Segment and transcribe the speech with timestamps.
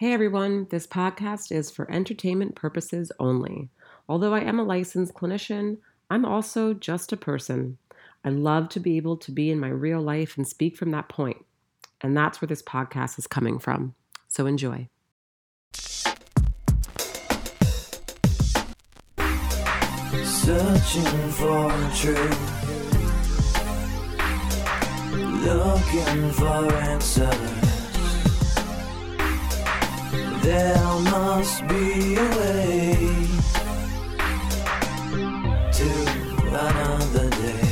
[0.00, 3.68] Hey everyone, this podcast is for entertainment purposes only.
[4.08, 5.76] Although I am a licensed clinician,
[6.08, 7.76] I'm also just a person.
[8.24, 11.10] I love to be able to be in my real life and speak from that
[11.10, 11.44] point.
[12.00, 13.94] And that's where this podcast is coming from.
[14.26, 14.88] So enjoy.
[20.24, 22.40] Searching for truth,
[25.44, 27.69] looking for answers.
[30.42, 32.96] There must be a way
[35.72, 35.90] to
[36.48, 37.66] another day.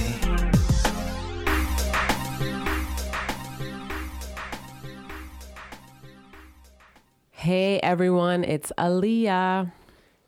[7.33, 9.73] Hey everyone, it's Aaliyah.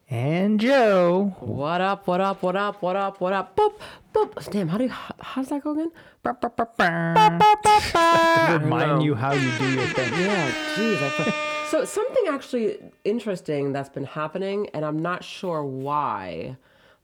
[0.09, 1.37] And Joe.
[1.39, 3.57] What up, what up, what up, what up, what up?
[3.57, 3.75] Boop,
[4.13, 4.51] boop.
[4.51, 5.93] Damn, how do you, how, how does that go again?
[8.65, 10.13] Remind you how you do your thing.
[10.21, 11.01] Yeah, geez.
[11.03, 16.57] I feel- so something actually interesting that's been happening, and I'm not sure why,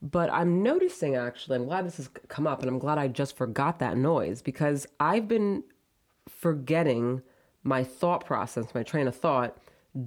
[0.03, 1.56] but I'm noticing actually.
[1.56, 4.87] I'm glad this has come up, and I'm glad I just forgot that noise because
[4.98, 5.62] I've been
[6.28, 7.22] forgetting
[7.62, 9.56] my thought process, my train of thought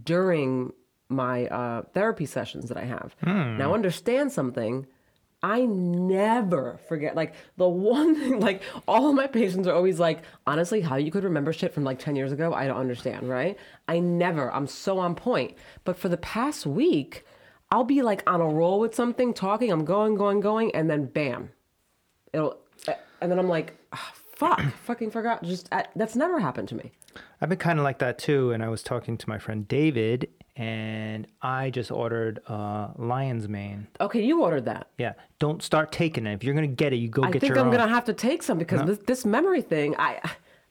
[0.04, 0.74] during
[1.10, 3.16] my uh, therapy sessions that I have.
[3.58, 4.86] Now, understand something.
[5.42, 7.16] I never forget.
[7.16, 11.24] Like the one thing, like all my patients are always like, honestly, how you could
[11.24, 13.58] remember shit from like 10 years ago, I don't understand, right?
[13.88, 15.56] I never, I'm so on point.
[15.84, 17.26] But for the past week,
[17.72, 21.06] I'll be like on a roll with something, talking, I'm going, going, going, and then
[21.06, 21.52] bam,
[22.34, 22.58] it'll,
[23.22, 25.44] and then I'm like, ah, fuck, fucking forgot.
[25.44, 26.92] Just, that's never happened to me.
[27.42, 28.52] I've been kind of like that too.
[28.52, 30.30] And I was talking to my friend David,
[30.60, 33.88] and I just ordered uh, lion's mane.
[34.02, 34.90] Okay, you ordered that.
[34.98, 36.34] Yeah, don't start taking it.
[36.34, 37.78] If you're gonna get it, you go I get your I think I'm own.
[37.78, 40.20] gonna have to take some because this, this memory thing, I,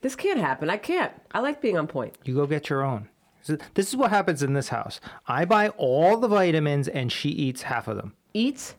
[0.03, 0.69] this can't happen.
[0.69, 1.11] I can't.
[1.33, 2.15] I like being on point.
[2.25, 3.09] You go get your own.
[3.41, 5.01] So This is what happens in this house.
[5.27, 8.75] I buy all the vitamins, and she eats half of them, Eat.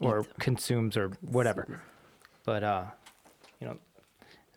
[0.00, 1.82] or consumes, or whatever.
[2.46, 2.84] But uh,
[3.60, 3.76] you know,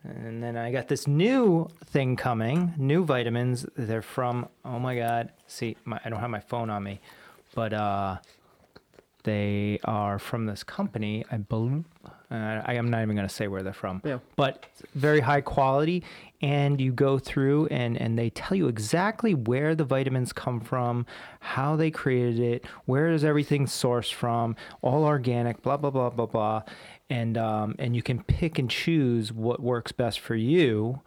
[0.04, 3.66] and then I got this new thing coming, new vitamins.
[3.76, 5.32] They're from oh my god.
[5.46, 7.00] See, my, I don't have my phone on me,
[7.54, 8.18] but uh,
[9.24, 11.24] they are from this company.
[11.30, 11.84] I believe.
[12.30, 14.02] Uh, I am not even going to say where they're from.
[14.04, 14.18] Yeah.
[14.36, 16.04] But very high quality,
[16.40, 21.06] and you go through and and they tell you exactly where the vitamins come from,
[21.40, 26.26] how they created it, where is everything sourced from, all organic, blah blah blah blah
[26.26, 26.62] blah,
[27.10, 31.00] and um, and you can pick and choose what works best for you,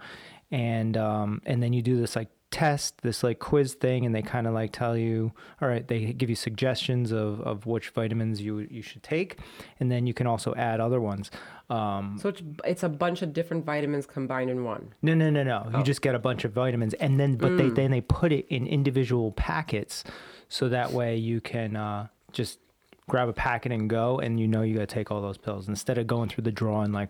[0.51, 4.21] and um, and then you do this like test this like quiz thing and they
[4.21, 5.31] kind of like tell you
[5.61, 9.39] all right they give you suggestions of, of which vitamins you you should take
[9.79, 11.31] and then you can also add other ones
[11.69, 14.93] um, So it's it's a bunch of different vitamins combined in one.
[15.01, 17.69] no no no no you just get a bunch of vitamins and then but they
[17.69, 20.03] then they put it in individual packets
[20.49, 22.59] so that way you can uh, just
[23.07, 25.69] grab a packet and go and you know you got to take all those pills
[25.69, 27.09] instead of going through the drawing like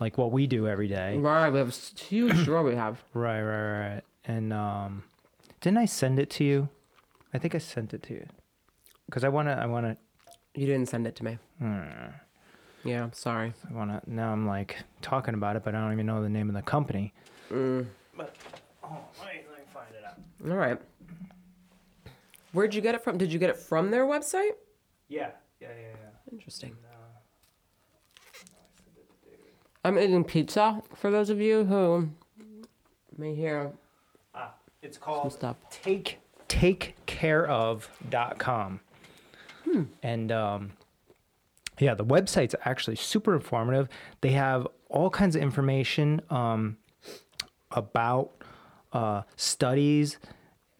[0.00, 3.02] like what we do every day Right, we have a huge drawer we have.
[3.14, 4.02] Right, right, right.
[4.26, 5.04] And um,
[5.60, 6.68] didn't I send it to you?
[7.32, 8.26] I think I sent it to you
[9.06, 9.96] because I wanna, I wanna,
[10.54, 11.38] You didn't send it to me.
[11.58, 11.82] Hmm.
[12.84, 13.54] Yeah, I'm sorry.
[13.68, 14.02] I wanna.
[14.06, 16.62] Now I'm like talking about it, but I don't even know the name of the
[16.62, 17.12] company.
[17.50, 17.86] Mm.
[18.16, 18.36] But
[18.84, 20.50] oh, let me, let me find it out.
[20.50, 20.78] All right.
[22.52, 23.18] Where'd you get it from?
[23.18, 24.52] Did you get it from their website?
[25.08, 25.30] Yeah,
[25.60, 26.32] yeah, yeah, yeah.
[26.32, 26.76] Interesting.
[26.84, 27.18] Uh,
[29.84, 32.10] I'm eating pizza for those of you who
[33.16, 33.72] may hear
[34.84, 35.56] it's called stuff.
[35.70, 36.18] take
[36.48, 38.80] takecareof.com.
[40.02, 40.72] And um,
[41.80, 43.88] yeah, the website's actually super informative.
[44.20, 46.76] They have all kinds of information um,
[47.72, 48.30] about
[48.92, 50.18] uh, studies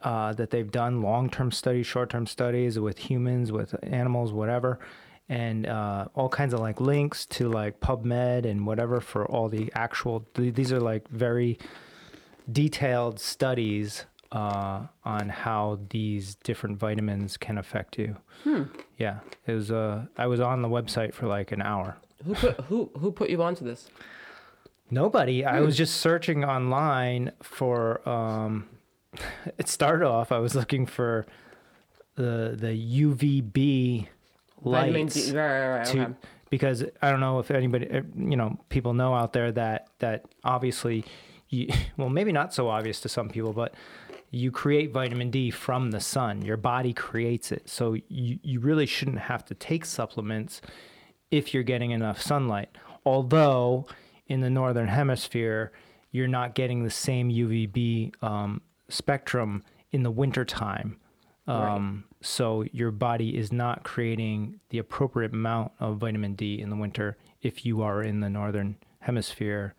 [0.02, 4.78] uh, that they've done, long-term studies, short-term studies with humans, with animals, whatever,
[5.28, 9.72] and uh, all kinds of like links to like PubMed and whatever for all the
[9.74, 10.24] actual.
[10.34, 11.58] th- These are like very
[12.50, 18.16] detailed studies uh, on how these different vitamins can affect you.
[18.98, 19.70] Yeah, it was.
[19.70, 21.96] Uh, I was on the website for like an hour.
[22.24, 23.88] Who put who who put you onto this?
[24.90, 25.44] Nobody.
[25.44, 28.06] I was just searching online for.
[28.08, 28.68] Um,
[29.58, 30.32] it started off.
[30.32, 31.26] I was looking for
[32.16, 34.08] the the UVB
[34.62, 35.36] lights D.
[35.36, 35.86] Right, right, right.
[35.86, 36.12] to okay.
[36.50, 41.04] because I don't know if anybody you know people know out there that that obviously
[41.54, 43.74] you, well maybe not so obvious to some people but
[44.30, 46.42] you create vitamin D from the sun.
[46.42, 47.68] Your body creates it.
[47.70, 50.60] So you, you really shouldn't have to take supplements
[51.30, 52.70] if you're getting enough sunlight.
[53.06, 53.86] Although
[54.26, 55.70] in the northern hemisphere
[56.10, 59.62] you're not getting the same UVB um, spectrum
[59.92, 60.96] in the wintertime.
[61.46, 66.76] Um, So your body is not creating the appropriate amount of vitamin D in the
[66.76, 69.74] winter if you are in the northern hemisphere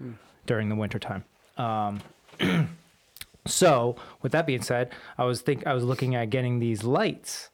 [0.45, 1.25] during the wintertime.
[1.57, 2.01] Um,
[3.45, 7.49] so with that being said, I was think I was looking at getting these lights,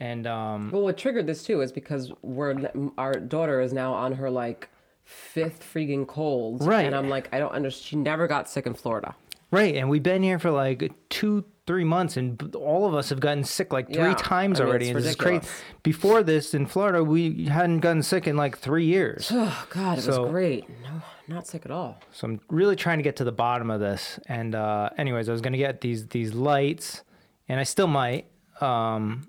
[0.00, 4.12] and um, Well, what triggered this too is because we're our daughter is now on
[4.14, 4.68] her like
[5.04, 6.86] fifth freaking cold, Right.
[6.86, 7.84] And I'm like, I don't understand.
[7.86, 9.14] She never got sick in Florida.
[9.50, 13.20] Right, and we've been here for like two, three months, and all of us have
[13.20, 14.86] gotten sick like three Yeah, times I mean, already.
[14.86, 15.46] it's and this is crazy.
[15.84, 19.30] Before this in Florida, we hadn't gotten sick in like three years.
[19.32, 20.68] Oh God, it So- was great.
[20.82, 21.98] No, not sick at all.
[22.12, 24.18] So I'm really trying to get to the bottom of this.
[24.26, 27.02] And uh, anyways, I was gonna get these these lights,
[27.48, 28.26] and I still might.
[28.60, 29.28] Um,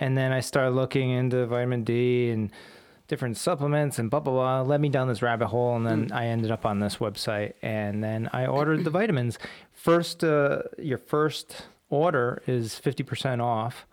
[0.00, 2.50] and then I started looking into vitamin D and
[3.08, 4.62] different supplements and blah blah blah.
[4.62, 7.54] Led me down this rabbit hole, and then I ended up on this website.
[7.62, 9.38] And then I ordered the vitamins.
[9.72, 13.86] First, uh, your first order is fifty percent off.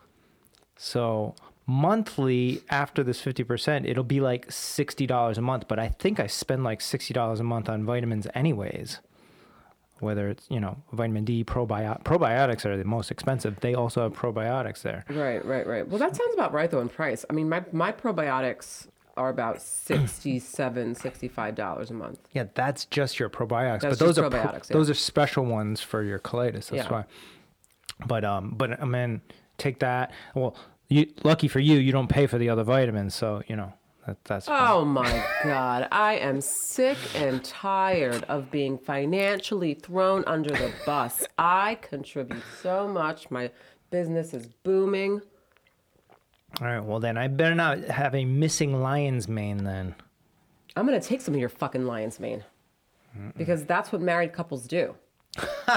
[0.78, 1.36] So
[1.70, 6.64] monthly after this 50% it'll be like $60 a month but i think i spend
[6.64, 9.00] like $60 a month on vitamins anyways
[10.00, 14.14] whether it's you know vitamin d probiotics probiotics are the most expensive they also have
[14.14, 15.88] probiotics there Right, right, right.
[15.88, 17.24] Well, that sounds about right though in price.
[17.30, 18.88] I mean, my my probiotics
[19.18, 22.20] are about 67 $65 a month.
[22.32, 24.60] yeah that's just your probiotics That's but those just are pro- yeah.
[24.72, 26.90] those are special ones for your colitis that's Yeah.
[26.90, 27.04] why
[28.08, 29.22] but um but i mean
[29.58, 30.56] take that well
[30.90, 33.72] you lucky for you you don't pay for the other vitamins so you know
[34.08, 34.72] that, that's fine.
[34.72, 35.88] Oh my God.
[35.92, 41.28] I am sick and tired of being financially thrown under the bus.
[41.38, 43.30] I contribute so much.
[43.30, 43.52] My
[43.92, 45.22] business is booming.
[46.60, 49.94] All right, well then I better not have a missing lion's mane then.
[50.76, 52.44] I'm going to take some of your fucking lion's mane
[53.38, 54.96] because that's what married couples do.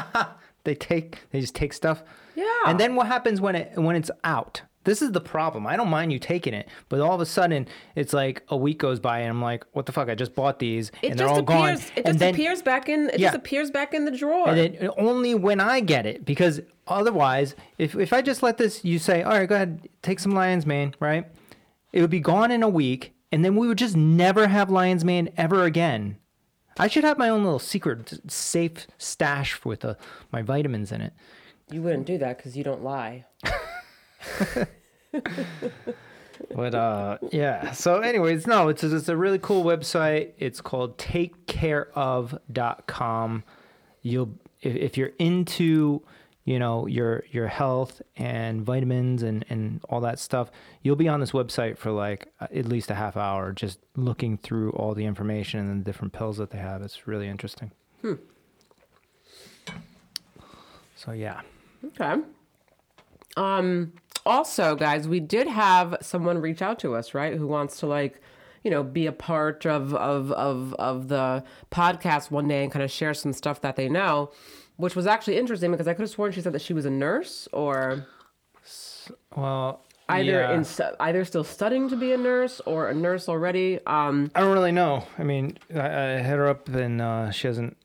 [0.65, 2.03] They take they just take stuff.
[2.37, 2.45] Yeah.
[2.67, 4.63] And then what happens when it when it's out?
[4.85, 5.67] This is the problem.
[5.67, 8.79] I don't mind you taking it, but all of a sudden it's like a week
[8.79, 10.09] goes by and I'm like, what the fuck?
[10.09, 11.69] I just bought these It and they're just all gone.
[11.71, 11.91] appears.
[11.91, 13.09] It and just then, appears back in.
[13.11, 13.29] It Yeah.
[13.29, 14.49] just appears back in the drawer.
[14.49, 18.85] and then only when I get it because otherwise, if if I just let this,
[18.85, 21.27] you say, all right, go ahead, take some lion's mane, right?
[21.93, 25.05] It would be gone in a week, and then we would just never have lion's
[25.05, 26.17] mane ever again.
[26.79, 29.95] I should have my own little secret safe stash with uh,
[30.33, 31.13] my vitamins in it.
[31.71, 33.27] you wouldn't do that because you don't lie.
[36.55, 37.73] But uh, yeah.
[37.73, 40.33] So, anyways, no, it's it's a really cool website.
[40.39, 43.45] It's called takecareof.com.
[44.03, 46.03] You'll if, if you're into
[46.45, 50.51] you know your your health and vitamins and and all that stuff,
[50.83, 54.73] you'll be on this website for like at least a half hour just looking through
[54.73, 56.83] all the information and the different pills that they have.
[56.83, 57.71] It's really interesting.
[60.97, 61.41] So yeah.
[61.85, 62.17] Okay.
[63.37, 63.93] Um.
[64.25, 67.35] Also, guys, we did have someone reach out to us, right?
[67.37, 68.21] Who wants to like,
[68.63, 72.85] you know, be a part of of of of the podcast one day and kind
[72.85, 74.31] of share some stuff that they know,
[74.77, 76.91] which was actually interesting because I could have sworn she said that she was a
[76.91, 78.07] nurse or
[79.35, 80.53] Well, either yeah.
[80.55, 80.65] in
[81.01, 83.81] either still studying to be a nurse or a nurse already.
[83.87, 84.31] Um.
[84.35, 85.05] I don't really know.
[85.19, 87.77] I mean, I, I hit her up and uh, she hasn't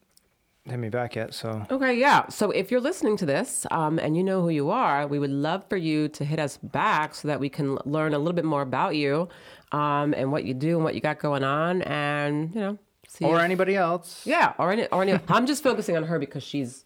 [0.69, 1.33] hit me back yet.
[1.33, 2.27] So Okay, yeah.
[2.27, 5.31] So if you're listening to this um, and you know who you are, we would
[5.31, 8.45] love for you to hit us back so that we can learn a little bit
[8.45, 9.29] more about you
[9.71, 13.25] um, and what you do and what you got going on, and you know, see.
[13.25, 14.25] or if- anybody else.
[14.25, 15.19] yeah, or any, or any.
[15.27, 16.85] I'm just focusing on her because she's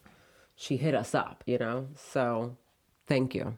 [0.56, 1.88] she hit us up, you know.
[1.96, 2.58] So
[3.08, 3.58] thank you.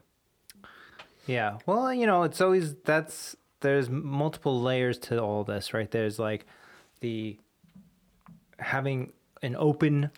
[1.26, 1.58] Yeah.
[1.64, 5.90] Well, you know, it's always that's there's multiple layers to all this, right?
[5.90, 6.44] There's like
[7.00, 7.38] the
[8.58, 9.13] having
[9.44, 10.10] an open,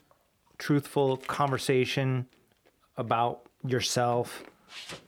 [0.58, 2.26] truthful conversation
[2.96, 4.44] about yourself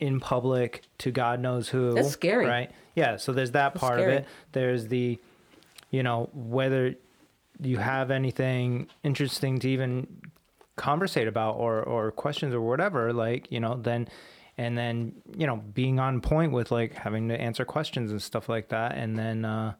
[0.00, 1.94] in public to God knows who.
[1.94, 2.46] That's scary.
[2.46, 2.70] right?
[2.94, 3.16] Yeah.
[3.16, 4.16] So there's that part scary.
[4.16, 4.28] of it.
[4.52, 5.18] There's the,
[5.90, 6.94] you know, whether
[7.60, 10.06] you have anything interesting to even
[10.76, 14.06] conversate about or or questions or whatever like you know then
[14.56, 18.48] and then you know being on point with like having to answer questions and stuff
[18.48, 19.74] like that and then uh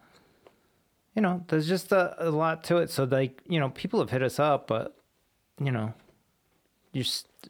[1.18, 4.08] you know there's just a, a lot to it so like you know people have
[4.10, 4.96] hit us up but
[5.60, 5.92] you know
[6.92, 7.02] you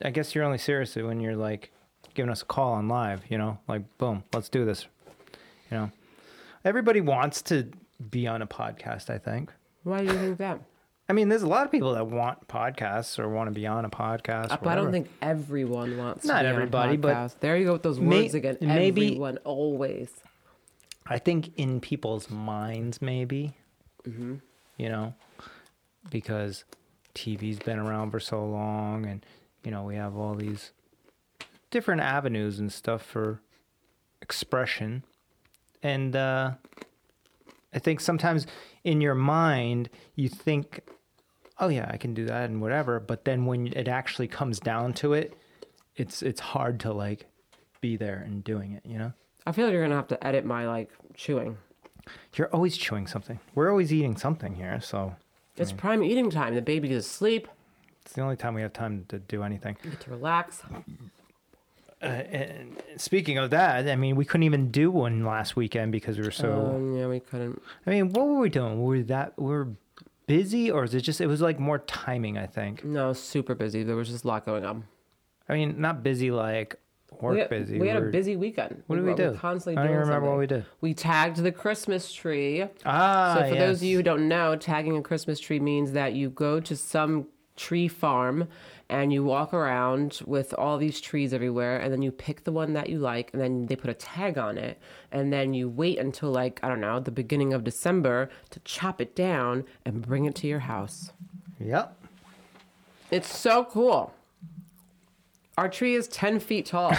[0.02, 1.70] i guess you're only serious when you're like
[2.14, 4.86] giving us a call on live you know like boom let's do this
[5.70, 5.90] you know
[6.64, 7.68] everybody wants to
[8.10, 10.60] be on a podcast i think Why do you think that?
[11.10, 13.86] I mean, there's a lot of people that want podcasts or want to be on
[13.86, 14.50] a podcast.
[14.50, 16.26] Uh, But I don't think everyone wants.
[16.26, 18.58] Not to be on a everybody, but there you go with those may- words again.
[18.60, 20.10] maybe- everyone always.
[21.06, 23.56] I think in people's minds, maybe.
[24.76, 25.14] You know,
[26.10, 26.64] because
[27.14, 29.24] TV's been around for so long, and
[29.64, 30.72] you know we have all these
[31.70, 33.40] different avenues and stuff for
[34.22, 35.02] expression.
[35.82, 36.52] And uh,
[37.72, 38.46] I think sometimes
[38.84, 40.88] in your mind, you think,
[41.58, 43.00] oh, yeah, I can do that and whatever.
[43.00, 45.34] But then when it actually comes down to it,
[45.96, 47.26] it's it's hard to like
[47.80, 49.12] be there and doing it, you know?
[49.46, 51.56] I feel like you're gonna have to edit my like chewing.
[52.34, 53.38] You're always chewing something.
[53.54, 55.16] We're always eating something here, so
[55.56, 56.54] It's prime eating time.
[56.54, 57.48] The baby is asleep.
[58.04, 59.76] it's the only time we have time to do anything.
[59.84, 60.62] You get to relax.
[62.00, 66.16] Uh, and speaking of that, I mean, we couldn't even do one last weekend because
[66.16, 66.74] we were so.
[66.76, 67.60] Um, yeah, we couldn't.
[67.86, 68.80] I mean, what were we doing?
[68.80, 69.68] Were we that we were
[70.26, 71.20] busy, or is it just?
[71.20, 72.84] It was like more timing, I think.
[72.84, 73.82] No, super busy.
[73.82, 74.84] There was just a lot going on.
[75.48, 76.76] I mean, not busy like
[77.20, 77.78] work we had, busy.
[77.78, 78.82] We had a busy weekend.
[78.86, 79.34] What did we do?
[79.34, 80.64] constantly I don't remember what we did.
[80.80, 82.64] We tagged the Christmas tree.
[82.84, 86.12] Ah, So for those of you who don't know, tagging a Christmas tree means that
[86.14, 88.48] you go to some tree farm
[88.88, 92.72] and you walk around with all these trees everywhere and then you pick the one
[92.72, 94.78] that you like and then they put a tag on it
[95.10, 99.00] and then you wait until like I don't know, the beginning of December to chop
[99.00, 101.10] it down and bring it to your house.
[101.58, 101.96] Yep.
[103.10, 104.14] It's so cool.
[105.58, 106.92] Our tree is 10 feet tall.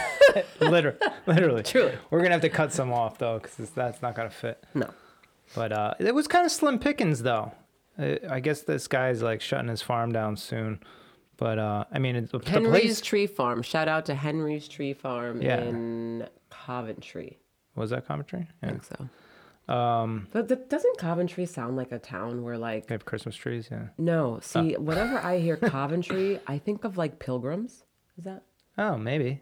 [0.60, 1.62] literally, literally.
[1.62, 1.92] Truly.
[2.10, 4.62] We're gonna have to cut some off though, because that's not gonna fit.
[4.74, 4.88] no.
[5.54, 7.52] But uh, it was kind of slim pickings though.
[7.98, 10.80] Uh, I guess this guy's like shutting his farm down soon.
[11.36, 13.62] But uh, I mean, it's, the Henry's place Tree Farm.
[13.62, 15.60] Shout out to Henry's Tree Farm Yeah.
[15.62, 17.38] in Coventry.
[17.74, 18.46] was that commentary.
[18.62, 19.74] I think so.
[19.74, 23.68] Um, but th- doesn't Coventry sound like a town where like they have Christmas trees.
[23.70, 23.88] Yeah.
[23.98, 24.38] no?
[24.42, 27.84] See, whenever I hear Coventry, I think of like pilgrims.
[28.20, 28.42] Is that
[28.76, 29.40] Oh, maybe.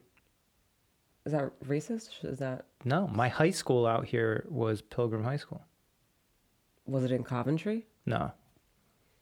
[1.26, 2.24] is that racist?
[2.24, 5.62] Is that No, my high school out here was Pilgrim High School.
[6.86, 7.86] was it in Coventry?
[8.06, 8.30] No,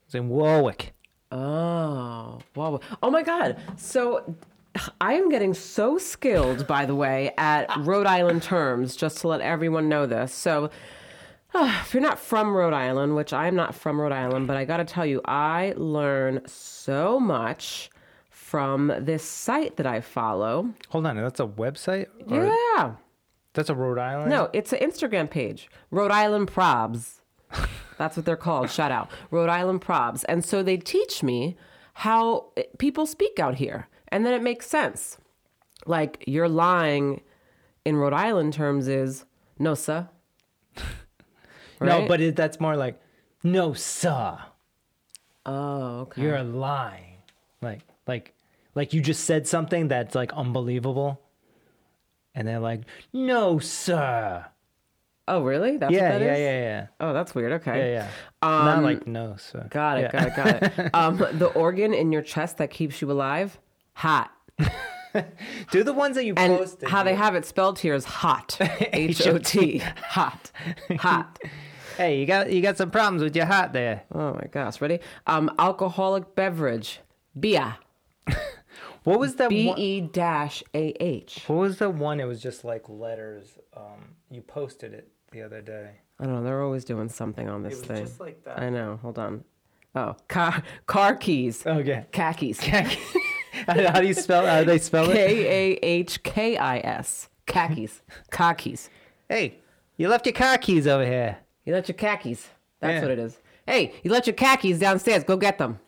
[0.05, 0.93] it's in Warwick.
[1.33, 2.81] Oh, wow.
[3.03, 3.57] Oh my God.
[3.77, 4.37] So
[5.01, 9.41] I am getting so skilled, by the way, at Rhode Island terms, just to let
[9.41, 10.35] everyone know this.
[10.35, 10.69] So
[11.55, 14.67] uh, if you're not from Rhode Island, which I'm not from Rhode Island, but I
[14.67, 17.89] got to tell you, I learn so much
[18.47, 20.73] from this site that I follow.
[20.91, 22.07] Hold on, that's a website.
[22.29, 22.93] Or Yeah.
[23.55, 24.31] That's a Rhode Island.
[24.31, 27.23] No, it's an Instagram page, Rhode Island Probs.
[27.99, 28.71] That's what they're called.
[28.71, 30.25] Shout out, Rhode Island Probs.
[30.29, 31.57] And so they teach me
[31.95, 35.17] how people speak out here, and then it makes sense.
[35.87, 37.23] Like you're lying
[37.87, 39.25] in Rhode Island terms is
[39.59, 40.09] no sir.
[41.81, 43.01] no, but it, that's more like
[43.43, 44.39] no, sir.
[45.47, 46.23] oh, okay.
[46.23, 47.23] You're lying.
[47.63, 48.35] Like, like,
[48.77, 51.21] like you just said something that's like unbelievable,
[52.35, 54.47] and they're like, no, sir.
[55.27, 55.77] oh, really?
[55.79, 56.39] That's yeah, what that yeah, is?
[56.39, 57.53] yeah, yeah, Oh, that's weird.
[57.55, 57.93] Okay.
[57.95, 58.09] yeah, yeah.
[58.43, 59.67] Not like no, sir.
[59.71, 60.11] Got it.
[60.15, 60.29] Yeah.
[60.29, 60.77] Got it.
[60.77, 60.91] Got it.
[60.95, 63.59] Um, the organ in your chest that keeps you alive,
[63.95, 64.31] hot.
[65.73, 66.89] Do the ones that you And posted.
[66.91, 68.59] how they have it spelled here is hot.
[68.93, 69.79] H O T.
[70.11, 70.51] Hot.
[70.99, 71.39] Hot.
[71.97, 74.03] Hey, you got you got some problems with your hat there.
[74.15, 74.79] Oh my gosh.
[74.83, 75.01] Ready?
[75.27, 77.01] Um, alcoholic beverage.
[77.41, 77.77] Beer.
[79.07, 79.79] What was that B one?
[79.79, 81.45] E dash A H.
[81.47, 82.19] What was the one?
[82.19, 83.57] It was just like letters.
[83.77, 85.93] Um, you posted it the other day.
[86.19, 86.43] I don't know.
[86.43, 88.05] They're always doing something on this It was thing.
[88.07, 88.59] just like that.
[88.59, 88.99] I know.
[89.03, 89.45] Hold on.
[89.95, 91.65] Oh, car car keys.
[91.65, 92.05] Okay.
[92.11, 92.59] Khakis.
[92.61, 92.99] Khakis.
[93.69, 94.45] how do you spell?
[94.45, 95.15] How do they spell it?
[95.15, 97.29] K A H K I S.
[97.47, 98.03] Khakis.
[98.33, 98.89] Khakis.
[99.29, 99.61] Hey,
[99.97, 101.39] you left your car keys over here.
[101.65, 102.49] You left your khakis.
[102.81, 103.03] That's Yeah.
[103.03, 103.39] what it is.
[103.67, 105.23] Hey, you left your khakis downstairs.
[105.23, 105.79] Go get them.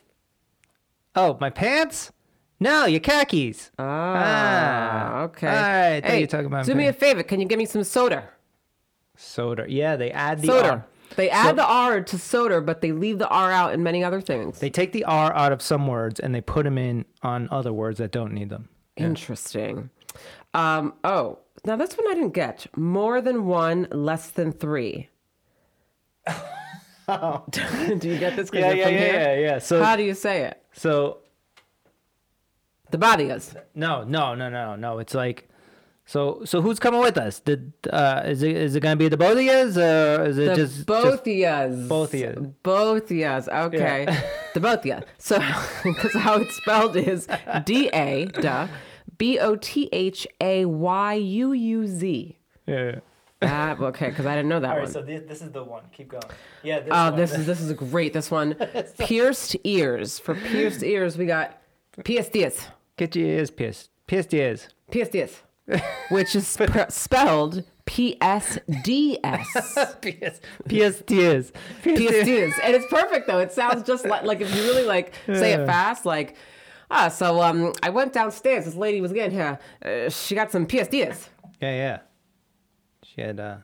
[1.16, 2.12] Oh, my pants?
[2.60, 3.70] No, your khakis.
[3.78, 5.46] Ah, okay.
[5.46, 7.22] All right, Hey, you talking about do me a favor.
[7.22, 8.28] Can you give me some soda?
[9.16, 9.66] Soda.
[9.68, 10.70] Yeah, they add the soda.
[10.70, 10.86] R.
[11.16, 14.02] They add So- the R to soda, but they leave the R out in many
[14.02, 14.58] other things.
[14.58, 17.72] They take the R out of some words and they put them in on other
[17.72, 18.68] words that don't need them.
[18.96, 19.90] Interesting.
[20.52, 22.66] Um, oh, now this one I didn't get.
[22.76, 25.08] More than one, less than three.
[27.08, 28.50] do you get this?
[28.52, 29.58] Yeah, yeah, yeah, yeah, yeah.
[29.58, 30.62] So, How do you say it?
[30.72, 31.18] so
[32.90, 33.54] The bodies.
[33.74, 34.98] no, no, no, no, no.
[34.98, 35.48] It's like,
[36.06, 37.40] so, so who's coming with us?
[37.40, 40.46] Did uh, is it is it gonna be the both of yous or is it
[40.50, 41.86] The just both just- of yas.
[41.88, 42.38] both of yas.
[42.62, 43.48] Both of yas.
[43.48, 44.06] Okay.
[44.54, 45.02] the both of yas.
[45.18, 45.38] So,
[45.84, 47.28] because how it's spelled is
[47.64, 48.68] D A, duh,
[49.18, 52.38] B O T H A Y U U Z.
[52.66, 52.74] Yeah.
[52.84, 53.00] yeah.
[53.40, 54.08] That okay?
[54.08, 54.84] Because I didn't know that All one.
[54.84, 55.84] right, so this, this is the one.
[55.92, 56.22] Keep going.
[56.64, 56.80] Yeah.
[56.80, 57.16] This Oh, one.
[57.16, 58.12] this is this is great.
[58.14, 58.54] This one,
[58.98, 60.18] pierced ears.
[60.18, 61.56] For pierced ears, we got
[62.04, 62.58] pierced ears,
[62.98, 63.88] Get your ears pierced.
[64.06, 64.68] Pierced ears.
[64.90, 65.42] pierced ears,
[66.10, 69.94] which is sp- spelled P S D S.
[70.02, 70.42] Pierced.
[71.10, 71.52] Ears.
[71.82, 73.38] Pierced ears, and it's perfect though.
[73.38, 76.36] It sounds just like like if you really like say it fast, like
[76.90, 78.64] Ah, so um, I went downstairs.
[78.64, 79.58] This lady was getting here.
[79.84, 81.28] Uh, she got some PSDs.
[81.60, 81.98] Yeah, yeah.
[83.02, 83.56] She had uh,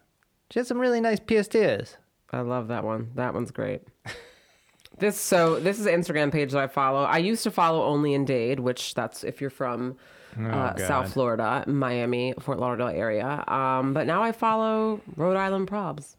[0.51, 1.97] she had some really nice PSTs.
[2.31, 3.11] I love that one.
[3.15, 3.83] That one's great.
[4.99, 7.05] This so this is an Instagram page that I follow.
[7.05, 9.97] I used to follow only in Dade, which that's if you're from
[10.39, 10.81] uh, God.
[10.81, 13.45] South Florida, Miami, Fort Lauderdale area.
[13.47, 16.17] Um, but now I follow Rhode Island probs.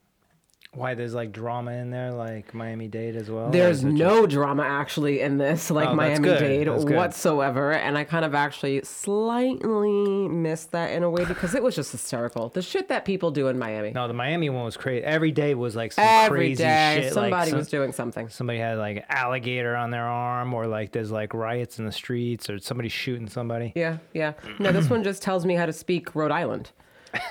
[0.76, 3.50] Why there's like drama in there, like Miami Dade as well.
[3.50, 6.28] There's no drama actually in this, like Oh, Miami.
[6.28, 11.64] Dade whatsoever, and I kind of actually slightly missed that in a way because it
[11.64, 12.50] was just hysterical.
[12.50, 13.92] The shit that people do in Miami.
[13.92, 15.04] No, the Miami one was crazy.
[15.04, 17.14] Every day was like some Every crazy day, shit.
[17.14, 18.30] somebody like some- was doing something.
[18.30, 21.92] somebody had like an alligator on their arm, or like there's like riots in the
[21.92, 23.72] streets, or somebody shooting somebody.
[23.76, 24.34] Yeah, yeah.
[24.60, 26.72] No, this one just tells me how to speak Rhode Island.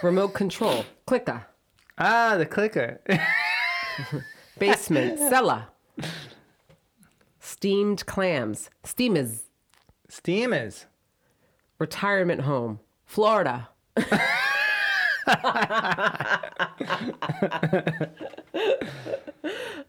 [0.02, 1.44] Remote control, clicker,
[1.98, 3.00] Ah, the clicker.
[4.58, 5.66] basement, cellar,
[7.40, 9.44] steamed clams, steamers,
[10.08, 10.86] Steamers.
[11.78, 13.68] retirement home, Florida.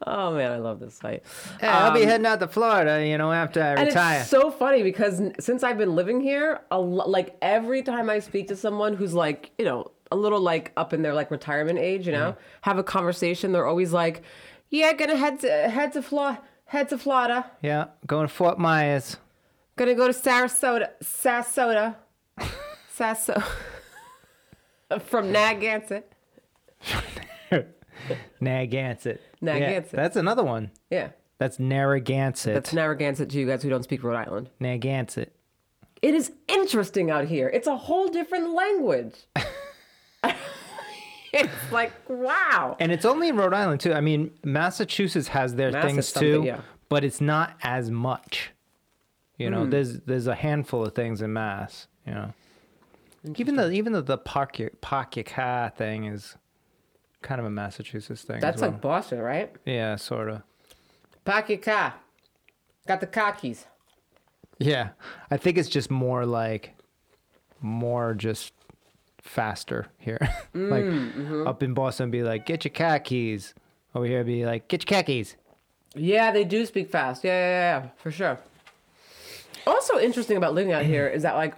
[0.07, 1.23] oh man, I love this site.
[1.59, 4.21] Hey, I'll be heading out to Florida, you know, after I And retire.
[4.21, 8.19] it's so funny because since I've been living here, a lo- like every time I
[8.19, 11.79] speak to someone who's like, you know, a little like up in their like retirement
[11.79, 12.39] age, you know, Mm-hmm.
[12.61, 14.21] have a conversation, they're always like,
[14.69, 19.17] "Yeah, gonna head to head to Florida, head to Florida, yeah, going to Fort Myers.
[19.77, 21.95] gonna go to Sarasota, Sarasota,
[22.93, 23.41] Sasso,
[25.05, 26.11] from Narragansett."
[28.41, 29.21] Narragansett.
[29.41, 29.93] Narragansett.
[29.93, 30.71] Yeah, that's another one.
[30.89, 32.53] Yeah, That's Narragansett.
[32.53, 34.49] that's Narragansett to you guys who don't speak Rhode Island.
[34.59, 35.33] Narragansett.
[36.01, 37.47] It is interesting out here.
[37.49, 39.15] It's a whole different language.
[41.35, 42.75] It's like wow.
[42.79, 43.93] And it's only in Rhode Island too.
[43.93, 46.61] I mean, Massachusetts has their Mass things too, yeah.
[46.89, 48.51] but it's not as much.
[49.37, 49.69] You know, hmm.
[49.69, 51.87] there's there's a handful of things in Mass.
[52.07, 52.33] You know,
[53.35, 56.37] even the even the the pocket pocket car thing is
[57.21, 58.39] kind of a Massachusetts thing.
[58.39, 58.71] That's as well.
[58.71, 59.53] like Boston, right?
[59.65, 60.41] yeah, sort of.
[61.49, 61.95] Your car.
[62.87, 63.65] Got the car keys.
[64.59, 64.89] Yeah,
[65.31, 66.75] I think it's just more like
[67.61, 68.53] more just
[69.25, 70.19] faster here.
[70.53, 71.47] like Mm-hmm.
[71.47, 73.53] up in Boston, be like, get your car keys.
[73.93, 75.35] Over here, be like, get your car keys.
[75.95, 77.23] Yeah, they do speak fast.
[77.23, 78.39] Yeah, yeah, yeah, for sure.
[79.65, 81.55] Also interesting about living out here is that like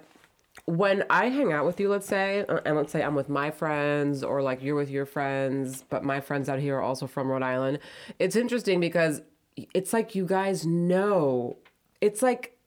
[0.66, 4.24] when I hang out with you, let's say, and let's say I'm with my friends
[4.24, 7.42] or like you're with your friends, but my friends out here are also from Rhode
[7.44, 7.80] Island.
[8.20, 9.22] It's interesting because
[9.74, 11.58] it's like you guys know.
[12.02, 12.58] It's like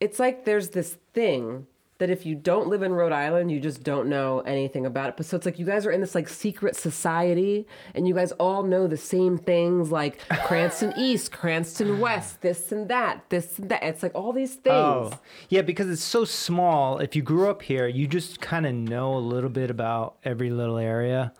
[0.00, 1.66] it's like there's this thing
[1.98, 5.16] that if you don't live in Rhode Island, you just don't know anything about it.
[5.16, 8.32] But so it's like you guys are in this like secret society and you guys
[8.32, 13.70] all know the same things like Cranston East, Cranston West, this and that, this and
[13.70, 13.82] that.
[13.84, 14.74] It's like all these things.
[14.74, 16.98] Oh, yeah, because it's so small.
[16.98, 20.50] If you grew up here, you just kind of know a little bit about every
[20.50, 21.32] little area,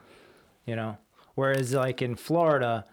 [0.65, 0.99] you know.
[1.35, 2.85] Whereas, like in Florida,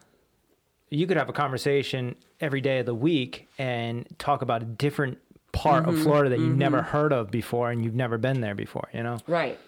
[0.89, 5.19] you could have a conversation every day of the week and talk about a different
[5.52, 8.56] part Mm-hmm, of Florida that you've never heard of before and you've never been there
[8.56, 9.18] before, you know.
[9.28, 9.60] Right.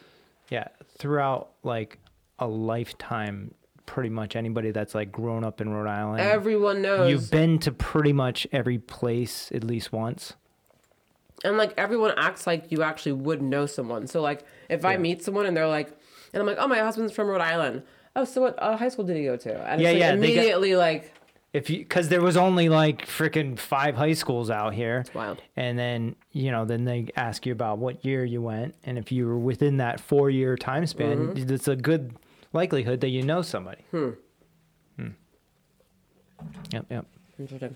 [0.49, 0.67] Yeah,
[0.97, 1.99] throughout like
[2.39, 3.53] a lifetime,
[3.85, 7.09] pretty much anybody that's like grown up in Rhode Island, Everyone knows.
[7.09, 10.33] you've been to pretty much every place at least once.
[11.43, 14.07] and like everyone acts like you actually would know someone.
[14.07, 15.89] So like if I meet someone and they're like,
[16.33, 17.83] and I'm like, oh, my husband's from Rhode Island.
[18.15, 19.53] Oh, so what uh, high school did he go to?
[19.69, 21.13] And Yeah, it's like yeah, get- immediately like,
[21.53, 25.41] if you because there was only like freaking five high schools out here It's wild.
[25.55, 29.11] and then you know then they ask you about what year you went and if
[29.11, 31.53] you were within that four year time span Mm-hmm.
[31.53, 32.15] it's a good
[32.53, 34.09] likelihood that you know somebody hmm.
[34.97, 35.07] hmm.
[36.71, 37.05] yep yep
[37.39, 37.75] Interesting.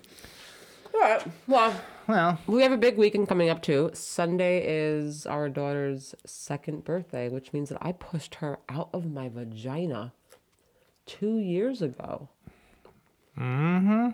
[0.94, 1.26] All right.
[1.48, 1.74] Well,
[2.06, 3.90] well we have a big weekend coming up too.
[3.92, 9.28] Sunday is our daughter's second birthday, which means that I pushed her out of my
[9.28, 10.12] vagina
[11.06, 12.28] two years ago.
[13.38, 14.08] Mm-hmm.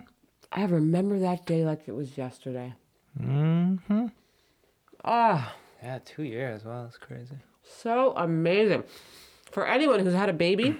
[0.51, 2.73] I remember that day like it was yesterday.
[3.19, 4.07] Mm-hmm.
[5.03, 5.55] Ah.
[5.83, 8.83] yeah two years Wow, that's crazy So amazing.
[9.51, 10.77] For anyone who's had a baby,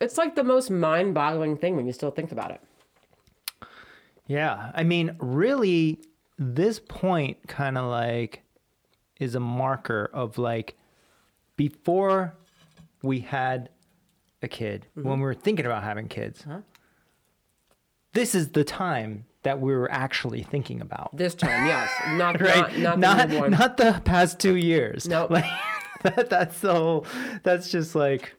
[0.00, 2.60] it's like the most mind boggling thing when you still think about it.
[4.26, 6.00] yeah i mean really
[6.38, 8.42] this point kind of like
[9.20, 10.76] is a marker of like
[11.56, 12.34] before
[13.02, 13.68] we had
[14.42, 15.08] a kid Mm-hmm.
[15.08, 16.44] when we were thinking about having kids
[18.12, 21.90] this is the time that we were actually thinking about This time, yes.
[22.12, 25.30] Not, right not, not, not the not the past two years Nope.
[25.36, 25.44] like
[26.02, 27.06] that, that's the whole
[27.42, 28.34] that's just like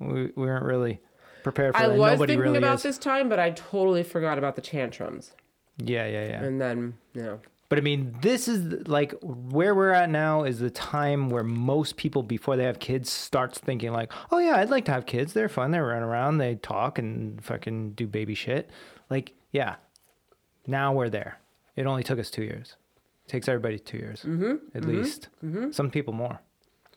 [0.00, 1.00] we, we weren't really
[1.42, 4.02] prepared for I that was nobody thinking really about is this time, but I totally
[4.02, 5.32] forgot about the tantrums.
[5.78, 9.90] yeah yeah yeah And then, you know, But I mean, this is like where we're
[9.92, 14.12] at now is the time where most people before they have kids starts thinking like,
[14.32, 15.32] "Oh yeah, I'd like to have kids.
[15.32, 15.70] They're fun.
[15.70, 18.68] They run around, they talk and fucking do baby shit."
[19.10, 19.76] Like, yeah.
[20.66, 21.38] Now we're there.
[21.76, 22.76] It only took us 2 years.
[23.26, 24.20] It takes everybody 2 years.
[24.22, 24.50] Mm-hmm.
[24.74, 25.28] At mm-hmm, least.
[25.44, 25.72] Mm-hmm.
[25.72, 26.40] Some people more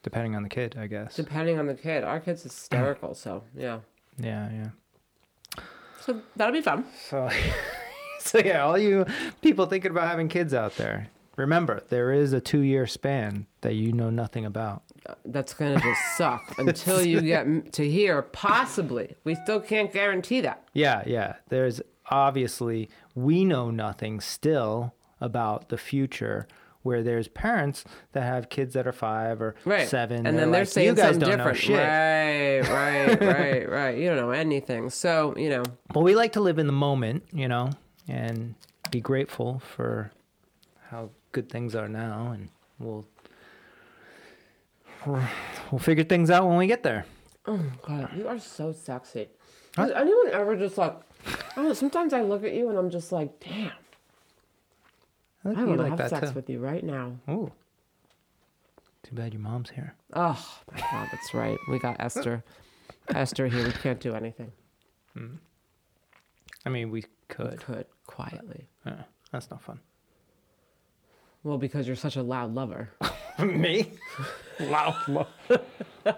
[0.07, 1.15] depending on the kid, I guess.
[1.17, 2.05] Depending on the kid.
[2.05, 3.79] Our kid's hysterical, so yeah.
[4.17, 5.63] yeah, yeah.
[5.99, 6.85] So that'll be fun.
[7.09, 7.29] So,
[8.21, 9.05] so yeah, all you
[9.41, 13.91] people thinking about having kids out there, remember there is a two-year span that you
[13.91, 14.83] know nothing about.
[15.05, 18.21] Uh, that's gonna just suck until you get to here.
[18.21, 20.63] Possibly, we still can't guarantee that.
[20.71, 21.35] Yeah, yeah.
[21.49, 26.47] There's obviously we know nothing still about the future.
[26.83, 29.89] Where there's parents that have kids that are five or Right.
[29.89, 31.57] seven, and then they're like, saying you guys something don't know different.
[31.57, 31.77] shit.
[31.77, 33.21] Right, right,
[33.65, 33.97] right, right.
[33.97, 34.89] You don't know anything.
[34.89, 37.71] So you know, But we like to live in the moment, you know,
[38.07, 38.55] and
[38.89, 40.11] be grateful for
[40.89, 42.47] how good things are now, and
[42.79, 43.05] we'll
[45.05, 47.05] we'll figure things out when we get there.
[47.47, 49.27] oh god, you are so sexy.
[49.75, 50.95] Has anyone ever just like?
[51.25, 51.73] I don't know.
[51.73, 53.71] Sometimes I look at you and I'm just like, damn.
[55.45, 56.35] I I want to like have sex too.
[56.35, 57.13] with you right now.
[57.29, 57.51] Ooh.
[59.03, 59.95] Too bad your mom's here.
[60.13, 60.37] Oh
[60.73, 61.57] my god, that's right.
[61.69, 62.43] We got Esther.
[63.09, 63.63] Esther here.
[63.65, 64.51] We can't do anything.
[65.15, 65.35] Hmm.
[66.65, 67.59] I mean, we We could.
[67.61, 68.67] could quietly.
[68.85, 69.79] Yeah, that's not fun.
[71.43, 72.89] Well, because you're such a loud lover.
[73.43, 73.91] Me?
[74.59, 74.95] Loud.
[75.09, 75.25] oh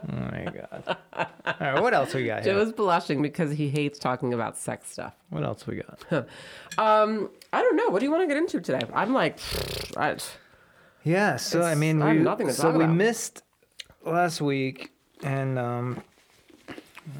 [0.07, 0.97] my god.
[1.13, 1.27] All
[1.59, 2.59] right, what else we got Joe here?
[2.63, 5.13] is blushing because he hates talking about sex stuff.
[5.29, 6.27] What else we got?
[6.77, 7.89] Um, I don't know.
[7.89, 8.79] What do you want to get into today?
[8.93, 9.37] I'm like,
[9.97, 10.15] I,
[11.03, 12.95] Yeah, so I It's- mean, I have we, nothing to so talk we about.
[12.95, 13.43] missed
[14.05, 14.91] last week,
[15.23, 16.01] and um,
[16.69, 16.73] I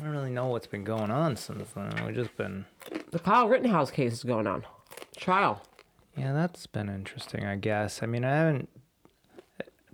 [0.04, 1.92] don't really know what's been going on since then.
[2.06, 2.66] We've just been,
[3.12, 4.64] the Kyle Rittenhouse case is going on.
[5.18, 5.62] Trial.
[6.16, 8.02] yeah, that's been interesting, I guess.
[8.02, 8.70] I mean, I haven't.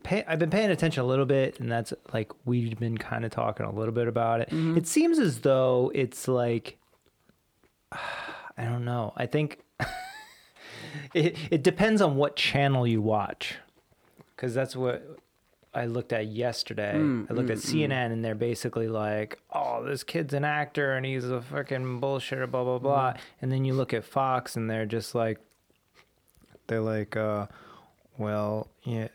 [0.06, 3.32] Pay, I've been paying attention a little bit, and that's like we've been kind of
[3.32, 4.50] talking a little bit about it.
[4.50, 4.78] Mm-hmm.
[4.78, 6.78] It seems as though it's like,
[7.92, 9.14] I don't know.
[9.18, 9.62] I think
[11.16, 13.56] it it depends on what channel you watch,
[14.36, 15.20] because that's what
[15.74, 16.94] I looked at yesterday.
[16.94, 21.26] I looked at CNN, and they're basically like, "Oh, this kid's an actor, and he's
[21.26, 25.16] a fucking bullshitter, blah blah blah." And then you look at Fox, and they're just
[25.16, 25.40] like,
[26.68, 27.48] they're like, uh,
[28.20, 29.08] "Well, yeah."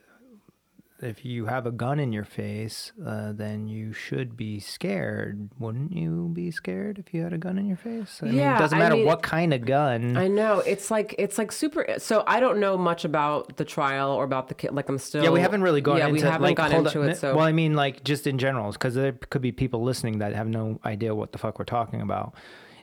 [1.02, 5.48] If you have a gun in your face, uh, then you should be scared.
[5.58, 8.20] Wouldn't you be scared if you had a gun in your face?
[8.22, 10.18] I mean, Yeah, it doesn't I matter mean- what kind of gun.
[10.18, 11.86] I know it's like it's like super.
[11.96, 14.72] So I don't know much about the trial or about the kid.
[14.74, 15.24] Like I'm still.
[15.24, 17.16] Yeah, we haven't really gone Yeah, into we haven't like, gone into on, it.
[17.16, 20.34] So well, I mean, like just in general, because there could be people listening that
[20.34, 22.34] have no idea what the fuck we're talking about.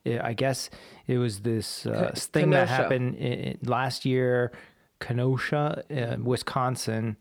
[0.08, 0.71] I I guess
[1.06, 4.51] it was this uh, thing that happened i i- last year,
[4.99, 7.17] Kenosha, uh, Wisconsin,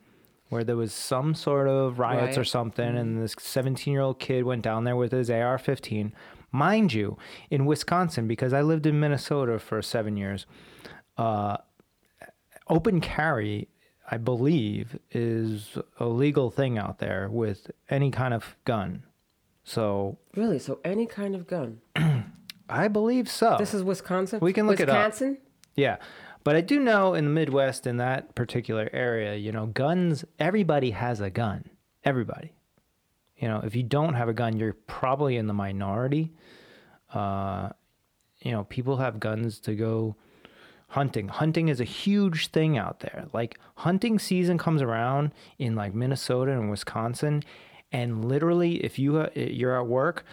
[0.49, 2.49] where there was some sort of riots or Riot.
[2.49, 6.13] something, and this 17 year old kid went down there with his AR 15.
[6.53, 7.19] Mind you,
[7.51, 10.47] in Wisconsin, because I lived in Minnesota for seven years,
[11.19, 11.57] uh,
[12.69, 13.69] open carry,
[14.11, 19.03] I believe, is a legal thing out there with any kind of gun.
[19.65, 21.81] So really, so any kind of gun.
[22.69, 23.57] I believe so.
[23.59, 24.39] This is Wisconsin.
[24.41, 24.97] We can look it up.
[24.97, 25.39] Wisconsin.
[25.75, 25.97] yeah.
[26.47, 30.93] But I do know in the Midwest, in that particular area, you know, guns, everybody
[30.93, 31.65] has a gun.
[32.05, 32.53] Everybody.
[33.37, 36.31] You know, if you don't have a gun, you're probably in the minority.
[37.13, 37.71] Uh,
[38.43, 40.15] you know, people have guns to go
[40.87, 41.27] hunting.
[41.27, 43.27] Hunting is a huge thing out there.
[43.33, 47.43] Like hunting season comes around in like Minnesota and Wisconsin,
[47.91, 50.25] and literally, if you uh, you're at work,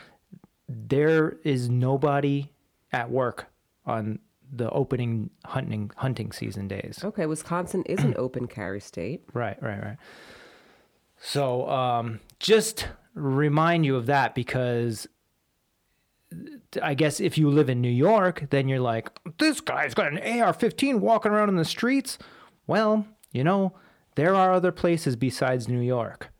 [0.69, 2.51] there is nobody
[2.91, 3.47] at work
[3.83, 4.19] on
[4.55, 7.01] the opening hunting hunting season days.
[7.03, 9.23] Okay, Wisconsin is an open carry state.
[9.33, 9.97] Right, right, right.
[11.17, 15.07] So, um, just remind you of that because
[16.81, 20.41] I guess if you live in New York, then you're like, this guy's got an
[20.41, 22.17] AR 15 walking around in the streets.
[22.67, 23.73] Well, you know,
[24.15, 26.32] there are other places besides New York.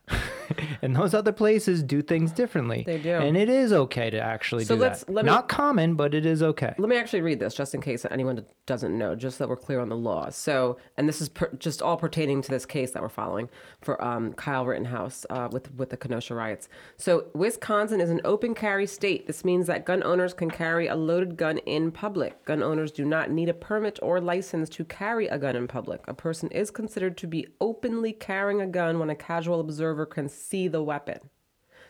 [0.82, 2.84] and those other places do things differently.
[2.86, 3.12] They do.
[3.16, 5.12] And it is okay to actually So do let's- that.
[5.14, 6.74] let me- Not common, but it is okay.
[6.78, 9.56] Let me actually read this just in case anyone doesn't know, just so that we're
[9.58, 10.30] clear on the law.
[10.30, 13.50] So, and this is per, just all pertaining to this case that we're following
[13.82, 16.70] for um, Kyle Rittenhouse uh, with with the Kenosha riots.
[16.98, 19.28] So, Wisconsin is an open carry state.
[19.28, 22.44] This means that gun owners can carry a loaded gun in public.
[22.46, 26.02] Gun owners do not need a permit or license to carry a gun in public.
[26.08, 30.30] A person is considered to be openly carrying a gun when a casual observer can
[30.44, 31.20] see the weapon.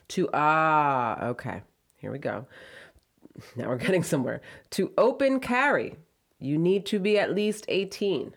[0.10, 1.62] To ah, okay,
[1.98, 2.48] here we go.
[3.56, 4.42] Now we're getting somewhere.
[4.72, 5.96] To open carry,
[6.40, 8.36] you need to be at least 18.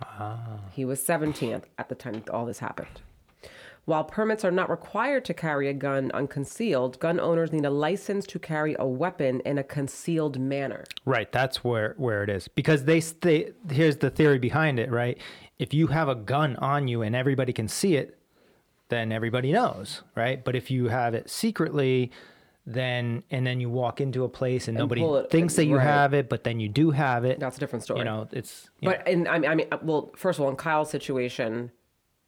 [0.00, 0.60] Ah.
[0.72, 3.00] He was 17 at- the time all this happened.
[3.84, 8.26] While permits are not required to carry a gun unconcealed, gun owners need a license
[8.26, 10.84] to carry a weapon in a concealed manner.
[11.04, 15.18] Right, that's where where it is because they they here's the theory behind it, right?
[15.58, 18.21] If you have a gun on you and everybody can see it,
[18.92, 20.44] then everybody knows, right?
[20.44, 22.10] But if you have it secretly,
[22.66, 25.84] then and then you walk into a place and, nobody it- thinks that you right.
[25.86, 27.40] have it, but then you do have it.
[27.40, 28.00] That's a different story.
[28.00, 30.56] You know, it's you But and I mean, I mean, well, first of all, in
[30.56, 31.72] Kyle's situation,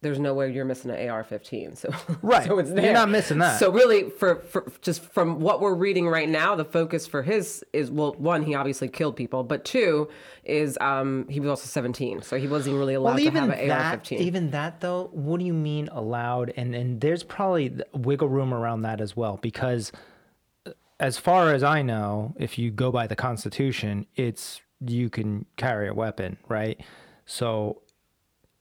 [0.04, 1.76] there's no way you're missing an AR-15.
[1.76, 1.88] So
[2.22, 2.46] Right.
[2.46, 3.58] so it's You're not missing that.
[3.58, 7.64] So really, for, for just from what we're reading right now, the focus for his
[7.72, 10.08] is well, one, he obviously killed people, but two
[10.44, 13.68] is um he was also 17, so he wasn't really allowed well, to have an
[13.68, 14.18] that, AR-15.
[14.18, 16.52] even that though, what do you mean allowed?
[16.56, 19.90] And and there's probably wiggle room around that as well because,
[20.66, 25.46] uh, as far as I know, if you go by the Constitution, it's you can
[25.56, 26.78] carry a weapon, right?
[27.26, 27.80] So.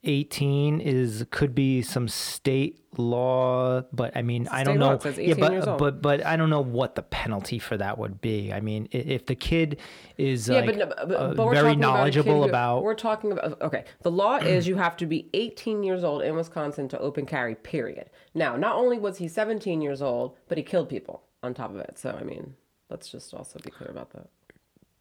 [0.03, 5.77] 18 is could be some state law but i mean i don't know yeah but
[5.77, 9.25] but but i don't know what the penalty for that would be i mean if
[9.25, 9.79] the kid
[10.17, 13.31] is yeah, like but, but, uh, but we're very talking knowledgeable about, about We're talking
[13.31, 13.85] about okay.
[14.01, 17.55] The law is you have to be 18 years old in Wisconsin to open carry.
[17.55, 18.09] Period.
[18.33, 21.77] Now, not only was he 17 years old, but he killed people on top of
[21.77, 21.97] it.
[21.97, 22.55] So I mean,
[22.89, 24.27] let's just also be clear about that.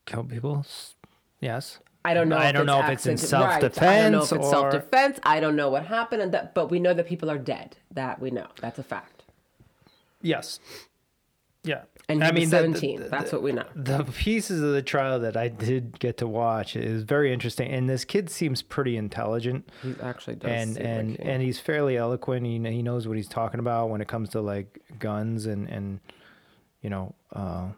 [0.07, 0.65] kill people
[1.41, 2.37] yes I don't know.
[2.37, 3.83] I if don't know if it's in accident- right.
[3.83, 5.21] I don't know if self-defense it's or- self-defense.
[5.23, 7.77] I don't know what happened, and that, but we know that people are dead.
[7.93, 8.47] That we know.
[8.61, 9.23] That's a fact.
[10.21, 10.59] Yes.
[11.65, 11.83] Yeah.
[12.09, 13.01] And he I was mean, 17.
[13.03, 13.65] the- That's what we know.
[13.77, 17.89] The pieces of the trial that I did get to watch is very interesting, and
[17.89, 20.51] this kid seems pretty intelligent, He actually does.
[20.51, 22.45] and and like and he's fairly eloquent.
[22.47, 26.01] He he knows what he's talking about when it comes to like guns and and
[26.83, 27.69] you know uh,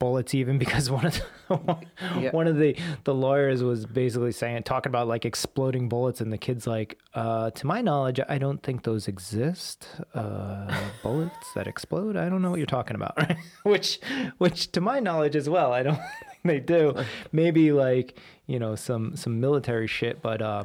[0.00, 1.14] bullets, even because one of
[1.48, 1.86] the,
[2.18, 2.32] Yeah.
[2.32, 6.38] one of the the lawyers was basically saying talking about like exploding bullets, and the
[6.38, 9.86] kid's like, uh, to my knowledge, I don't think those exist.
[10.12, 10.66] Uh,
[11.04, 13.16] bullets that explode, I don't know what you're talking about.
[13.16, 13.36] Right?
[13.62, 14.00] which
[14.38, 16.96] which to my knowledge as well, I don't think they do.
[17.30, 20.64] Maybe like you know some some military shit, but uh,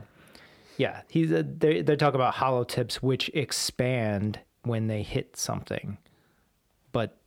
[0.78, 5.98] yeah, he's a, they they're talking about hollow tips which expand when they hit something,
[6.92, 7.18] but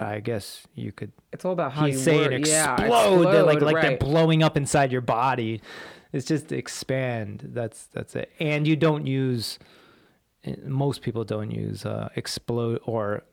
[0.00, 3.42] I guess you could it's all about how he's you saying word- yeah, explode, they're
[3.42, 5.60] like like they're blowing up inside your body.
[6.12, 7.50] It's just expand.
[7.52, 8.32] That's that's it.
[8.40, 9.58] And you don't use
[10.64, 13.24] most people don't use uh, explode or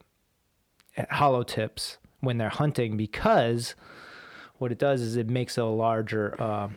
[0.97, 3.75] uh, hollow tips when they're hunting because
[4.57, 6.75] what it does is it makes a larger um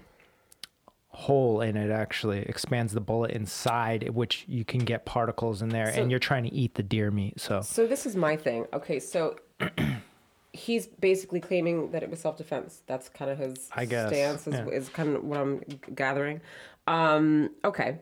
[1.12, 5.92] hole and it actually expands the bullet inside which you can get particles in there
[5.92, 8.66] So- and you're trying to eat the deer meat so So this is my thing.
[8.72, 9.36] Okay, so
[10.52, 12.82] he's basically claiming that it was self-defense.
[12.86, 14.46] That's kind of his I guess, stance.
[14.46, 14.66] Is, yeah.
[14.66, 15.60] is kind of what I'm
[15.94, 16.40] gathering.
[16.86, 17.98] Um, okay,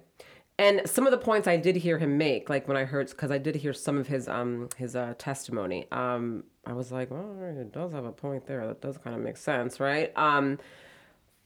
[0.58, 3.30] and some of the points I did hear him make, like when I heard, because
[3.30, 5.86] I did hear some of his um his uh, testimony.
[5.92, 8.66] Um, I was like, well, it does have a point there.
[8.66, 10.12] That does kind of make sense, right?
[10.16, 10.58] Um,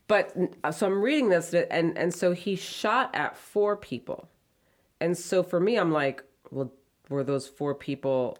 [0.07, 4.29] but uh, so I'm reading this, and and so he shot at four people,
[4.99, 6.71] and so for me, I'm like, well,
[7.09, 8.37] were those four people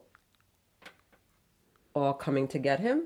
[1.93, 3.03] all coming to get him,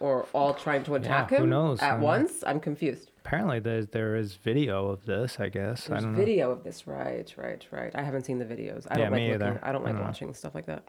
[0.00, 1.80] or all trying to attack who him knows?
[1.80, 2.42] at once?
[2.46, 3.10] I'm confused.
[3.24, 6.86] apparently there's there is video of this i guess i don't know video of this,
[6.86, 7.92] right, right, right.
[7.94, 8.86] I haven't seen the videos.
[8.90, 9.46] I Yeah, don't like me looking.
[9.46, 9.60] either.
[9.62, 10.06] I don't like I don't know.
[10.06, 10.84] watching stuff like that.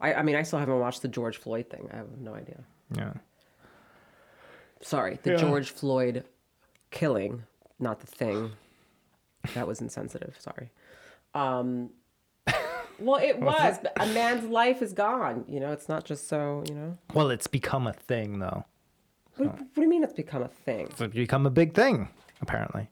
[0.00, 1.88] I, I mean, I still haven't watched the George Floyd thing.
[1.92, 2.60] I have no idea.
[2.96, 3.12] yeah
[4.80, 5.36] Sorry, the Yeah.
[5.38, 6.24] George Floyd
[6.90, 7.42] killing,
[7.78, 8.52] not the thing.
[9.54, 10.36] That was insensitive.
[10.38, 10.70] Sorry.
[11.34, 11.90] Um,
[12.98, 13.78] well, it was.
[13.82, 15.44] but a man's life is gone.
[15.48, 16.64] You know, it's not just so.
[16.68, 18.64] You know, well it's become a thing though
[19.36, 20.88] what, what do you mean it's become a thing?
[20.98, 22.08] it's become a big thing
[22.40, 22.88] apparently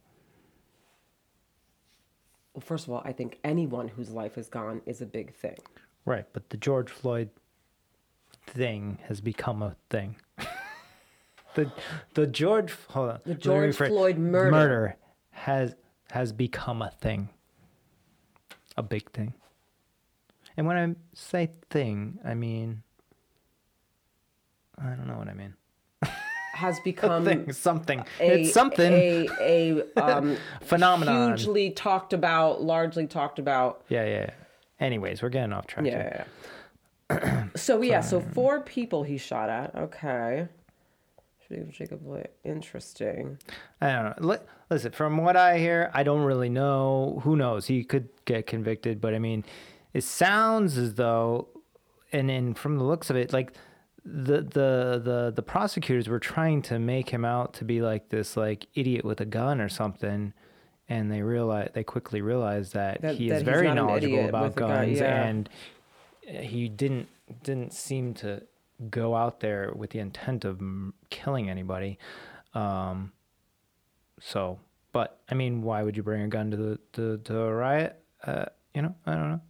[2.53, 5.57] Well, first of all, I think anyone whose life is gone is a big thing.
[6.05, 7.31] right but the george floyd
[8.47, 10.17] thing has become a thing
[11.55, 11.73] the
[12.12, 13.77] the george hold on The George.
[13.77, 14.51] Floyd murder.
[14.51, 14.97] murder
[15.31, 15.75] has
[16.11, 17.31] has become a thing
[18.77, 19.33] a big thing
[20.57, 22.83] and when i say thing i mean
[24.79, 25.55] i don't know what i mean
[26.55, 31.37] Has become thing something a, it's something a a um, Phenomenon.
[31.37, 33.83] hugely talked about, largely talked about.
[33.88, 34.31] Yeah, yeah.
[34.79, 35.87] Anyways, we're getting off track.
[35.87, 36.25] Yeah.
[37.11, 37.47] yeah, yeah.
[37.57, 39.75] so yeah, so four people he shot at.
[39.75, 40.47] Okay.
[41.49, 42.31] Jacob, Jacob Blake.
[42.45, 43.38] Interesting.
[43.81, 44.38] I don't know.
[44.71, 47.21] Listen, from what I hear, I don't really know.
[47.25, 47.67] Who knows?
[47.67, 49.45] He could get convicted, but I mean,
[49.95, 51.49] it sounds as though,
[52.13, 53.53] and then from the looks of it, like
[54.05, 58.37] the the the the prosecutors were trying to make him out to be like this
[58.37, 60.35] like idiot with a gun or something
[60.91, 64.51] and they realize they quickly realized that, That- he that is very knowledgeable about a
[64.51, 65.25] gun, guns yeah.
[65.25, 65.49] and
[66.23, 67.09] he didn't
[67.43, 68.43] didn't seem to
[68.91, 70.61] go out there with the intent of
[71.09, 71.99] killing anybody.
[72.53, 73.13] Um
[74.21, 74.59] so
[74.93, 77.99] but i mean why would you bring a gun to the to, to a riot?
[78.23, 79.41] Uh you know i don't know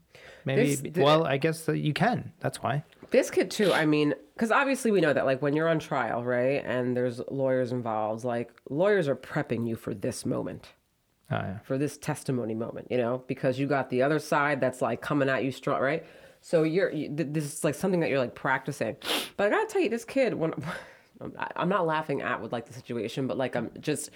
[0.44, 3.72] maybe This- well i guess that you can that's why This kid too.
[3.72, 7.20] I mean, because obviously we know that like when you're on trial, right, and there's
[7.30, 10.72] lawyers involved, like lawyers are prepping you for this moment,
[11.30, 14.82] oh yeah for this testimony moment, you know, because you got the other side that's
[14.82, 16.04] like coming at you strong, right?
[16.40, 18.96] So you're you, th- this is like something that you're like practicing.
[19.36, 20.52] But I gotta tell you, this kid, when
[21.56, 24.10] I'm not laughing at with like the situation, but like I'm just,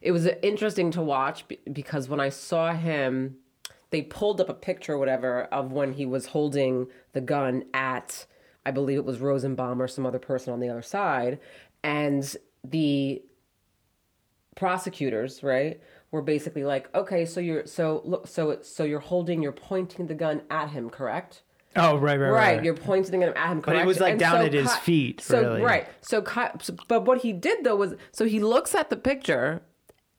[0.00, 3.36] it was interesting to watch because when I saw him,
[3.94, 8.26] they pulled up a picture or whatever of when he was holding the gun at,
[8.66, 11.38] I believe it was Rosenbaum or some other person on the other side,
[11.84, 13.22] and the
[14.56, 15.80] prosecutors, right,
[16.10, 20.14] were basically like, okay, so you're so look, so so you're holding, you're pointing the
[20.14, 21.42] gun at him, correct?
[21.76, 23.60] oh right right Right, right, you're pointing it at him.
[23.60, 23.86] But it correct?
[23.86, 25.62] was, like, And down so at his Ki- feet, So really.
[25.62, 28.96] right, so, Ki- so but what he did though was so he looks at the
[28.96, 29.62] picture,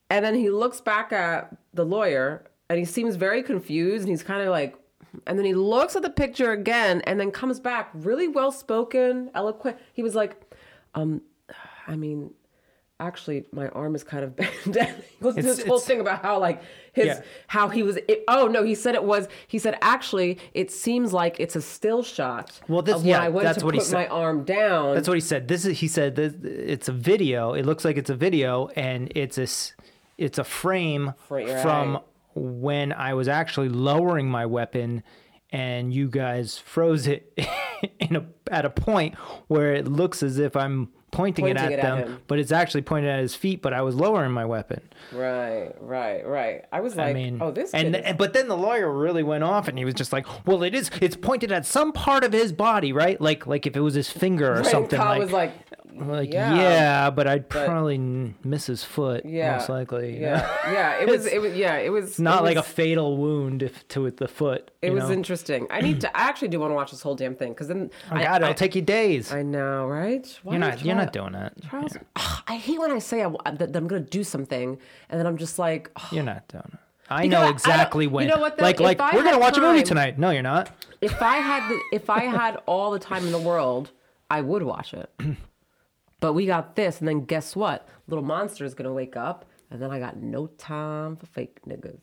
[0.10, 4.24] and then he looks back at the lawyer, and he seems very confused, and he's
[4.24, 4.76] kind of like,
[5.28, 9.30] and then he looks at the picture again, and then comes back really well spoken,
[9.36, 9.78] eloquent.
[9.94, 10.42] He was like,
[10.96, 11.22] um,
[11.88, 12.32] I mean.
[12.98, 14.52] Actually, my arm is kind of bent.
[14.72, 14.88] down.
[14.88, 16.62] he goes into It's- this whole thing about how like
[16.94, 17.22] his Yeah.
[17.48, 17.98] how he was.
[17.98, 19.28] It, oh no, he said it was.
[19.48, 22.58] He said actually, it seems like it's a still shot.
[22.70, 23.96] Well, this- yeah, I went that's to what he said.
[23.96, 24.96] my arm down.
[24.96, 25.50] That's what he said.
[25.50, 27.54] This is he said this, it's a video.
[27.54, 29.48] It looks like it's a video, and it's a
[30.18, 32.00] it's a frame from.
[32.36, 35.04] When I was actually lowering my weapon,
[35.52, 37.38] and you guys froze it
[38.00, 39.16] in a at a point
[39.48, 42.22] where it looks as if I'm pointing, it at it them, him.
[42.28, 43.62] but it's actually pointed at his feet.
[43.62, 44.82] But I was lowering my weapon.
[45.14, 46.66] right, right, right.
[46.74, 49.24] I was like, I mean, oh, this and, is- and but then the lawyer really
[49.24, 50.92] went off, and he was just like, "Well, it is.
[51.02, 53.20] It's pointed at some part of his body, right?
[53.22, 54.98] Like like if it was his finger or Right, something.
[55.00, 55.65] Kyle like, was like,
[55.98, 60.20] like yeah, yeah, but I'd probably n miss his foot yeah, most likely.
[60.20, 61.00] yeah, yeah.
[61.02, 64.10] It was, it was, yeah, it was Not it like a fatal wound if, to
[64.12, 64.72] the foot.
[64.82, 65.12] It you was know?
[65.12, 65.68] interesting.
[65.70, 66.18] I need to.
[66.18, 68.44] I actually do want to watch this whole damn thing because then Oh I, God,
[68.44, 69.32] I, it'll take you days.
[69.32, 70.28] I know, right?
[70.44, 70.84] Why you're not.
[70.86, 71.54] You're not doing that.
[71.64, 74.24] trials- Ugh, I hate when I say I, uh, that, that I'm going to do
[74.24, 74.78] something
[75.10, 76.80] and then I'm just like, You're not doing it.
[77.10, 78.28] I Because I- I know exactly you when.
[78.28, 78.64] know what, though?
[78.64, 80.18] like If like I we're gonna watch a movie tonight.
[80.18, 80.72] No, you're not.
[81.02, 83.92] if I had the, if I had all the time in the world,
[84.30, 85.10] I would watch it.
[86.26, 87.88] but we got this, and then guess what?
[88.08, 92.00] Little monster is gonna wake up, and then I got no time for fake niggas.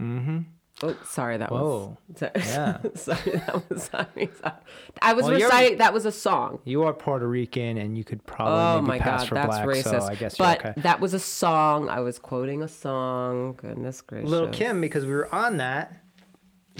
[0.00, 0.38] Mm-hmm.
[0.80, 1.96] Oh, sorry, that Whoa.
[2.08, 2.18] was.
[2.20, 2.78] Sorry, Yeah.
[2.94, 3.82] sorry, that was.
[3.82, 4.54] Sorry, sorry.
[5.02, 5.78] I was Well, reciting.
[5.78, 6.60] That was a song.
[6.64, 9.66] You are Puerto Rican, and you could probably Oh my pass god, for that's black.
[9.66, 9.82] racist.
[10.02, 10.80] So I guess but you're okay.
[10.82, 11.88] that was a song.
[11.88, 13.54] I was quoting a song.
[13.54, 14.30] Goodness gracious.
[14.30, 16.00] Little Kim, because we were on that.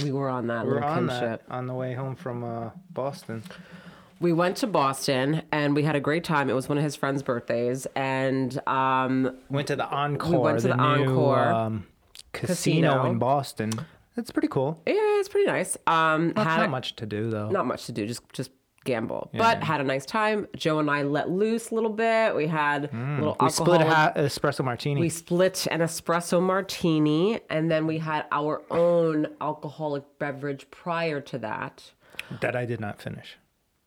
[0.05, 2.45] We were on that We were little on Kim that on the way home from
[2.45, 3.43] uh, Boston.
[4.21, 6.51] We went to Boston and we had a great time.
[6.51, 10.31] It was one of his friends' birthdays, and um, Went to the Encore.
[10.33, 11.87] We went to the new, Encore um,
[12.33, 13.11] casino, casino.
[13.11, 13.71] in Boston.
[14.17, 14.81] That's pretty cool.
[14.87, 15.77] yeah, it's pretty nice.
[15.87, 17.49] Um, Not, had not much to do though.
[17.51, 18.51] not much to do, just just
[18.85, 20.49] gamble, but had a nice time.
[20.57, 22.35] Joe and I let loose a little bit.
[22.35, 23.43] We had a little Mm.
[23.45, 25.01] we split ha- espresso martini.
[25.01, 31.39] we split an espresso martini, and then we had our own alcoholic beverage prior to
[31.39, 31.93] that.
[32.41, 33.37] that I did not finish.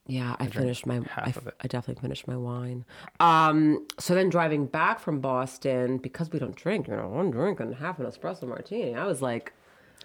[0.07, 1.01] Yeah, I finished my.
[1.15, 1.33] I.
[1.61, 2.85] I definitely finished my wine.
[3.19, 7.59] Um, so then driving back from Boston because we don't drink, you know, one drink
[7.59, 8.95] and half an espresso martini.
[8.95, 9.53] I was like,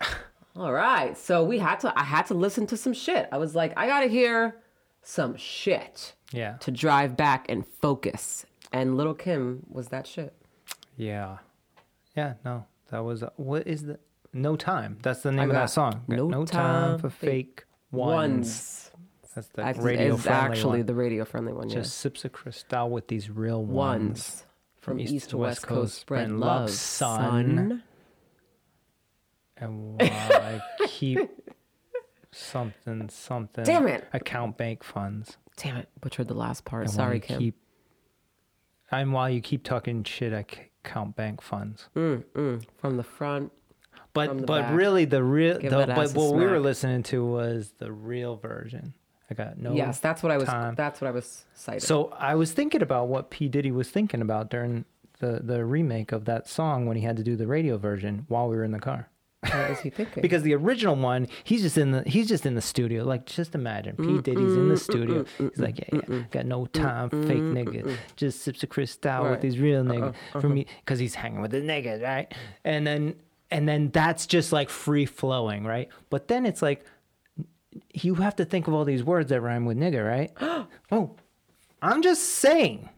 [0.57, 1.17] all right.
[1.17, 1.99] So we had to.
[1.99, 3.29] I had to listen to some shit.
[3.33, 4.57] I was like, I gotta hear
[5.03, 6.57] some shit Yeah.
[6.59, 8.45] to drive back and focus.
[8.73, 10.35] And Little Kim was that shit.
[10.97, 11.39] Yeah.
[12.17, 12.35] Yeah.
[12.45, 13.99] No, that was uh, what is the
[14.33, 14.99] no time?
[15.03, 16.03] That's the name of that song.
[16.07, 18.11] No Time for for fake ones.
[18.27, 18.86] Ones.
[19.37, 20.87] That's the That's radio is friendly actually one.
[20.87, 21.69] the radio friendly one.
[21.69, 22.03] Just yeah.
[22.03, 24.09] sips of Cristal with these real ones.
[24.09, 24.43] Ones.
[24.81, 27.21] From east, to west coast, spread love, son.
[27.21, 27.83] son.
[29.59, 30.01] And while
[30.33, 31.29] I keep
[32.33, 33.65] something something.
[33.65, 34.09] Damn it.
[34.15, 35.37] Account bank funds.
[35.59, 36.85] Damn it, butchered the last part.
[36.85, 37.39] And Sorry, Kim.
[37.39, 37.57] Keep,
[38.91, 40.47] and while you keep talking shit, I
[40.83, 41.91] count bank funds.
[41.95, 42.65] Mm, mm.
[42.79, 43.53] From the front.
[44.15, 44.75] But From but back.
[44.75, 48.95] really the real the, but what we were listening to was the real version.
[49.31, 50.49] I got no yes, that's what I was.
[50.49, 50.75] time.
[50.77, 51.81] That's what I was citing.
[51.81, 54.85] So I was thinking about what P Diddy was thinking about during
[55.19, 58.49] the the remake of that song when he had to do the radio version while
[58.49, 59.09] we were in the car.
[59.41, 60.21] What is he thinking?
[60.23, 63.05] because the original one, he's just in the he's just in the studio.
[63.05, 65.25] Like just imagine, P Diddy's in the studio.
[65.39, 67.97] He's like, yeah, yeah, got no time for fake niggas.
[68.17, 70.75] Just sips of Cristal with these real niggas uh-huh, for me uh-huh.
[70.85, 72.33] because he's hanging with the niggas, right?
[72.65, 73.17] And then
[73.51, 75.89] and then that's just like free flowing, right?
[76.11, 76.85] But then it's like
[77.93, 80.33] you have to think of all these words that rhyme with nigga, right?
[80.93, 81.17] oh,
[81.83, 82.89] I'm just saying.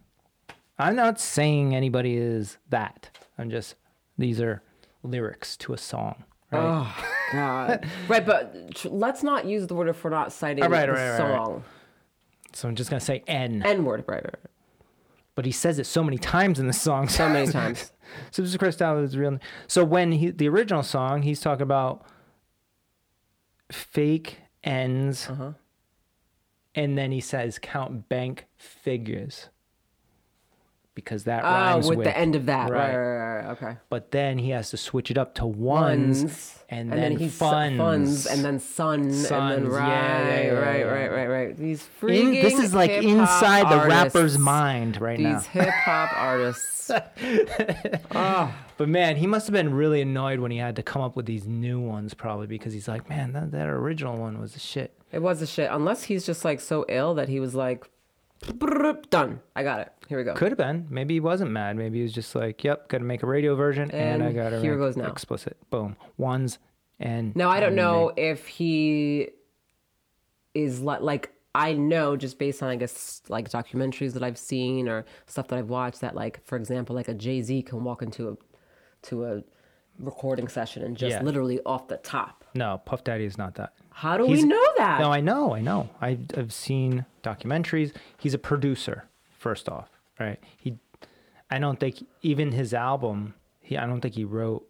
[0.79, 3.11] I'm not saying anybody is that.
[3.37, 3.74] I'm just
[4.16, 4.62] these are
[5.03, 6.62] lyrics to a song, right?
[6.62, 7.87] Oh God!
[8.09, 11.16] right, but tr- let's not use the word if we're not citing right, the right,
[11.16, 11.64] song.
[12.53, 14.24] So I'm just gonna say N, N word, right,
[15.35, 17.09] but he says it so many times in the song.
[17.09, 17.93] So many times.
[18.31, 19.39] so this is Cristal is real.
[19.66, 22.05] So when he the original song, he's talking about
[23.70, 25.52] fake ends, Uh-huh.
[26.74, 29.48] and then he says count bank figures
[30.99, 32.70] because that Oh, rhymes with, with the end of that.
[32.70, 33.36] Right, right.
[33.36, 33.51] right.
[33.53, 33.76] Okay.
[33.88, 37.78] But then he has to switch it up to ones, Ones, and, then, he's funds.
[37.78, 41.57] funds, and then sun, and then right, yeah, right, right, right, right.
[41.57, 45.38] These In- freaking this is like inside the rapper's mind right now.
[45.38, 46.90] These hip hop artists.
[48.11, 48.53] Ah.
[48.76, 51.26] But man, he must have been really annoyed when he had to come up with
[51.26, 54.92] these new ones, probably because he's like, man, that, that original one was a shit.
[55.12, 55.68] It was a shit.
[55.70, 57.88] Unless he's just like so ill that he was like,
[59.11, 59.40] done.
[59.57, 59.92] I got it.
[60.09, 60.34] Here we go.
[60.34, 60.86] Could have been.
[60.90, 61.76] Maybe he wasn't mad.
[61.76, 64.50] Maybe he was just like, yep, got to make a radio version, and, I got
[64.50, 65.06] to here make goes now.
[65.06, 65.56] explicit.
[65.70, 66.59] Boom, ones
[66.98, 67.36] and.
[67.36, 69.28] Now I don't and know if he
[70.54, 74.88] is like like I know just based on I guess like documentaries that I've seen
[74.88, 78.02] or stuff that I've watched that like for example like a Jay Z can walk
[78.02, 78.36] into a
[79.02, 79.42] to a
[79.98, 81.22] recording session and just Yeah.
[81.22, 82.44] literally off the top.
[82.54, 83.74] No, Puff Daddy is not that.
[83.90, 85.00] How do He's- we know that?
[85.00, 85.90] No, I know, I know.
[86.00, 87.92] I, I've seen documentaries.
[88.16, 89.04] He's a producer,
[89.36, 89.88] first off,
[90.19, 90.39] right?
[90.59, 90.77] He,
[91.51, 93.35] I don't think even his album.
[93.61, 94.66] He, I don't think he wrote.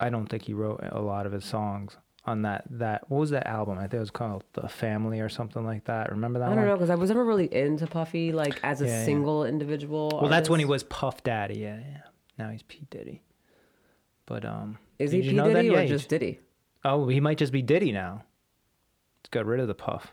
[0.00, 2.64] I don't think he wrote a lot of his songs on that.
[2.70, 3.78] That what was that album?
[3.78, 6.10] I think it was called The Family or something like that.
[6.10, 8.86] Remember that I don't know because I was never really into Puffy like as a
[8.86, 9.04] Yeah, yeah.
[9.04, 10.10] single individual.
[10.20, 11.58] Well, that's when he was Puff Daddy.
[11.58, 12.00] Yeah, yeah.
[12.38, 13.22] Now he's P Diddy.
[14.26, 15.30] But um, Is he P?
[15.36, 16.38] Diddy or he just Diddy?
[16.84, 18.22] Oh, he might just be Diddy now.
[19.22, 20.12] He's got rid of the Puff.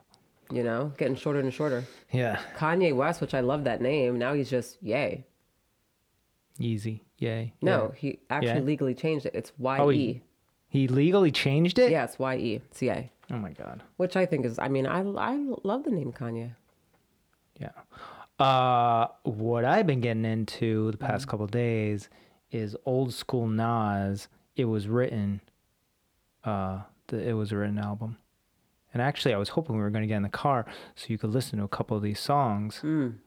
[0.51, 1.83] You know, getting shorter and shorter.
[2.11, 4.17] Yeah, Kanye West, which I love that name.
[4.19, 5.25] Now he's just Yay.
[6.59, 7.01] Yeezy.
[7.17, 7.53] Yay.
[7.61, 7.95] No, Yeah.
[7.99, 8.59] he actually Yeah.
[8.59, 9.33] legally changed it.
[9.35, 9.79] It's Y E.
[9.81, 10.21] Oh, he-
[10.67, 11.89] He legally changed it.
[11.91, 12.55] Yeah, it's Y E.
[12.55, 13.11] It's Yay.
[13.31, 13.81] Oh my god.
[13.97, 16.51] Which I think is, I mean, I, I love the name Kanye.
[17.59, 17.71] Yeah.
[18.37, 21.07] Uh, what I've been getting into the Mm-hmm.
[21.07, 22.09] past couple days
[22.51, 24.27] is old school Nas.
[24.55, 25.41] It was written.
[26.43, 28.17] Uh, the it was a written album,
[28.95, 30.65] and actually, I was hoping we were going to get in the car
[30.95, 32.79] so you could listen to a couple of these songs.
[32.81, 33.17] Mm.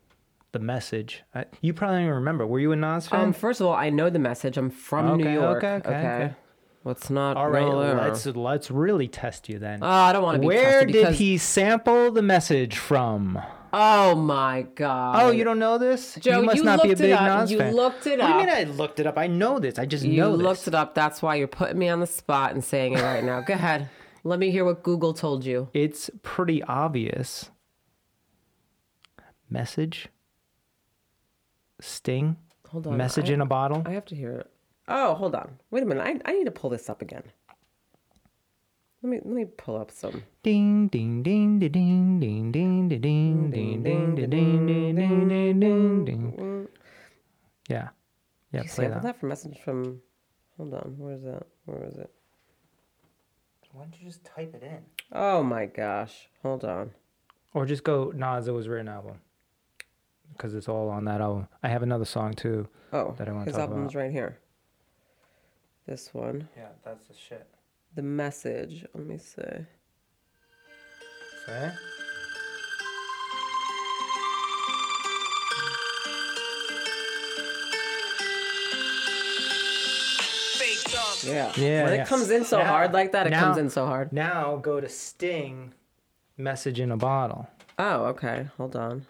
[0.52, 1.24] The message.
[1.34, 2.46] I, you probably don't even remember.
[2.46, 3.20] Were you a Nas fan?
[3.20, 4.56] Um, first of all, I know the message.
[4.56, 5.58] I'm from New York.
[5.62, 6.34] okay, okay, okay.
[6.84, 7.36] Let's not.
[7.36, 9.80] All right, let's let's really test you then.
[9.82, 13.38] Oh, I don't want to be Where did because- he sample the message from?
[13.70, 15.22] Oh my god.
[15.22, 16.14] Oh, you don't know this?
[16.18, 17.40] Joe, you must you not be a looked it big up.
[17.40, 17.74] Nas You fan.
[17.74, 18.48] looked it What do you mean.
[18.48, 19.18] I looked it up?
[19.18, 19.78] I know this.
[19.78, 20.68] I just You know looked this.
[20.68, 20.94] it up.
[20.94, 23.42] That's why you're putting me on the spot and saying it right now.
[23.42, 23.90] Go ahead.
[24.24, 25.68] Let me hear what Google told you.
[25.72, 27.50] It's pretty obvious.
[29.48, 30.08] Message.
[31.80, 32.36] Sting.
[32.68, 32.96] Hold on.
[32.96, 33.82] Message I, in a bottle.
[33.86, 34.50] I have to hear it.
[34.88, 35.58] Oh, hold on.
[35.70, 36.02] Wait a minute.
[36.02, 37.22] I, I need to pull this up again.
[39.02, 40.24] Let me let me pull up some.
[40.42, 45.28] Ding ding ding ding ding ding ding ding ding ding ding ding ding ding ding
[45.28, 46.68] ding ding ding.
[47.68, 47.88] Yeah.
[48.52, 49.02] Yeah, play that.
[49.02, 50.00] that from message from.
[50.56, 50.94] Hold on.
[50.98, 51.46] Where's that?
[51.66, 52.10] Where is it?
[53.72, 54.80] Why don't you just type it in?
[55.12, 56.28] Oh my gosh.
[56.42, 56.90] Hold on.
[57.54, 59.20] Or just go Nas It Was Written album.
[60.32, 61.48] Because it's all on that album.
[61.62, 62.68] I have another song too.
[62.92, 64.02] Oh, That I wanna his talk album's about.
[64.02, 64.38] right here.
[65.86, 66.48] This one.
[66.56, 67.46] Yeah, that's the shit.
[67.94, 68.84] The message.
[68.94, 69.40] Let me see.
[71.48, 71.72] Okay.
[81.24, 81.52] Yeah.
[81.56, 82.02] Yeah, When yeah.
[82.02, 84.12] it comes in so Now- hard like that, it now- comes in so hard.
[84.12, 85.74] Now go to Sting,
[86.36, 87.48] Message in a Bottle.
[87.78, 88.48] Oh, okay.
[88.56, 89.06] Hold on.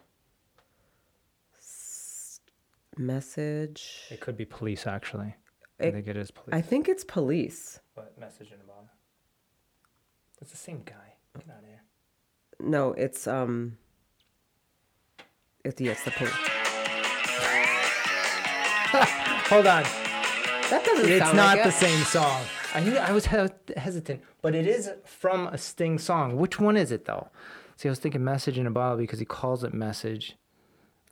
[1.58, 2.40] S-
[2.96, 4.04] Message.
[4.10, 5.34] It could be police, actually.
[5.80, 6.54] I think it is police.
[6.54, 7.80] I think it's police.
[7.94, 8.88] but Message in a Bottle.
[10.40, 11.14] It's the same guy.
[11.36, 11.82] Get out of here.
[12.60, 13.78] No, it's um.
[15.64, 16.32] It's yes, the police.
[19.50, 19.84] Hold on.
[20.70, 21.72] That doesn't It's sound not like the it.
[21.72, 22.42] same song.
[22.74, 26.36] I, knew- I was he- hesitant, but it is from a Sting song.
[26.36, 27.28] Which one is it, though?
[27.76, 30.36] See, I was thinking Message in a Bottle because he calls it Message.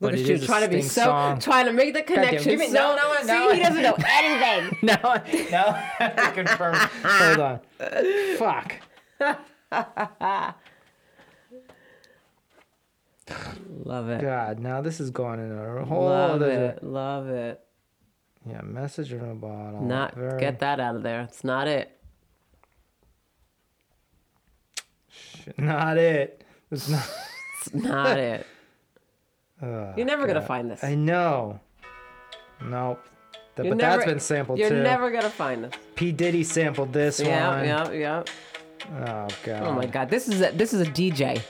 [0.00, 1.38] Look but at you trying to be so song.
[1.40, 2.50] trying to make the damn, connection.
[2.50, 3.52] give me- so, no, no, see, no.
[3.54, 4.78] he doesn't know anything.
[4.82, 4.94] No,
[5.50, 6.74] no, I confirm.
[7.02, 7.60] Hold on.
[8.36, 8.74] Fuck.
[13.84, 14.20] Love it.
[14.20, 16.50] God, now this is going in a whole Love other.
[16.50, 16.84] it.
[16.84, 17.60] Love it.
[18.48, 19.82] Yeah, message in a bottle.
[19.82, 21.22] Not Very- get that out of there.
[21.22, 21.90] It's not it.
[25.08, 26.44] Shit, Not it.
[26.70, 27.08] It's not.
[27.66, 28.46] It's not it.
[29.62, 30.84] Oh, You're never gonna find this.
[30.84, 31.58] I know.
[32.62, 33.02] Nope.
[33.56, 34.64] Th- You're but never- that's been sampled too.
[34.64, 35.72] You're never gonna find this.
[35.94, 37.64] P Diddy sampled this Yeah, one.
[37.64, 38.22] yeah, yeah.
[39.08, 39.62] Oh god.
[39.62, 41.40] Oh my god, this is a this is a DJ.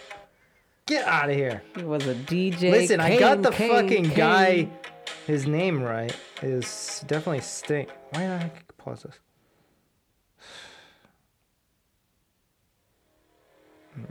[0.87, 1.63] Get out of here.
[1.77, 2.71] He was a DJ.
[2.71, 4.15] Listen, I got the Kane, fucking Kane.
[4.17, 4.69] guy.
[5.27, 7.89] His name right is definitely Sting.
[8.11, 9.19] Why did I pause this?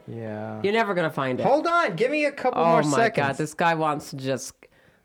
[0.08, 0.60] Yeah.
[0.64, 1.44] You're never gonna find it.
[1.44, 3.28] Hold on, give me a couple oh more my seconds.
[3.28, 4.54] god, this guy wants to just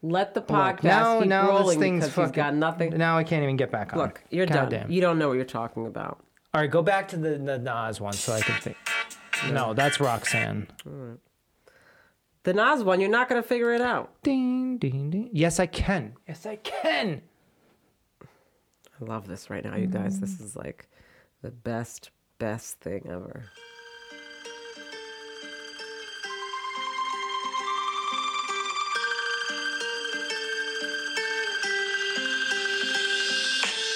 [0.02, 2.28] let the Look, podcast now, keep now this rolling thing's because fucking.
[2.30, 2.96] he's got nothing.
[2.96, 3.98] Now I can't even get back on.
[3.98, 4.68] Look, you're God done.
[4.70, 4.90] damn.
[4.90, 6.24] You don't know what you're talking about.
[6.54, 8.76] All right, go back to the, the Nas one so I can think.
[9.52, 10.66] No, that's Roxanne.
[12.42, 14.22] The Nas one, you're not gonna figure it out.
[14.22, 15.28] Ding, ding, ding.
[15.32, 16.14] Yes, I can.
[16.26, 17.20] Yes, I can.
[18.22, 20.20] I love this right now, you guys.
[20.20, 20.88] This is like
[21.42, 23.44] the best, best thing ever.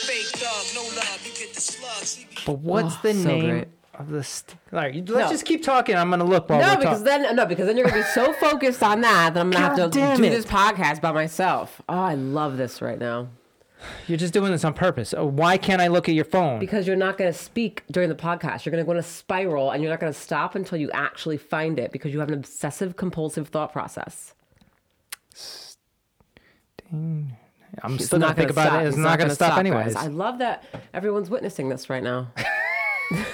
[0.07, 2.15] Fake dog, no love, you get the slugs.
[2.15, 3.69] He be But what's Oh, the so name great.
[3.99, 4.23] Of the?
[4.25, 5.29] St- All right, let's No.
[5.31, 5.97] just keep talking.
[5.97, 7.23] I'm gonna look while no, we're because talking.
[7.23, 9.77] then no, because then you're gonna be so focused on that that I'm gonna have
[9.77, 10.31] to do it.
[10.31, 11.81] this podcast by myself.
[11.89, 13.29] Oh, I love this right now
[14.09, 15.13] You're just doing this on purpose.
[15.17, 16.59] Oh, Why can't I look at your phone?
[16.59, 18.65] because you're not gonna speak during the podcast.
[18.65, 21.79] You're gonna go in a spiral, and you're not gonna stop until you actually find
[21.79, 24.35] it because you have an obsessive compulsive thought process.
[26.93, 28.83] I'm It's still gonna think gonna about stop.
[28.83, 28.87] it.
[28.87, 29.59] It's He's not, gonna, stop, guys.
[29.59, 29.97] anyways.
[29.97, 30.65] I love that
[30.95, 32.29] everyone's witnessing this right now.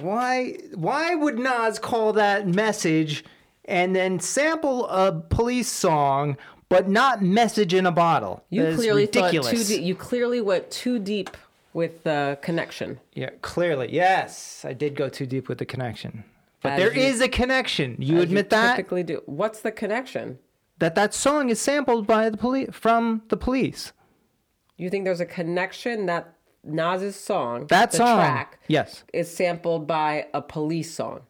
[0.00, 0.56] Why?
[0.74, 3.24] Why would Nas call that message
[3.66, 6.36] and then sample a police song,
[6.68, 8.44] but not message in a bottle?
[8.50, 9.46] You That clearly ridiculous.
[9.50, 9.82] thought too deep.
[9.82, 11.36] You clearly went too deep
[11.72, 13.00] with the connection.
[13.14, 13.92] Yeah, clearly.
[13.92, 16.24] Yes, I did go too deep with the connection.
[16.62, 17.96] But As there you- is a connection.
[17.98, 19.22] You admit that Typically, do.
[19.26, 20.38] What's the connection?
[20.78, 23.92] that that song is sampled by the police from the police.
[24.76, 26.34] You think there's a connection that
[26.66, 31.20] Nas's song, That the song, track, yes, is sampled by a police song?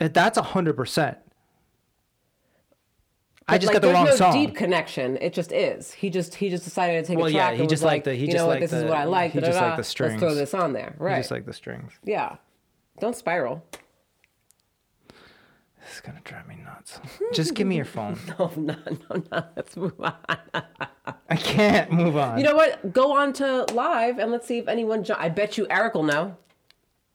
[0.00, 1.18] Uh, that's a hundred percent.
[3.48, 4.32] I just like, got the there's wrong no song.
[4.32, 5.16] deep connection.
[5.20, 5.92] It just is.
[5.92, 7.54] He just he just decided to take Well, a yeah, track.
[7.54, 9.30] he and just like, the- he you just know liked this is what I like.
[9.32, 10.96] he just liked the Let's throw this on there.
[10.98, 11.14] Right.
[11.16, 11.92] He Just like the strings.
[12.04, 12.36] yeah.
[12.98, 13.62] Don't spiral.
[15.08, 16.98] This is gonna drive me nuts.
[17.32, 18.18] Just give me your phone.
[18.38, 19.44] no, no no no.
[19.54, 20.16] Let's move on.
[21.30, 22.38] I can't move on.
[22.38, 22.92] You know what?
[22.92, 25.04] Go on to live and let's see if anyone.
[25.04, 26.36] Jo- I bet you Eric will know.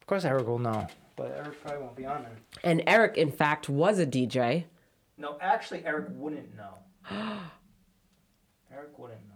[0.00, 0.86] of course Eric will know,
[1.16, 2.36] but Eric probably won't be on there.
[2.64, 4.64] And Eric, in fact, was a DJ.
[5.18, 6.74] No, actually, Eric wouldn't know.
[8.72, 9.34] Eric wouldn't know.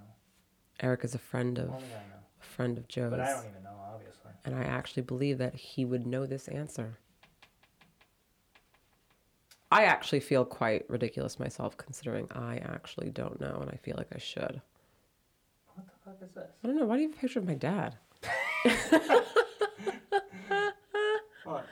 [0.80, 2.22] Eric is a friend of Only I know.
[2.40, 3.10] a friend of Joe's.
[3.10, 4.30] But I don't even know, obviously.
[4.44, 6.98] And I actually believe that he would know this answer.
[9.70, 14.08] I actually feel quite ridiculous myself considering I actually don't know and I feel like
[14.14, 14.60] I should.
[15.74, 16.50] What the fuck is this?
[16.62, 16.86] I don't know.
[16.86, 17.96] Why do you have a picture of my dad?
[21.44, 21.66] What?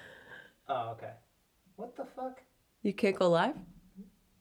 [0.68, 1.10] Oh, okay.
[1.76, 2.40] What the fuck?
[2.82, 3.56] You can't go live?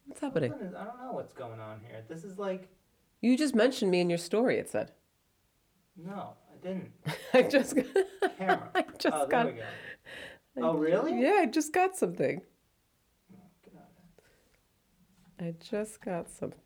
[0.05, 0.51] What's happening?
[0.53, 2.03] Is- I don't know what's going on here.
[2.07, 2.69] This is like,
[3.21, 4.91] You just mentioned me in your story, it said.
[5.97, 6.91] no, I didn't.
[7.33, 7.85] I just got.
[8.37, 8.69] Camera.
[8.75, 9.53] I just oh, got- there
[10.55, 10.69] we go.
[10.69, 11.19] Oh, really?
[11.19, 12.41] Yeah, I just got something.
[13.65, 14.23] Get out of there.
[15.43, 16.57] I just got something.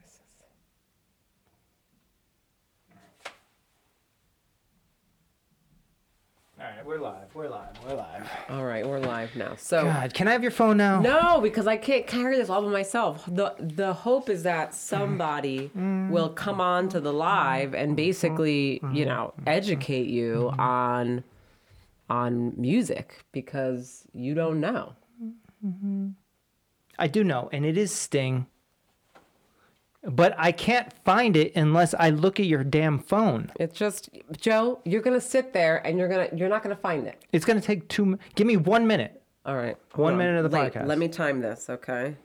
[0.00, 0.20] This is...
[6.60, 7.34] All right, we're live.
[7.34, 7.70] We're live.
[7.84, 8.30] We're live.
[8.50, 9.56] All right, we're live now.
[9.56, 9.82] So.
[9.82, 11.00] God, can I have your phone now?
[11.00, 13.24] No, because I can't carry this all by myself.
[13.26, 16.08] the The hope is that somebody mm.
[16.08, 18.94] will come on to the live and basically, mm-hmm.
[18.94, 19.48] you know, mm-hmm.
[19.48, 20.60] educate you mm-hmm.
[20.60, 21.24] on
[22.08, 24.94] on music because you don't know.
[26.98, 28.46] I do know, and it is Sting.
[30.04, 33.52] But I can't find it unless I look at your damn phone.
[33.60, 37.24] It's just Joe, you're gonna sit there and you're gonna you're not gonna find it.
[37.32, 38.04] It's gonna take two.
[38.06, 39.22] mi- Give me one minute.
[39.46, 40.18] All right, hold One on.
[40.18, 40.86] minute of the Wait, podcast.
[40.86, 42.16] Let me time this, okay?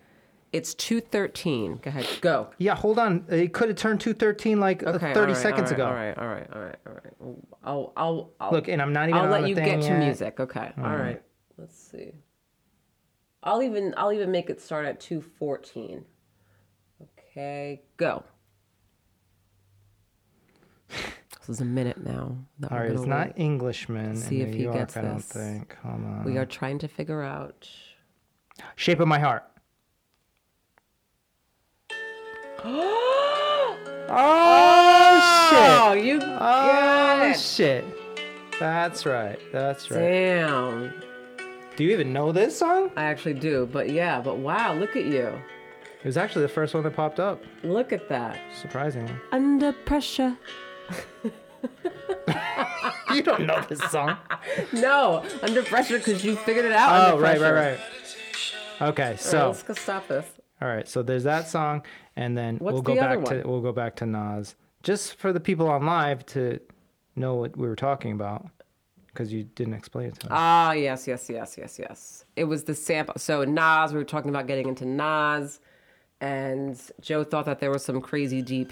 [0.54, 1.76] It's two thirteen.
[1.84, 2.48] Go ahead, go.
[2.58, 3.26] Yeah, hold on.
[3.30, 5.86] It could have turned two thirteen like uh, Okay, thirty right, seconds all right, ago.
[5.86, 7.38] All right, all right, all right, all right.
[7.64, 9.82] I'll I'll, I'll Look, and I'm not even I'll on let the you thing get
[9.82, 10.00] to yet.
[10.00, 10.40] music.
[10.40, 10.72] Okay.
[10.78, 11.22] All right.
[11.60, 12.14] Let's see.
[13.44, 16.04] I'll even I'll even make it start at 214.
[17.02, 18.24] Okay, go.
[21.48, 22.36] This is a minute now.
[22.60, 23.36] that All we're right, it's gonna not wait.
[23.38, 25.26] Englishman See in if New he York, gets I don't this.
[25.28, 25.78] think.
[25.82, 26.24] Hold on.
[26.26, 27.70] We are trying to figure out.
[28.76, 29.44] Shape of My Heart.
[32.66, 33.78] Oh,
[34.10, 36.24] oh, shit.
[36.24, 37.40] Oh, got Oh, it.
[37.40, 37.86] shit.
[38.60, 39.38] That's right.
[39.52, 40.00] That's right.
[40.00, 40.94] Damn.
[41.78, 42.92] Do you even know this song?
[42.98, 45.28] I actually do, but yeah, but wow, look at you.
[46.00, 48.40] It was actually the first one that popped up, Look at that.
[48.60, 49.14] surprisingly.
[49.32, 50.36] Under pressure.
[53.14, 54.18] you don't know this song.
[54.74, 56.90] No, under pressure because you figured it out.
[56.90, 57.80] oh, under right, right, pressure.
[58.80, 58.90] right.
[58.90, 60.26] Okay, All right, so let's stop this.
[60.62, 61.84] all right, so there's that song,
[62.16, 65.16] and then What's we'll go the other back to we'll go back to Nas, just
[65.16, 66.60] for the people on live to
[67.16, 68.48] know what we were talking about,
[69.18, 70.38] because you didn't explain it to them.
[70.40, 72.26] Ah, yes, yes, yes, yes, yes.
[72.36, 73.16] It was the sample.
[73.18, 75.60] So Nas, we were talking about getting into Nas,
[76.22, 78.72] and Joe thought that there was some crazy deep.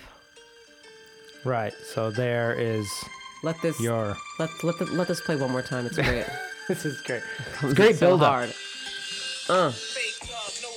[1.46, 1.74] right.
[1.94, 2.88] So there is
[3.44, 4.16] Let this your.
[4.40, 5.86] let let the, let this play one more time.
[5.88, 6.26] It's great.
[6.68, 7.22] This is great.
[7.62, 8.32] it's great so build up.
[8.34, 8.50] hard.
[9.50, 9.70] Uh.
[9.72, 10.70] Fake love, no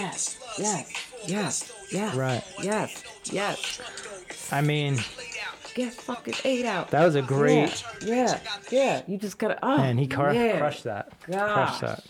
[0.00, 2.42] Yes, get the slugs, yes, yes, yes, Right.
[2.62, 3.80] yes, yes.
[4.50, 4.98] I mean.
[5.76, 6.90] Get fucking eight out.
[6.90, 7.84] that was a great.
[8.02, 9.02] Yeah, yeah, yeah.
[9.06, 9.58] You just gotta.
[9.62, 11.12] Oh, And he car- crushed that.
[11.30, 11.78] Gosh.
[11.78, 12.04] Crushed that.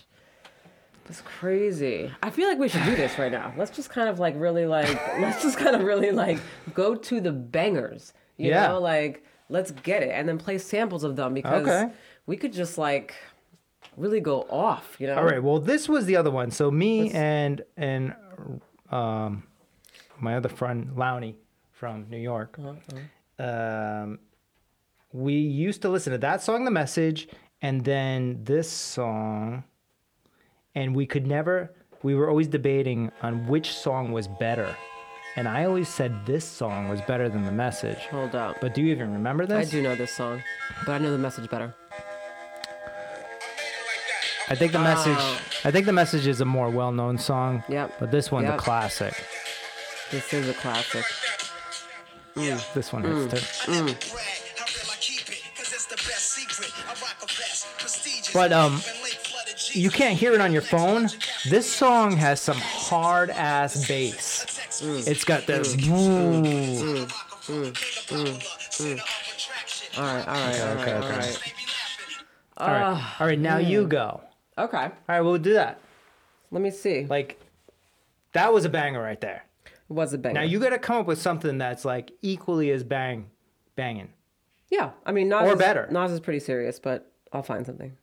[1.09, 2.11] It's crazy.
[2.23, 3.53] I feel like we should do this right now.
[3.57, 4.89] Let's just kind of like really like
[5.21, 6.39] let's just kind of really like
[6.75, 8.13] go to the bangers.
[8.37, 8.69] You Yeah.
[8.69, 11.93] know, like let's get it and then play samples of them because Okay.
[12.27, 13.15] we could just like
[13.97, 15.17] really go off, you know?
[15.17, 15.43] All right.
[15.43, 16.51] Well, this was the other one.
[16.51, 18.15] So me Let's- and and
[18.91, 19.43] um,
[20.21, 21.35] my other friend Lowney
[21.73, 22.59] from New York,
[23.39, 24.19] um,
[25.13, 27.29] we used to listen to that song, "The Message,"
[27.63, 29.65] and then this song,
[30.75, 31.75] and we could never.
[32.03, 34.77] We were always debating on which song was better,
[35.37, 38.57] and I always said this song was better than "The Message." Hold up.
[38.61, 39.69] But do you even remember this?
[39.69, 40.43] I do know this song,
[40.85, 41.75] but I know the message better.
[44.49, 45.19] I think the message.
[45.65, 47.65] I think the message is a more well-known song.
[47.69, 47.97] Yep.
[47.99, 49.15] But this one's a classic.
[50.13, 51.05] This is a classic.
[52.37, 53.31] This one mm.
[53.33, 53.73] hits too.
[53.73, 53.85] Mm.
[53.87, 53.97] Brag,
[54.57, 56.71] how real I keep it, 'cause it's the best secret.
[56.87, 58.33] I rock a vest, prestigious.
[58.33, 59.77] But, um, Even late flooded Jeep.
[59.77, 61.09] You can't hear it on your phone.
[61.49, 64.45] This song has some hard ass bass.
[64.83, 65.09] Mm.
[65.09, 65.75] It's got this.
[65.77, 67.11] Mm.
[69.97, 71.17] All right, all right, all right, okay, all okay.
[71.17, 71.55] right.
[72.59, 73.39] All right, ah, all right.
[73.39, 74.21] Now you go.
[74.59, 75.81] Okay, All right, we'll do that.
[76.51, 77.07] let me see.
[77.07, 77.41] Like,
[78.33, 79.46] that was a banger right there.
[79.89, 80.35] Was a banger.
[80.41, 83.31] Now you got to come up with something that's like equally as bang,
[83.77, 84.09] banging.
[84.69, 85.87] Yeah, I mean, Nas Or is, better.
[85.93, 87.97] Nas is pretty serious, but I'll find something.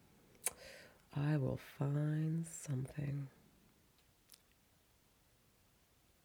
[1.16, 3.28] I will find something.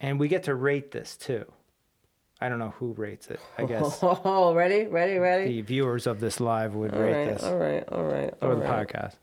[0.00, 1.44] And we get to rate this too.
[2.40, 3.40] I don't know who rates it.
[3.58, 5.44] I guess Oh, ready, ready, ready.
[5.46, 8.50] the viewers of this live would All rate right, this all right, all right, all
[8.50, 8.88] or the right.
[8.88, 9.14] podcast.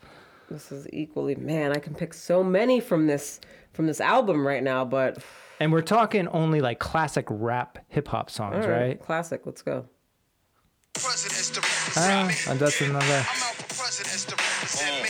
[0.52, 1.72] This is equally man.
[1.72, 3.40] I can pick so many from this
[3.72, 5.18] from this album right now, but
[5.60, 9.00] And we're talking only like classic rap hip hop songs, all right, right?
[9.00, 9.46] classic.
[9.46, 9.88] Let's go.
[11.98, 13.06] Ah, and that's another.
[13.06, 15.10] I'm out for presidents to represent me.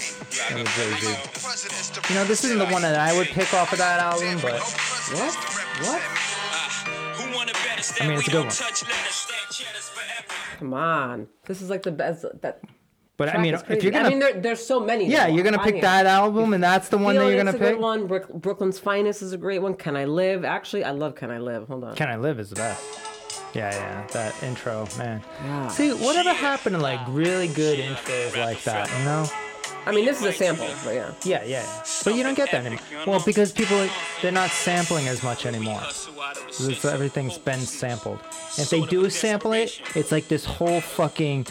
[0.56, 1.08] Another Jay-Z.
[1.08, 3.54] I'm out for presidents to You know, this isn't the one that I would pick
[3.54, 4.60] off of that album, but
[5.14, 5.36] What?
[5.86, 6.02] What?
[7.18, 8.56] Who wanna bet us I mean, it's a good one.
[10.58, 11.28] Come on.
[11.46, 12.26] This is like the best.
[12.41, 12.62] That
[13.18, 15.07] but I mean, if you're gonna, I mean, there, there's so many.
[15.07, 17.76] yeah, you're gonna pick that album, and that's the one that you're gonna a pick.
[17.76, 18.07] good one.
[18.07, 19.74] Brook- Brooklyn's Finest is a great one.
[19.74, 20.43] Can I Live?
[20.43, 21.68] Actually, I love Can I Live.
[21.68, 21.95] Hold on.
[21.95, 22.84] Can I Live is the best.
[23.53, 25.24] Yeah, yeah, that intro, man.
[25.43, 25.68] Yeah.
[25.70, 29.26] See, whatever happened to like really good intros like that, you know?
[29.86, 31.12] I mean, this is a sample, but yeah.
[31.24, 31.84] Yeah, yeah.
[32.04, 32.84] But you don't get that anymore.
[33.06, 33.88] Well, because people
[34.22, 35.82] they're not sampling as much anymore.
[35.84, 38.20] It's, everything's been sampled.
[38.58, 41.46] If they do sample it, it's like this whole fucking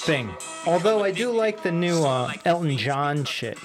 [0.00, 0.30] thing.
[0.66, 3.58] Although I do like the new uh, Elton John shit.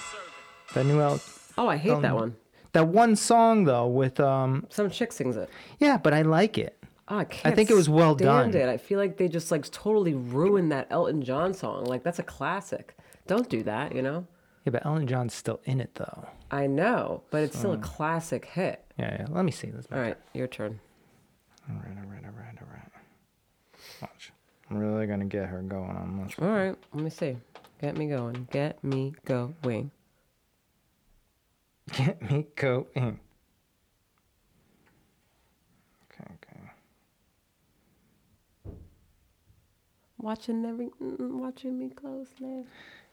[0.73, 1.21] The new El-
[1.57, 2.35] Oh, I hate that Um, one.
[2.73, 5.49] that one song though with um Some chick sings it.
[5.79, 6.77] yeah, but I like it.
[7.07, 7.55] Oh, I can't.
[7.55, 8.53] think it was well done.
[8.55, 8.67] It.
[8.67, 11.85] I feel like they just like totally ruined that Elton John song.
[11.85, 12.94] Like that's a classic.
[13.27, 13.95] Don't do that.
[13.95, 14.27] You know.
[14.65, 16.27] Yeah, but Elton John's still in it though.
[16.49, 18.83] I know, but it's still a classic hit.
[18.97, 19.27] Yeah, yeah.
[19.29, 19.85] Let me see this.
[19.91, 20.79] All right, your turn.
[21.69, 22.91] All right, all right, all right, all right.
[24.01, 24.31] Watch.
[24.69, 26.33] I'm really gonna get her going on this.
[26.39, 27.37] All right, let me see.
[27.81, 28.47] Get me going.
[28.51, 29.91] Get me going.
[31.93, 33.19] Get me going.
[36.11, 36.71] Okay, okay.
[40.17, 42.65] Watching every, mm, watching me closely.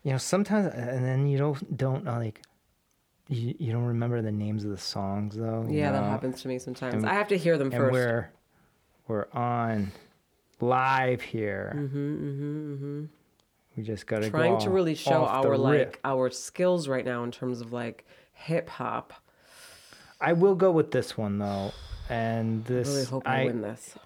[0.03, 2.43] You know, sometimes, and then you don't don't uh, like
[3.29, 5.67] you, you don't remember the names of the songs though.
[5.71, 6.95] Yeah, that happens to me sometimes.
[6.95, 7.93] And- I have to hear them And first.
[7.93, 8.31] we're
[9.09, 9.93] we're on
[10.61, 11.73] live here.
[11.77, 13.05] Mm-hmm, mm-hmm, mm-hmm.
[13.77, 15.97] We just gotta Trying go to really show our like rip.
[16.05, 19.13] our skills right now in terms of like hip hop.
[20.21, 21.73] I will go with this one though,
[22.11, 23.97] and this I really hope I, I win this.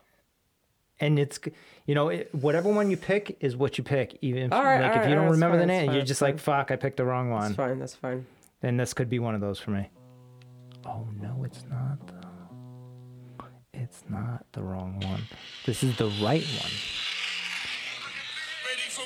[1.01, 1.38] and it's
[1.87, 4.18] you know it, whatever one you pick is what you pick.
[4.20, 5.97] Even if, right, like if right, you don't right, remember the fine, it's name, fine,
[5.97, 6.30] you're just fine.
[6.32, 6.70] like fuck.
[6.70, 7.43] I picked the wrong one.
[7.43, 7.78] That's fine.
[7.78, 8.26] That's fine.
[8.61, 9.89] Then this could be one of those for me.
[10.84, 13.47] Oh no, it's not though.
[13.72, 15.22] It's not the wrong one.
[15.66, 16.72] This is the right one.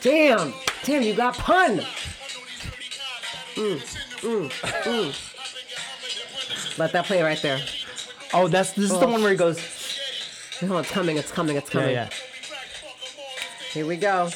[0.01, 0.55] Damn,
[0.85, 1.78] damn, you got pun.
[3.57, 3.81] Mm,
[4.20, 4.49] mm,
[4.85, 6.78] mm.
[6.78, 7.59] Let that play right there.
[8.33, 9.11] Oh, that's this is the Oh.
[9.11, 9.59] one where he goes.
[10.62, 11.16] No, it's coming.
[11.16, 11.57] It's coming.
[11.57, 11.91] It's coming.
[11.91, 12.30] Yeah, yeah.
[13.73, 14.29] Here we go.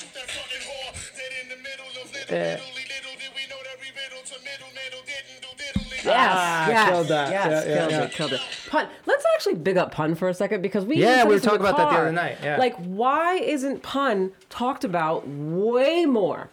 [6.04, 7.30] Yes, Ah, yes, killed that.
[7.30, 8.02] yes, Yeah, yeah, killed yeah.
[8.02, 8.40] it, killed it.
[8.68, 8.88] Pun.
[9.06, 11.34] Let's actually big up pun for a second because we Yeah, even said we were
[11.36, 12.00] this in talking about that the car.
[12.02, 12.58] other night, yeah.
[12.58, 16.50] Like, why isn't pun talked about way more?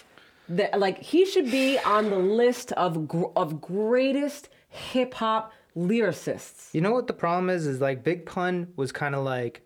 [0.47, 6.73] That like he should be on the list of gr- of greatest hip hop lyricists.
[6.73, 7.67] You know what the problem is?
[7.67, 9.61] Is like Big Pun was kind of like,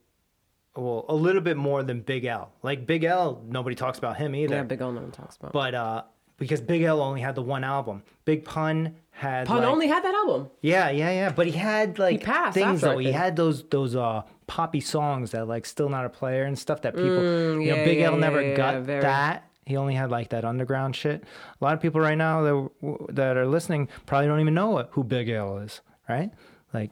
[0.75, 2.51] well, a little bit more than Big L.
[2.63, 4.55] Like Big L, nobody talks about him either.
[4.55, 5.53] Yeah, Big L no one talks about.
[5.53, 6.03] But uh,
[6.37, 10.03] because Big L only had the one album, Big Pun had Pun like- only had
[10.03, 10.49] that album.
[10.61, 11.31] Yeah, yeah, yeah.
[11.31, 12.97] But he had like passed things though.
[12.97, 16.81] He had those those uh poppy songs that like still not a player and stuff
[16.81, 19.01] that people you yeah, know Big yeah, L never yeah, got very.
[19.01, 19.49] that.
[19.65, 21.23] He only had like that underground shit.
[21.59, 22.69] A lot of people right now that
[23.15, 26.31] that are listening probably don't even know what, who Big L is, right?
[26.73, 26.91] Like,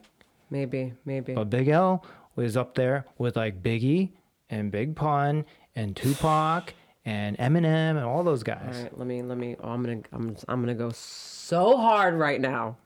[0.50, 1.34] Maybe, maybe.
[1.34, 2.04] but Big L
[2.36, 4.10] was up there with like Biggie
[4.50, 6.74] and Big Pun and Tupac
[7.04, 8.76] and Eminem and all those guys.
[8.76, 9.56] All right, let me let me.
[9.60, 12.76] Oh, I'm gonna I'm I'm gonna go so hard right now,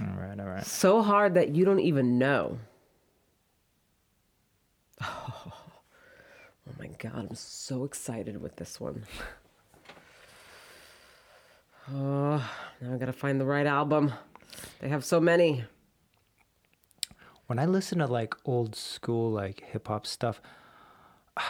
[0.00, 0.64] All right, all right.
[0.66, 2.58] so hard that you don't even know.
[6.68, 9.04] Oh, my god, I'm so excited with this one.
[11.94, 12.44] Oh,
[12.80, 14.12] now I gotta find the right album.
[14.80, 15.64] They have so many.
[17.46, 20.40] When I listen to like old school like hip hop stuff,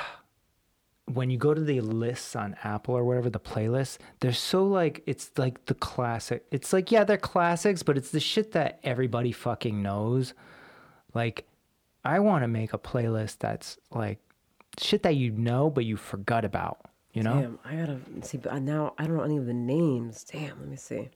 [1.13, 5.03] when you go to the lists on Apple or whatever the playlists, they're so like
[5.07, 6.45] it's like the classic.
[6.51, 10.35] It's like yeah, they're classics, but it's the shit that everybody fucking knows.
[11.15, 11.47] Like
[12.05, 14.19] I want to make a playlist that's like
[14.79, 16.79] shit that you know but you forgot about,
[17.13, 17.41] you know?
[17.41, 18.39] Damn, I gotta see.
[18.39, 20.25] But now I don't know any of the names.
[20.25, 21.09] Damn, let me see.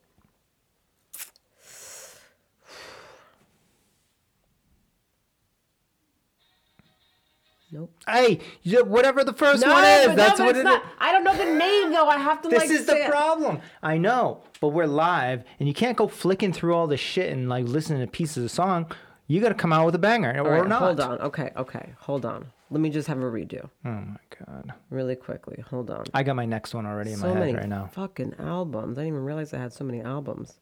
[7.72, 7.92] Nope.
[8.08, 8.40] Hey,
[8.84, 10.64] whatever the first No, one is, that's no, what it's it is.
[10.64, 10.82] not.
[10.98, 12.08] I don't know the name though.
[12.08, 12.80] I have to like This like.
[12.80, 13.10] is the it.
[13.10, 13.60] problem.
[13.82, 17.48] I know, but we're live, and you can't go flicking through all the shit and
[17.48, 18.90] like listening to pieces of song.
[19.28, 20.82] You got to come out with a banger, All or right, not.
[20.82, 21.20] Hold on.
[21.20, 21.52] Okay.
[21.56, 21.90] Okay.
[22.00, 22.46] Hold on.
[22.72, 24.16] Let me just have a redo Oh my
[24.46, 25.62] god, really quickly.
[25.70, 26.04] Hold on.
[26.14, 27.88] I got my next one already in so my head many right now.
[27.92, 28.96] fucking albums.
[28.98, 30.54] I didn't even realize I had so many albums.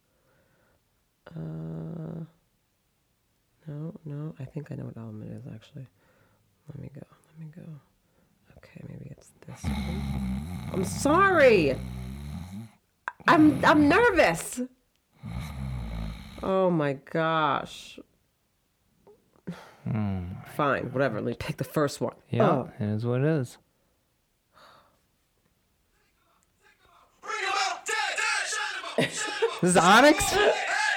[1.34, 2.24] Uh,
[3.66, 4.34] no, no.
[4.40, 5.86] I think I know what album it is actually.
[6.68, 7.02] Let me go.
[7.28, 7.62] Let me go.
[8.58, 10.70] Okay, maybe it's this one.
[10.72, 11.76] I'm sorry.
[13.26, 14.60] I'm I'm nervous.
[16.42, 17.98] Oh my gosh.
[19.84, 20.24] Hmm.
[20.54, 21.20] Fine, whatever.
[21.20, 22.14] Let me pick the first one.
[22.30, 22.70] Yeah, Oh.
[22.78, 23.58] it is what it is.
[27.22, 29.60] Bring 'em out, dead, dead, shine 'em up, shine 'em up.
[29.60, 30.24] This is Onyx.
[30.24, 30.40] Hey,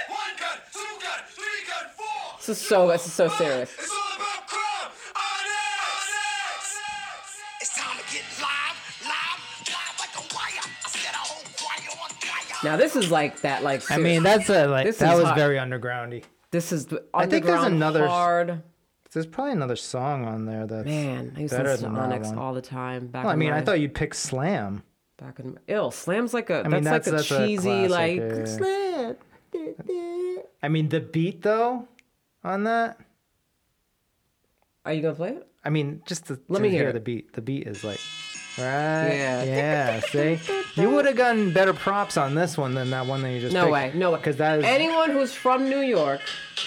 [0.09, 2.37] one gun, two gun, three gun, four.
[2.39, 3.69] This is so this is so serious.
[12.63, 15.29] Now this is like that like I mean, that's a like This that is was
[15.29, 15.37] hot.
[15.37, 16.23] very undergroundy.
[16.51, 18.63] This is the I think there's another- hard.
[19.13, 22.53] There's probably another song on there that's Man, I used to listen to Onyx all
[22.53, 23.07] the time.
[23.07, 24.83] Back Well, I mean, my, I thought you'd pick Slam.
[25.17, 27.91] back in ill Slam's like a mean, that's, that's- like a that's a cheesy classic,
[27.91, 28.45] like yeah, yeah.
[28.45, 30.43] slam.
[30.63, 31.87] I mean, the beat though
[32.43, 32.99] on that.
[34.85, 35.47] Are you gonna play it?
[35.63, 36.93] I mean, just to, Let to me hear, hear it.
[36.93, 37.33] the beat.
[37.33, 37.99] The beat is like,
[38.61, 39.13] right?
[39.13, 39.43] Yeah.
[39.61, 39.99] Yeah.
[40.01, 40.39] See,
[40.75, 43.53] you would have gotten better props on this one than that one that you just.
[43.53, 44.17] No way, no way.
[44.17, 44.65] Because that is.
[44.65, 46.21] anyone who's from New York,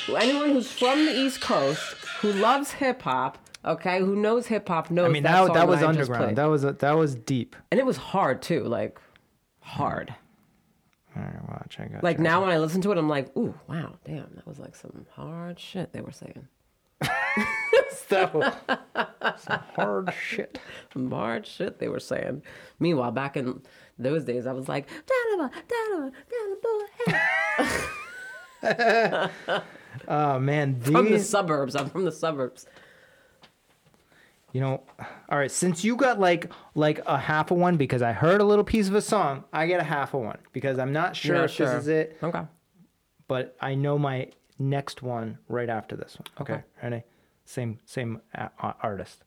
[0.08, 1.80] anyone who's from the East Coast,
[2.20, 5.68] who loves hip hop, okay, who knows hip hop knows I mean, that, that that
[5.68, 6.36] was I underground.
[6.36, 7.56] That was a, that was deep.
[7.70, 9.00] and it was hard too, like
[9.60, 10.14] hard.
[11.16, 11.76] All right, watch.
[11.78, 12.02] I got.
[12.02, 12.24] Like you.
[12.24, 15.06] now when I listen to it, I'm like, ooh, wow, damn, that was like some
[15.12, 16.48] hard shit they were saying.
[18.08, 18.52] so,
[19.38, 20.58] some hard shit.
[20.92, 22.42] Some Hard shit they were saying.
[22.78, 23.60] Meanwhile, back in
[23.98, 26.86] those days, I was like, "Dynamo, dynamo, dynamo, boy."
[30.08, 31.76] Oh man, from the these, suburbs.
[31.76, 32.66] I'm from the suburbs.
[34.52, 34.82] you know,
[35.28, 35.50] all right.
[35.50, 38.88] Since you got like like a half of one because I heard a little piece
[38.88, 41.56] of a song, I get a half of one because I'm not sure Yeah, if
[41.56, 42.42] this is it, Okay.
[43.28, 44.28] but I know my
[44.58, 46.26] next one right after this one.
[46.42, 46.62] Okay, Okay.
[46.82, 47.02] ready?
[47.44, 49.24] Same same a- a- artist.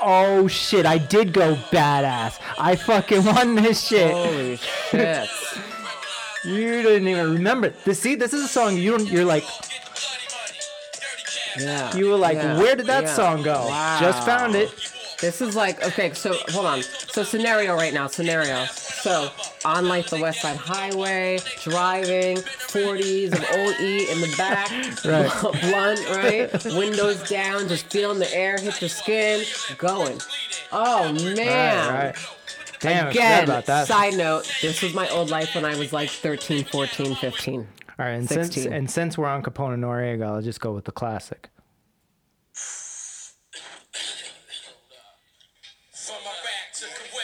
[0.00, 0.86] Oh shit!
[0.86, 2.38] I did go badass.
[2.58, 4.12] I fucking won this shit.
[4.12, 4.56] Holy
[4.90, 5.28] shit.
[6.44, 7.70] You didn't even remember.
[7.84, 9.08] This see, this is a song you don't.
[9.08, 9.44] You're like,
[11.58, 11.94] Yeah.
[11.96, 13.14] you were like, yeah, where did that yeah.
[13.14, 13.66] song go?
[13.98, 14.70] Just found it.
[15.20, 16.82] This is like okay, so hold on.
[16.82, 18.66] So scenario right now, scenario.
[19.04, 19.28] So
[19.66, 24.70] on like the West Side Highway, driving, 40s of old E in the back,
[25.04, 25.30] Right.
[25.60, 26.64] blunt, right?
[26.74, 29.44] Windows down, just feeling the air hit your skin,
[29.76, 30.18] going.
[30.72, 31.92] Oh man.
[31.94, 32.16] Right, right.
[32.80, 33.86] Damn, Again, about that.
[33.88, 37.60] side note, this was my old life when I was like 13, 14, 15.
[37.60, 37.66] All
[37.98, 38.72] right, and since 16.
[38.72, 41.50] and since we're on Capone and Noreaga, I'll just go with the classic.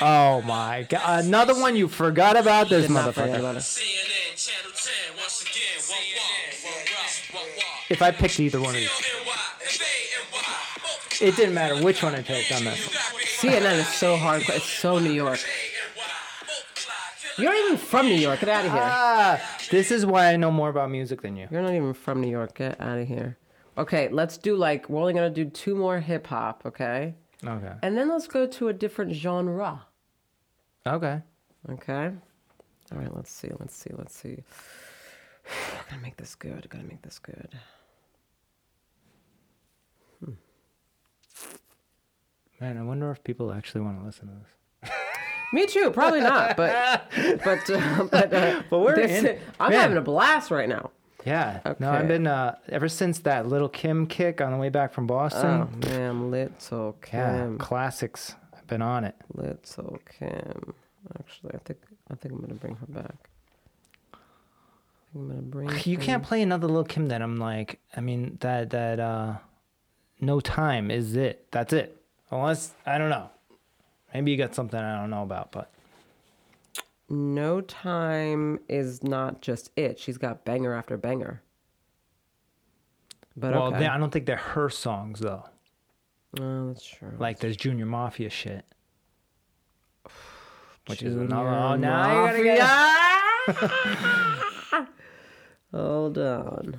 [0.02, 1.24] Oh my god!
[1.24, 3.38] Another one you forgot about this Did not forget motherfucker.
[3.40, 3.58] about it.
[3.60, 5.80] CNN Channel 10 once again.
[5.88, 6.22] Wah, wah,
[6.64, 7.64] wah, wah, wah, wah.
[7.90, 8.90] If I picked either one of these,
[11.20, 12.78] it didn't matter which one I picked on this.
[13.40, 14.42] CNN is so hard.
[14.48, 15.40] It's so New York.
[17.36, 18.40] You're not even from New York.
[18.40, 18.80] Get out of here.
[18.82, 19.40] Ah,
[19.70, 21.48] this is why I know more about music than you.
[21.50, 22.54] You're not even from New York.
[22.54, 23.38] Get out of here.
[23.78, 27.14] Okay, let's do like we're only gonna do two more hip hop, okay?
[27.44, 27.72] Okay.
[27.82, 29.86] And then let's go to a different genre.
[30.86, 31.20] Okay.
[31.70, 32.10] Okay.
[32.92, 33.14] All right.
[33.14, 33.50] Let's see.
[33.58, 33.90] Let's see.
[33.96, 34.38] Let's see.
[35.46, 36.64] I Gotta make this good.
[36.64, 37.58] I Gotta make this good.
[42.60, 44.90] Man, I wonder if people actually want to listen to this.
[45.52, 45.90] Me too.
[45.90, 46.56] Probably not.
[46.56, 47.04] But
[47.44, 49.80] but uh, but uh, But we're this- in- I'm man.
[49.80, 50.90] having a blast right now.
[51.26, 51.60] Yeah.
[51.66, 51.76] Okay.
[51.84, 55.06] No, I've been uh ever since that little Kim kick on the way back from
[55.06, 55.68] Boston.
[55.72, 58.34] Oh man, little yeah, Kim, classics.
[58.70, 59.16] Been on it.
[59.34, 60.74] little Kim.
[61.18, 61.78] Actually, I think
[62.10, 63.28] I think I'm gonna bring her back.
[64.14, 64.18] I
[65.12, 65.68] think I'm gonna bring.
[65.84, 67.80] You her- can't play another little Kim that I'm like.
[67.96, 69.34] I mean that that uh,
[70.20, 71.46] no time is it.
[71.50, 72.00] That's it.
[72.30, 73.30] Unless I don't know.
[74.14, 75.70] Maybe you got something I don't know about, but
[77.08, 79.98] No time is not just it.
[79.98, 81.42] She's got banger after banger.
[83.36, 83.80] But well, okay.
[83.80, 85.44] they, I don't think they're her songs though.
[86.38, 87.14] Oh, that's true.
[87.18, 88.64] Like there's Junior Mafia shit,
[90.86, 91.48] which is Junior another.
[91.48, 92.60] Oh, now you gotta get.
[95.72, 96.76] Hold on.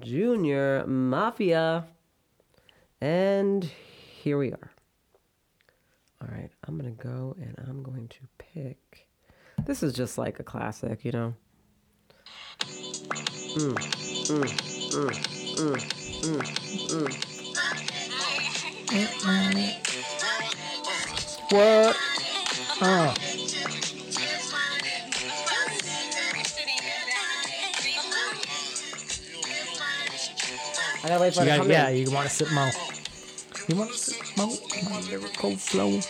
[0.00, 1.86] Junior Mafia.
[3.00, 4.70] And here we are.
[6.22, 9.08] All right, I'm going to go and I'm going to pick.
[9.66, 11.34] This is just like a classic, you know?
[12.60, 13.74] Mm,
[14.30, 14.48] mm,
[15.58, 15.74] mm,
[21.50, 21.96] What?
[22.80, 23.14] Oh,
[31.02, 32.06] I gotta wait for you it to got, come yeah, in.
[32.06, 32.70] you want to sip mo.
[33.68, 34.52] You want to sip mo?
[34.90, 36.00] My lyrical flow.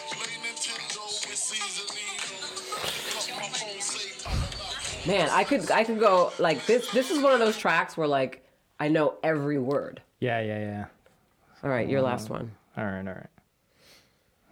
[5.06, 6.90] Man, I could I could go like this.
[6.92, 8.44] This is one of those tracks where like
[8.80, 10.00] I know every word.
[10.20, 10.84] Yeah, yeah, yeah.
[11.62, 12.52] All right, your last um, one.
[12.76, 13.26] All right, all right.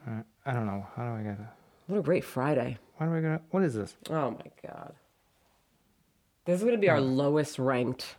[0.07, 0.25] All right.
[0.47, 0.87] I don't know.
[0.97, 1.39] How do I get?
[1.39, 1.55] that?
[1.87, 2.79] What a great Friday.
[2.97, 3.43] Why do I get?
[3.51, 3.97] What is this?
[4.11, 4.95] Oh my god.
[6.45, 7.01] This is gonna be our oh.
[7.01, 8.17] lowest ranked,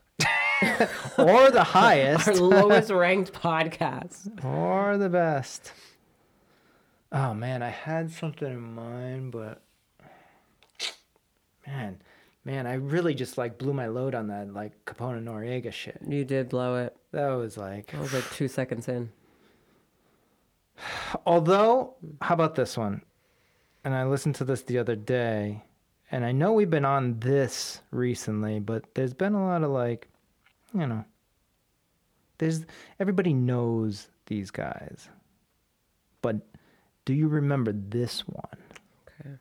[1.18, 2.28] Or the highest.
[2.28, 4.44] our lowest ranked podcast.
[4.44, 5.74] Or the best.
[7.12, 9.62] Oh man, I had something in mind, but
[11.68, 12.02] man,
[12.44, 16.00] man, I really just like blew my load on that like Capone and Noreaga shit.
[16.08, 16.96] You did blow it.
[17.12, 19.12] That was like, I was like two seconds in.
[21.26, 23.02] Although, how about this one?
[23.84, 25.64] And I listened to this the other day,
[26.12, 30.08] and I know we've been on this recently, but there's been a lot of like,
[30.74, 31.04] you know,
[32.38, 32.66] there's
[33.00, 35.10] everybody knows these guys,
[36.22, 36.38] but
[37.06, 38.58] do you remember this one?
[39.20, 39.36] Okay.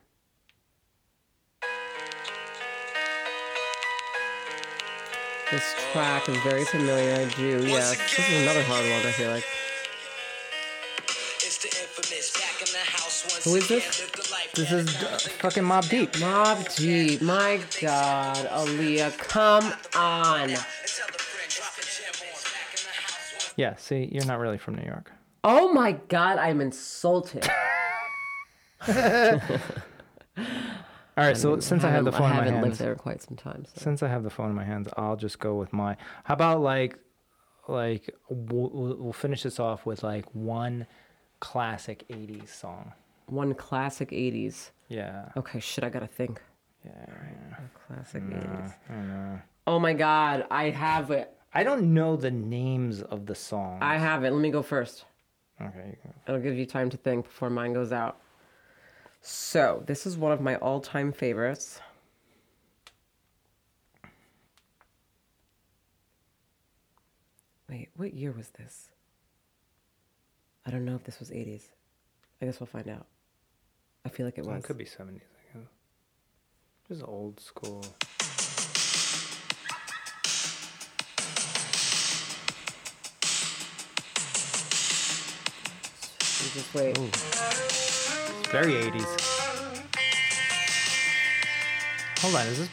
[5.53, 7.15] This track is very familiar.
[7.15, 7.65] I do.
[7.67, 7.97] Yes.
[8.17, 9.07] This is another hard one.
[9.07, 9.45] I feel like.
[13.45, 14.01] Who is this?
[14.01, 16.13] Live the life This is uh, fucking Mobb Deep.
[16.13, 17.21] Mobb Deep.
[17.23, 19.65] My God, Aaliyah, come
[19.97, 20.51] on.
[20.51, 22.43] and tell a friend, drop a gem on.
[22.45, 25.11] Back in the Yeah, see, you're not really from New York.
[25.45, 27.49] Oh my god, I'm insulted.
[31.15, 32.95] All right, so since I, have the haven't- phone in my haven't hands, lived there
[32.95, 33.65] quite some time.
[33.67, 33.81] So.
[33.83, 35.97] since I have the phone in my hands, I'll just go with my.
[36.25, 36.97] How about like,
[37.69, 40.87] like we'll, we'll we'll finish this off with like one
[41.41, 42.93] classic '80s song.
[43.33, 44.73] One classic 80s.
[44.89, 45.31] Yeah.
[45.39, 46.43] Okay, shit, I gotta think.
[46.85, 47.07] Yeah.
[47.87, 48.75] Classic 80s.
[48.91, 49.41] I know.
[49.67, 51.35] Oh my god, I have it.
[51.55, 53.79] I don't know the names of the songs.
[53.81, 54.33] I have it.
[54.33, 55.07] Let me go first.
[55.59, 55.97] Okay.
[55.97, 56.15] you go.
[56.29, 58.21] It'll give you time to think before mine goes out.
[59.23, 61.81] So, this is one of my all time favorites.
[67.71, 68.91] Wait, what year was this?
[70.67, 71.63] I don't know if this was 80s.
[72.43, 73.07] I guess we'll find out.
[74.05, 74.59] I feel like it was.
[74.59, 74.99] it could be 70s.
[74.99, 75.69] I guess.
[76.89, 77.85] Just old school.
[86.43, 86.99] You just wait.
[86.99, 89.07] It's very 80s.
[92.21, 92.69] Hold on, is this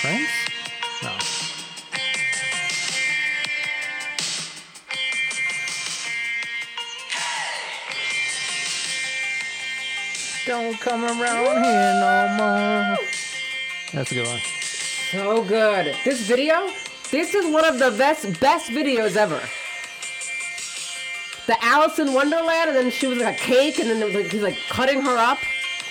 [0.00, 0.37] Prince?
[10.48, 12.96] Don't come around here no more.
[13.92, 14.38] That's a good one.
[15.10, 15.94] So good.
[16.06, 16.70] This video,
[17.10, 19.42] this is one of the best best videos ever.
[21.46, 24.16] The Alice in Wonderland, and then she was like a cake, and then there was
[24.16, 25.36] like, he's like cutting her up.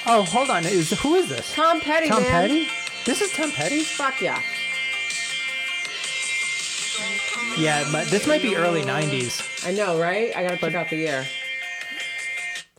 [0.08, 0.66] Oh, hold on.
[0.66, 1.54] Is who is this?
[1.54, 2.32] Tom Petty, Tom man.
[2.32, 2.68] Petty?
[3.06, 3.84] This is Tom Petty?
[3.84, 4.42] Fuck yeah.
[7.60, 9.68] Yeah, but this might be early 90s.
[9.68, 10.36] I know, right?
[10.36, 11.28] I gotta check out the year.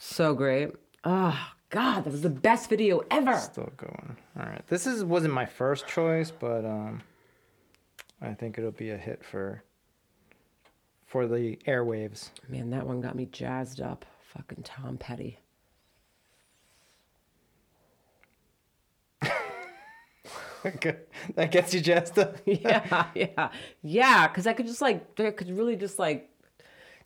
[0.00, 0.70] So great.
[1.04, 3.36] Oh God, that was the best video ever.
[3.36, 4.16] Still going.
[4.38, 4.66] All right.
[4.68, 7.02] This is wasn't my first choice, but um
[8.20, 9.62] I think it'll be a hit for
[11.06, 12.30] for the airwaves.
[12.48, 14.04] Man, that one got me jazzed up.
[14.34, 15.38] Fucking Tom Petty.
[21.34, 22.36] that gets you jazzed up.
[22.44, 23.50] yeah, yeah,
[23.82, 24.28] yeah.
[24.28, 26.30] Because I could just like, I could really just like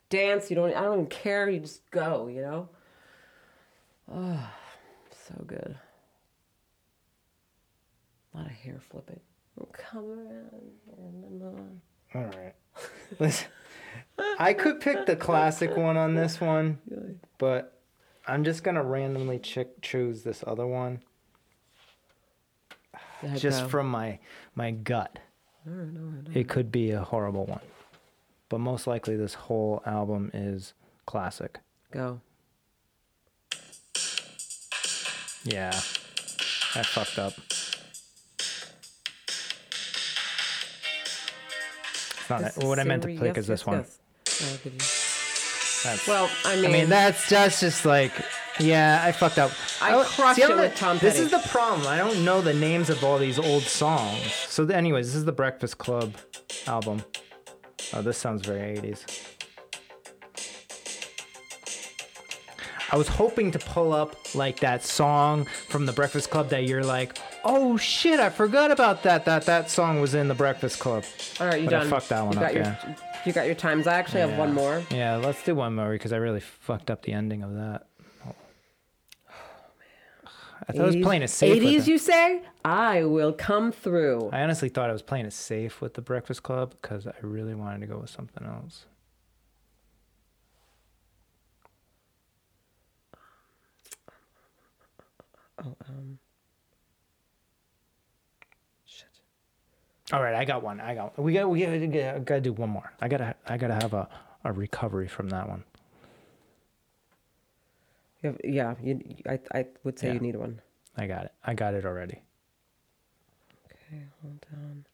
[0.09, 0.49] dance.
[0.49, 1.49] You don't, I don't even care.
[1.49, 2.27] You just go.
[2.27, 2.69] You know.
[4.11, 4.49] Oh,
[5.27, 5.77] so good.
[8.33, 9.19] A lot of hair flipping.
[9.73, 10.71] Come around.
[10.97, 11.81] And and
[12.15, 12.53] all right.
[13.19, 13.47] Listen,
[14.39, 16.79] I could pick the classic one on this one,
[17.37, 17.79] but
[18.27, 21.01] I'm just gonna randomly ch- choose this other one
[23.35, 23.69] just go.
[23.69, 24.19] from my
[24.55, 25.19] my gut.
[26.33, 27.61] It could be a horrible one,
[28.49, 30.73] but most likely this whole album is
[31.05, 31.59] classic.
[31.91, 32.19] go.
[35.43, 35.69] Yeah,
[36.75, 37.33] I fucked up.
[42.29, 43.77] Not This what I meant to Siri- pick yes, is this yes, one.
[43.79, 43.99] yes.
[44.41, 44.79] Oh, did you-
[45.83, 48.13] That's, Well, I mean, I mean, that's that's just like,
[48.59, 49.51] yeah, I fucked up.
[49.81, 51.85] I don't- crushed see, it with know- Tom This is the problem.
[51.87, 54.31] I don't know the names of all these old songs.
[54.47, 56.13] So, anyways, this is the Breakfast Club
[56.67, 57.03] album.
[57.93, 59.03] Oh, this sounds very 80s.
[62.93, 66.83] I was hoping to pull up like that song from the Breakfast Club that you're
[66.83, 69.25] like, oh shit, I forgot about that.
[69.25, 71.03] That that song was in the Breakfast Club.
[71.39, 71.89] All right, you But I done?
[71.89, 72.95] fucked that one you got up, Your, yeah.
[73.25, 73.87] You got your times.
[73.87, 74.83] I actually have one more.
[74.91, 77.87] Yeah, let's do one more because I really fucked up the ending of that.
[78.27, 78.35] Oh,
[79.79, 80.31] man.
[80.69, 81.63] I thought I was playing it safe.
[81.63, 82.43] 80s, the- you say?
[82.63, 84.29] I will come through.
[84.31, 87.55] I honestly thought I was playing it safe with the Breakfast Club because I really
[87.55, 88.85] wanted to go with something else.
[95.65, 96.19] Oh, um.
[98.85, 99.07] Shit.
[100.11, 100.79] All right, I got one.
[100.81, 101.17] I got.
[101.17, 101.49] We got.
[101.49, 101.71] We got.
[101.71, 102.91] We got to do one more.
[103.01, 103.35] I gotta.
[103.47, 104.07] I gotta have a,
[104.43, 105.63] a recovery from that one.
[108.21, 110.13] You have, yeah, you, I, I would say Yeah.
[110.13, 110.61] you need one.
[110.97, 111.31] I got it.
[111.43, 112.21] I got it already.
[113.65, 114.85] Okay, hold on.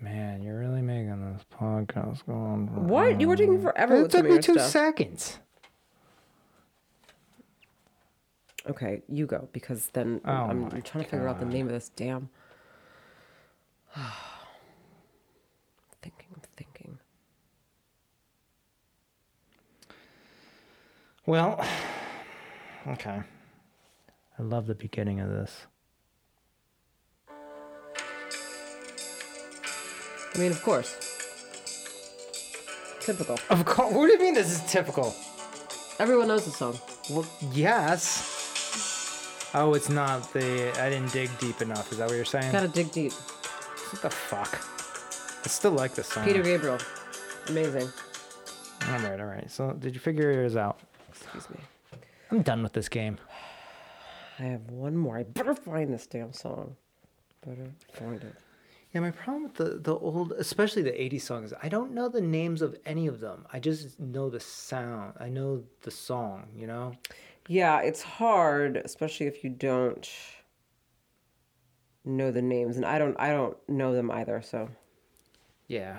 [0.00, 2.68] Man, you're really making this podcast go on.
[2.68, 3.20] for- What?
[3.20, 4.70] You were taking forever It took me two stuff.
[4.70, 5.38] seconds.
[8.68, 11.72] Okay, you go because then Oh I'm, I'm trying to figure out the name of
[11.72, 12.28] this damn.
[16.02, 16.98] thinking, thinking.
[21.26, 21.64] Well,
[22.88, 23.22] okay.
[24.38, 25.66] I love the beginning of this.
[30.34, 30.94] I mean, of course.
[33.00, 33.38] Typical.
[33.48, 33.94] Of course.
[33.94, 35.14] What do you mean this is typical?
[35.98, 36.78] Everyone knows the song.
[37.08, 38.35] Well, yes.
[39.58, 40.70] Oh, it's not the.
[40.82, 41.90] I didn't dig deep enough.
[41.90, 42.52] Is that what you're saying?
[42.52, 43.12] Gotta dig deep.
[43.12, 44.60] What the fuck?
[45.44, 46.26] I still like this song.
[46.26, 46.76] Peter Gabriel.
[47.48, 47.88] Amazing.
[48.88, 49.50] All right, all right.
[49.50, 50.80] So, did you figure yours out?
[51.08, 51.56] Excuse me.
[52.30, 53.16] I'm done with this game.
[54.38, 55.16] I have one more.
[55.16, 56.76] I better find this damn song.
[57.40, 58.34] Better find it.
[58.92, 62.20] Yeah, my problem with the, the old, especially the 80s songs, I don't know the
[62.20, 63.46] names of any of them.
[63.52, 65.14] I just know the sound.
[65.18, 66.92] I know the song, you know?
[67.48, 70.08] Yeah, it's hard, especially if you don't
[72.04, 73.16] know the names, and I don't.
[73.20, 74.42] I don't know them either.
[74.42, 74.68] So
[75.68, 75.98] Yeah.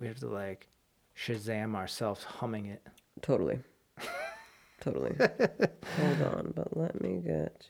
[0.00, 0.68] We have to like
[1.16, 2.86] Shazam ourselves humming it.
[3.20, 3.58] totally,
[4.80, 5.14] totally.
[5.18, 7.68] Hold on, but let me get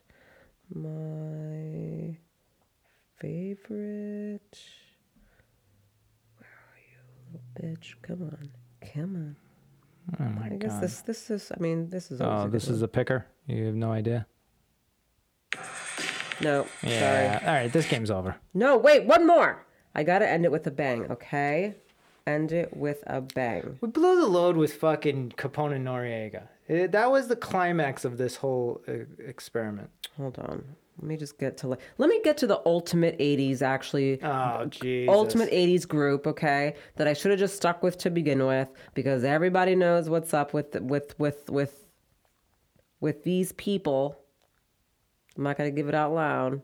[0.73, 2.17] my
[3.17, 4.61] favorite.
[6.37, 7.01] Where are you,
[7.33, 7.47] little
[7.77, 7.95] bitch?
[8.03, 8.51] Come on,
[8.95, 9.37] come on.
[10.19, 10.83] Oh my I guess god.
[10.83, 11.53] this this is.
[11.57, 12.21] I mean, this is.
[12.21, 13.27] always oh, a this good is a picker?
[13.47, 14.27] You have no idea?
[16.41, 16.67] no.
[16.83, 17.39] Yeah.
[17.39, 17.47] Sorry.
[17.49, 18.37] All right, this game's over.
[18.55, 19.67] No, wait, one more.
[19.95, 21.75] I gotta end it with a bang, okay?
[22.27, 23.79] End it with a bang.
[23.81, 26.49] We blew the load with fucking Capone and Noreaga.
[26.69, 29.91] It, that was the climax of this whole uh, experiment.
[30.17, 30.65] Hold on.
[31.01, 31.81] Let me just get to like.
[31.97, 34.23] Let me get to the ultimate '80s actually.
[34.23, 35.09] Oh, jeez.
[35.09, 39.25] Ultimate '80s group, okay, that I should have just stuck with to begin with, because
[39.25, 41.87] everybody knows what's up with with with with
[43.01, 44.19] with these people.
[45.39, 46.61] I'm not gonna give it out loud.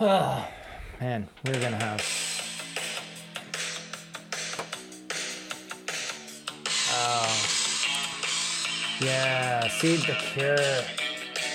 [0.00, 0.48] Oh
[1.00, 2.25] man, we're gonna have.
[9.00, 10.56] Yeah, see the cure.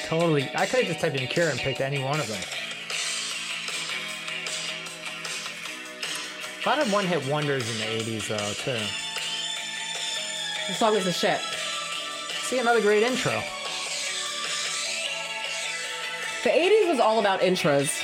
[0.05, 0.49] Totally.
[0.55, 2.41] I could have just typed in cure and picked any one of them.
[6.63, 8.79] A lot of one hit wonders in the 80s, though, too.
[10.67, 11.39] This song is a shit.
[12.43, 13.31] See another great intro.
[16.43, 18.03] The '80s was all about intros.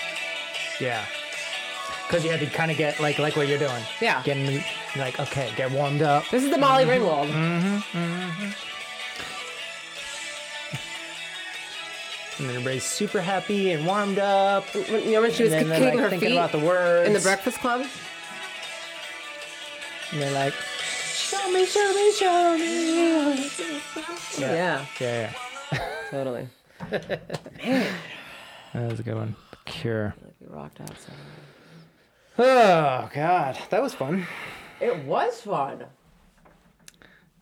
[0.80, 1.06] Yeah.
[2.08, 3.84] Because you had to kind of get, like, like what you're doing.
[4.00, 4.24] Yeah.
[4.24, 4.64] Getting,
[4.96, 6.28] like, okay, get warmed up.
[6.30, 7.30] This is the Molly Ringwald.
[7.30, 8.67] Mm-hmm, mm-hmm, mm-hmm.
[12.40, 14.64] And everybody's super happy and warmed up.
[14.76, 17.08] When- You know when she was and kicking like, her thinking feet about the words.
[17.08, 17.86] in the Breakfast Club?
[20.12, 23.50] And they're like, show me, show me, show me.
[24.40, 25.34] Yeah, Yeah,
[25.72, 25.80] yeah.
[26.12, 26.48] totally.
[26.92, 27.20] Man,
[28.74, 29.36] That was a good one.
[29.66, 30.14] Cure.
[30.40, 31.12] We rocked out so.
[32.40, 33.58] Oh, God.
[33.72, 34.26] That was fun.
[34.80, 35.86] It was fun.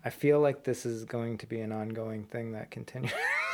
[0.05, 3.11] I feel like this is going to be an ongoing thing that continues.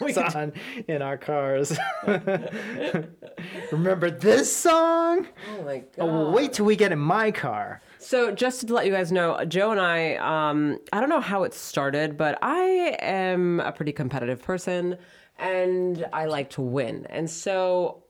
[0.34, 0.52] On
[0.88, 1.76] in our cars.
[3.72, 5.26] Remember this song?
[5.58, 5.88] Oh my god.
[5.98, 7.82] Oh, wait till we get in my car.
[7.98, 11.42] So just to let you guys know, Joe and I, um, I don't know how
[11.44, 14.96] it started, but I am a pretty competitive person
[15.38, 17.06] and I like to win.
[17.10, 18.04] And so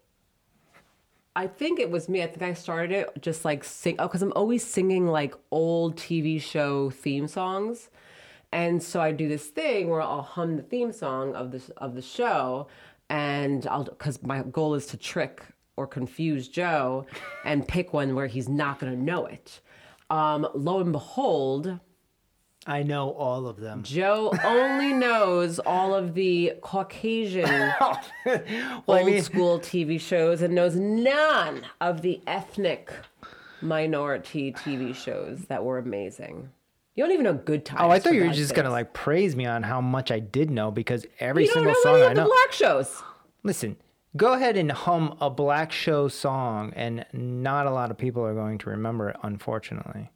[1.35, 2.23] I think it was me.
[2.23, 3.97] I think I started it just like sing.
[3.99, 7.89] Oh, because I'm always singing like old TV show theme songs,
[8.53, 11.95] and so I do this thing where I'll hum the theme song of this of
[11.95, 12.67] the show,
[13.09, 15.43] and I'll because my goal is to trick
[15.77, 17.07] or confuse Joe,
[17.45, 19.61] and pick one where he's not gonna know it.
[20.11, 21.79] Um, lo and behold,
[22.67, 23.83] I know all of them.
[23.85, 27.45] Joe only knows all of the Caucasian
[28.27, 32.93] Well, old I mean, school TV shows and knows none of the ethnic
[33.63, 36.51] minority TV shows that were amazing.
[36.95, 37.81] You don't even know Good Times.
[37.83, 40.51] oh, I thought you were just gonna like praise me on how much I did
[40.51, 42.25] know because every You don't single know song any I know.
[42.27, 43.03] black shows.
[43.43, 43.77] Listen,
[44.17, 48.35] go ahead and hum a black show song, and not a lot of people are
[48.35, 50.11] going to remember it, unfortunately.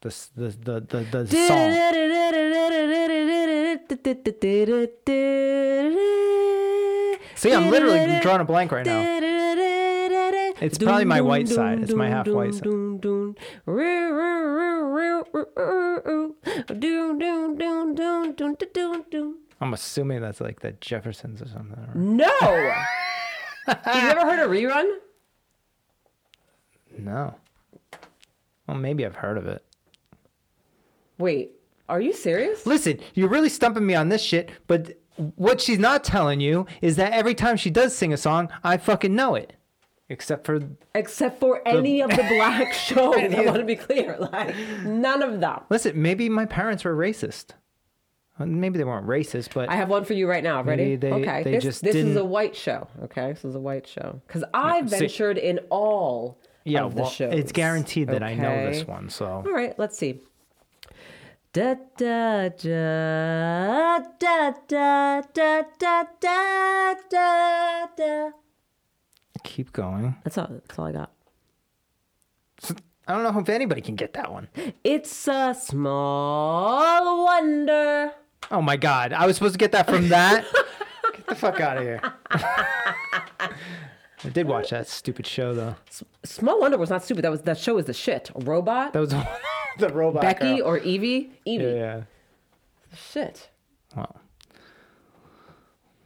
[0.00, 1.72] The the the the, the song.
[7.34, 9.02] See, I'm literally drawing a blank right now.
[10.60, 11.80] It's probably my white side.
[11.80, 12.64] It's my half white side.
[19.60, 21.76] I'm assuming that's like the Jeffersons or something.
[21.78, 21.96] right?
[21.96, 22.30] No.
[23.66, 24.98] Have you ever heard a rerun?
[26.98, 27.34] No.
[28.66, 29.64] Well, maybe I've heard of it.
[31.18, 31.52] Wait,
[31.88, 32.66] are you serious?
[32.66, 34.98] Listen, you're really stumping me on this shit, but
[35.36, 38.76] what she's not telling you is that every time she does sing a song, I
[38.76, 39.54] fucking know it.
[40.08, 40.60] Except for
[40.94, 43.16] Except for any of the black shows.
[43.16, 44.16] I want to be clear.
[44.18, 45.60] Like none of them.
[45.68, 47.50] listen, maybe my parents were racist.
[48.38, 50.62] Maybe they weren't racist, but I have one for you right now.
[50.62, 50.96] Ready?
[50.96, 51.42] They- okay.
[51.42, 52.86] they this just this is a white show.
[53.04, 53.32] Okay.
[53.32, 54.20] This is a white show.
[54.26, 57.32] Because uh, I see- ventured in all yeah, of the well, shows.
[57.32, 59.08] it's guaranteed that I know this one.
[59.08, 59.76] So All right.
[59.78, 60.20] Let's see.
[61.52, 68.30] Da da da da da da da da da da.
[69.46, 70.16] Keep going.
[70.24, 70.48] That's all.
[70.50, 71.10] That's all I got.
[73.08, 74.48] I don't know if anybody can get that one.
[74.82, 78.12] It's a small wonder.
[78.50, 80.44] Oh my god, I was supposed to get that from that.
[81.12, 82.00] get the fuck out of here.
[82.30, 85.76] I did watch that stupid show though.
[86.24, 87.22] Small wonder was not stupid.
[87.22, 88.30] That was that show is the shit.
[88.34, 88.92] A robot.
[88.92, 89.10] That was
[89.78, 90.22] the robot.
[90.22, 90.66] Becky girl.
[90.66, 91.32] or Evie?
[91.44, 91.64] Evie.
[91.64, 92.02] yeah, yeah.
[92.94, 93.50] Shit.
[93.94, 94.16] Wow.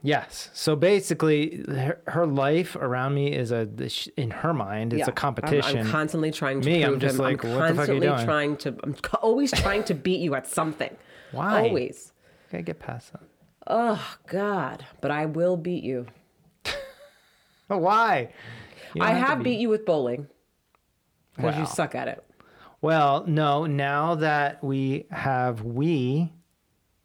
[0.03, 0.49] Yes.
[0.53, 3.69] So basically, her, her life around me is a
[4.17, 5.05] in her mind, it's Yeah.
[5.05, 5.79] a I'm- competition.
[5.79, 7.21] I'm, constantly trying to Me, I'm just him.
[7.21, 8.75] like, I'm what the fuck are you constantly trying to.
[8.83, 10.95] I'm always trying to beat you at something.
[11.31, 11.67] Why?
[11.67, 12.13] Always.
[12.51, 13.21] Gotta get past that.
[13.67, 14.85] Oh God!
[15.01, 16.07] But I will beat you.
[17.67, 18.29] Why?
[18.93, 20.27] You I have be- beat you with bowling
[21.35, 22.23] because you suck at it.
[22.81, 23.65] Well, no.
[23.67, 26.33] Now that we have we,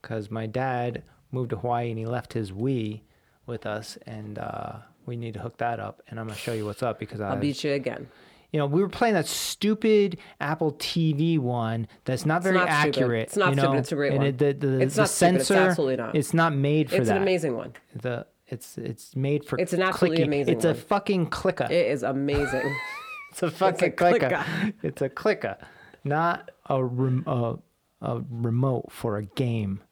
[0.01, 1.03] because my dad
[1.33, 3.01] moved to Hawaii and he left his Wii
[3.47, 4.77] with us, and uh,
[5.07, 6.03] we need to hook that up.
[6.09, 8.09] And I'm gonna show you what's up because I I'll beat you again.
[8.53, 12.89] you know, we were playing that stupid Apple TV one that's not very not stupid.
[12.89, 13.23] accurate.
[13.29, 13.79] It's not you stupid.
[13.79, 14.27] It's a great and one.
[14.29, 15.37] It, the, the, It's the not stupid.
[15.37, 16.15] It's sensor, absolutely not.
[16.15, 17.17] It's not made for It's that.
[17.17, 17.75] an amazing one.
[17.95, 19.59] The it's it's made for.
[19.59, 20.29] It's an absolutely clicking.
[20.33, 21.65] amazing It's a fucking clicker.
[21.65, 22.77] It is amazing.
[23.33, 24.29] it's a fucking clicker.
[24.29, 24.45] clicker.
[24.83, 25.57] It's a clicker,
[26.05, 27.57] not a, rem, a
[28.03, 29.83] a remote for a game.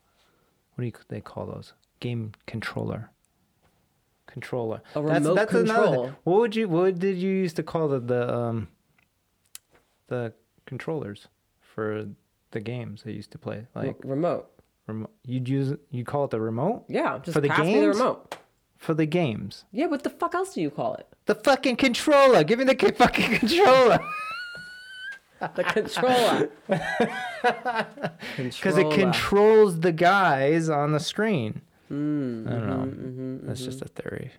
[0.75, 1.73] What do you, they call those?
[2.01, 3.11] Game controller.
[4.27, 4.83] Controller.
[4.95, 5.67] A remote another thing.
[5.67, 6.13] control.
[6.25, 6.69] What would you?
[6.69, 8.69] What did you used to call the the um
[10.09, 10.33] the
[10.67, 11.29] controllers
[11.61, 12.07] for
[12.51, 13.67] the games they used to play?
[13.75, 14.51] Like remote.
[14.87, 15.11] remote.
[15.25, 17.97] You'd use you call it the remote Yeah, just For the me the games?
[17.99, 18.37] remote.
[18.77, 19.65] for the games.
[19.73, 21.07] Yeah, what the fuck else do you call it?
[21.27, 22.43] The fucking controller.
[22.45, 23.99] Give me the fucking controller.
[25.55, 26.51] The controller.
[28.37, 31.61] Because it controls the guys on the screen.
[31.93, 32.77] Mm, I don't know.
[32.87, 34.31] mm-hmm, That's just a theory.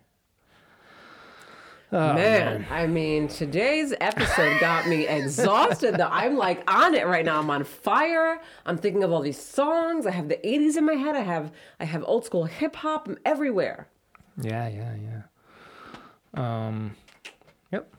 [1.92, 5.96] oh man, I mean, today's episode got me exhausted.
[5.96, 7.38] Though I'm like on it right now.
[7.38, 8.40] I'm on fire.
[8.66, 10.04] I'm thinking of all these songs.
[10.06, 11.14] I have the '80s in my head.
[11.14, 13.06] I have I have old school hip hop.
[13.06, 13.86] I'm everywhere.
[14.42, 15.22] Yeah, yeah, yeah.
[16.66, 16.96] Um,
[17.72, 17.94] yep.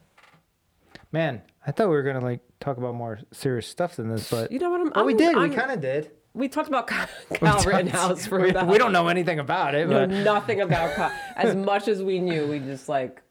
[1.13, 4.51] Man, I thought we were gonna like talk about more serious stuff than this, but
[4.51, 5.35] You know what I'm- Well, we I'm- did.
[5.35, 6.11] I'm- we kind of did.
[6.33, 9.87] We talked about Kyle Kyle Rittenhouse for we, about, we don't know anything about it,
[9.89, 11.11] know but nothing about Kyle.
[11.35, 13.21] As much as we knew, we just like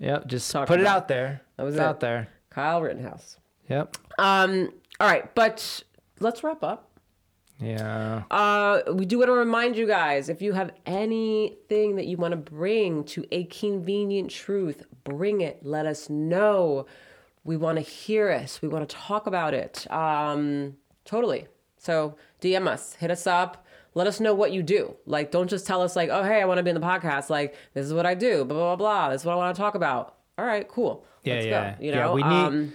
[0.00, 1.42] yep, just Talk put it about out there.
[1.56, 1.84] That was it's it.
[1.84, 2.28] out there.
[2.50, 3.38] Kyle Rittenhouse.
[3.68, 3.96] Yep.
[4.18, 4.72] Um.
[5.00, 5.82] All right, but
[6.20, 6.90] let's wrap up.
[7.60, 8.22] Yeah.
[8.30, 12.32] Uh, we do want to remind you guys if you have anything that you want
[12.32, 15.60] to bring to a convenient truth, bring it.
[15.64, 16.86] Let us know.
[17.44, 18.58] We want to hear it.
[18.62, 19.86] We want to talk about it.
[19.90, 21.46] Um, totally.
[21.78, 23.66] So DM us, hit us up.
[23.96, 24.96] Let us know what you do.
[25.06, 27.30] Like, don't just tell us like, oh, hey, I want to be in the podcast.
[27.30, 28.44] Like, this is what I do.
[28.44, 28.76] Blah blah blah.
[28.76, 29.10] blah.
[29.10, 30.16] This is what I want to talk about.
[30.36, 31.04] All right, cool.
[31.22, 31.70] Yeah, Let's yeah.
[31.76, 31.82] Go.
[31.84, 32.72] You Yeah, know, we need- um,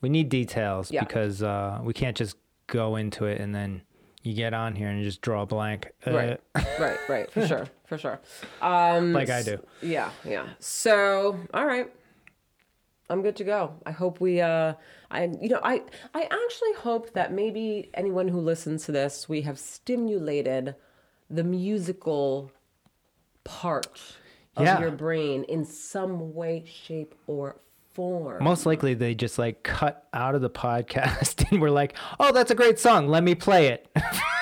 [0.00, 1.00] We need details Yeah.
[1.04, 2.36] because uh, we can't just
[2.66, 3.82] go into it and then
[4.22, 5.90] you get on here and you just draw a blank.
[6.06, 6.40] Uh, right,
[6.78, 8.20] right, right, for sure, for sure.
[8.62, 9.58] Um, like I do.
[9.82, 10.46] Yeah, yeah.
[10.60, 11.90] So, all right.
[13.10, 13.74] I'm good to go.
[13.84, 14.74] I hope we uh
[15.10, 15.82] I you know, I
[16.14, 20.74] I actually hope that maybe anyone who listens to this, we have stimulated
[21.30, 22.50] the musical
[23.44, 24.16] part
[24.56, 24.80] of Yeah.
[24.80, 27.56] your brain in some way, shape, or
[27.92, 28.42] form.
[28.42, 32.50] Most likely they just like cut out of the podcast and we're like, oh, that's
[32.50, 33.08] a great song.
[33.08, 33.88] Let me play it.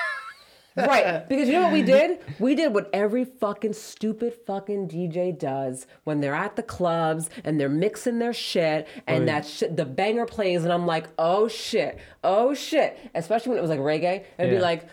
[0.76, 1.24] Right.
[1.28, 2.18] Because you know what we did?
[2.38, 7.58] We did what every fucking stupid fucking DJ does when they're at the clubs and
[7.60, 11.98] they're mixing their shit and that shit, the banger plays and I'm like, oh shit,
[12.24, 12.98] oh shit.
[13.14, 14.24] Especially when it was like reggae.
[14.38, 14.58] It'd Yeah.
[14.58, 14.88] be like,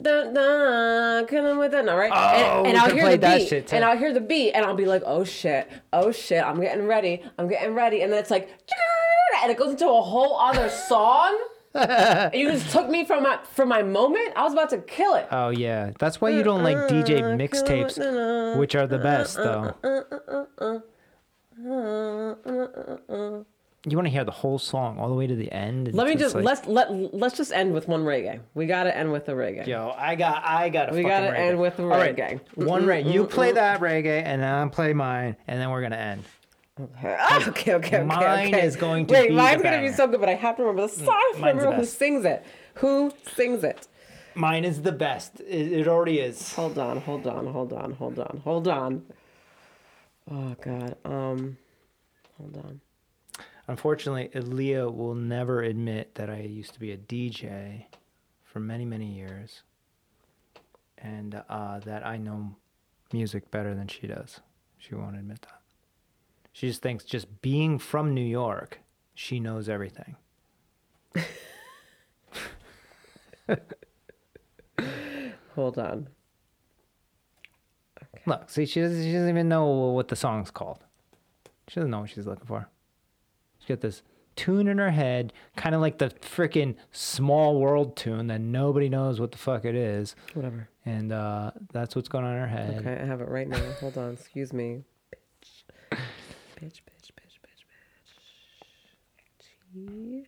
[0.00, 2.10] dun, dun, come with it, all right?
[2.14, 4.74] Oh, and, and I'll hear the that beat, and I'll hear the beat, and I'll
[4.74, 8.30] be like, "Oh shit, oh shit, I'm getting ready, I'm getting ready," and then it's
[8.30, 8.48] like,
[9.42, 11.38] and it goes into a whole other song.
[11.74, 14.32] And you just took me from my from my moment.
[14.36, 15.26] I was about to kill it.
[15.30, 18.98] Oh yeah, that's why you don't like uh, DJ uh, mixtapes, uh, which are the
[18.98, 19.74] best though.
[23.84, 25.92] You want to hear the whole song all the way to the end.
[25.92, 28.38] Let me just like- let's let let's just end with one reggae.
[28.54, 29.66] We got to end with the reggae.
[29.66, 30.90] Yo, I got, I got.
[30.90, 31.36] A We gotta reggae.
[31.38, 32.40] end with the All right, reggae.
[32.54, 33.12] One reggae.
[33.12, 36.22] You play that reggae, and then I'll play mine, and then we're gonna end.
[37.04, 38.02] Ah, okay, okay, okay.
[38.02, 38.66] Mine okay.
[38.66, 40.82] is going to Wait, be mine's gonna be so good, but I have to remember
[40.82, 41.06] the song.
[41.34, 42.44] To mine's the remember who sings it.
[42.76, 43.88] Who sings it?
[44.34, 45.40] Mine is the best.
[45.40, 46.54] It, it already is.
[46.54, 49.02] Hold on, hold on, hold on, hold on, hold on.
[50.30, 50.96] Oh God.
[51.04, 51.58] Um,
[52.38, 52.80] hold on.
[53.68, 57.84] Unfortunately, Aaliyah will never admit that I used to be a DJ
[58.44, 59.62] for many, many years,
[60.98, 62.56] and uh, that I know
[63.12, 64.40] music better than she does.
[64.78, 65.61] She won't admit that.
[66.52, 68.80] She just thinks just being from New York,
[69.14, 70.16] she knows everything.
[75.54, 76.08] Hold on.
[78.26, 80.78] Look, see, she doesn't, she doesn't even know what the song's called.
[81.68, 82.68] She doesn't know what she's looking for.
[83.58, 84.02] She's got this
[84.36, 89.20] tune in her head, kind of like the freaking Small World tune that nobody knows
[89.20, 90.14] what the fuck it is.
[90.34, 90.68] Whatever.
[90.84, 92.78] And uh, that's what's going on in her head.
[92.80, 93.62] Okay, I have it right now.
[93.80, 94.12] Hold on.
[94.12, 94.82] Excuse me.
[96.62, 96.80] Bitch.
[96.86, 97.64] Bitch, bitch, bitch,
[99.74, 100.26] bitch.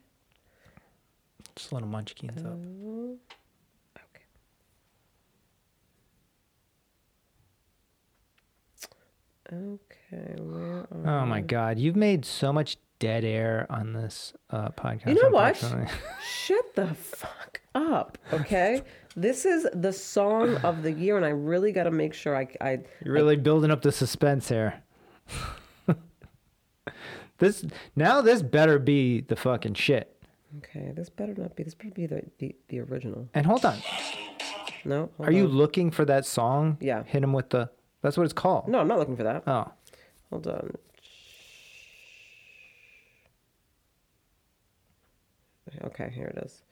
[1.55, 2.59] Just little munchkins up.
[3.97, 4.24] Okay.
[9.52, 14.70] Okay, where are Oh my god, you've made so much dead air on this uh,
[14.70, 15.11] podcast.
[15.15, 15.56] You know what?
[16.28, 18.82] Shut the fuck up, okay?
[19.15, 22.48] this is the song of the year, and I really got to make sure I,
[22.61, 24.82] I You're really building up the suspense here.
[27.39, 27.65] This
[27.97, 30.11] now this better be the fucking shit.
[30.59, 31.65] Okay, this better not be.
[31.65, 33.28] This better be the the, the original.
[33.35, 33.78] And hold on,
[34.85, 36.78] No, hold are you looking for that song?
[36.81, 37.02] Yeah.
[37.05, 37.70] Hit him with the.
[38.02, 38.69] That's what it's called.
[38.69, 39.43] No, I'm not looking for that.
[39.47, 39.73] Oh,
[40.31, 40.77] Hold on.
[45.85, 46.62] Okay, here it is.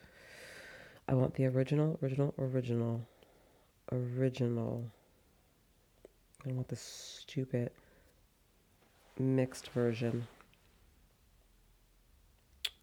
[1.09, 3.07] I want the original, original, original,
[3.91, 4.85] original.
[6.45, 7.71] I don't want the stupid
[9.19, 10.27] mixed version.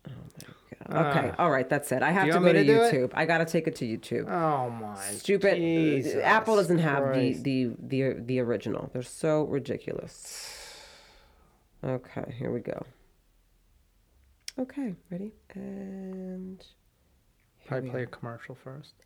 [0.08, 1.18] Oh my god.
[1.18, 2.02] Okay, all right, that's it.
[2.02, 2.72] I have to go to, to?
[2.72, 3.12] YouTube.
[3.14, 4.30] I gotta take it to YouTube.
[4.30, 4.96] oh my.
[5.12, 5.58] Stupid.
[5.58, 7.44] Jesus Apple doesn't have the, Christ.
[7.44, 8.90] the the the original.
[8.94, 10.56] They're so ridiculous.
[11.84, 12.86] Okay, here we go.
[14.58, 15.32] Okay, ready?
[15.54, 16.66] And
[17.66, 18.94] Probably play a commercial first.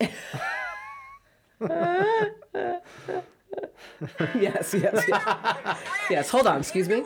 [4.34, 5.78] yes, yes, yes.
[6.10, 6.30] yes.
[6.30, 7.04] Hold on, excuse me.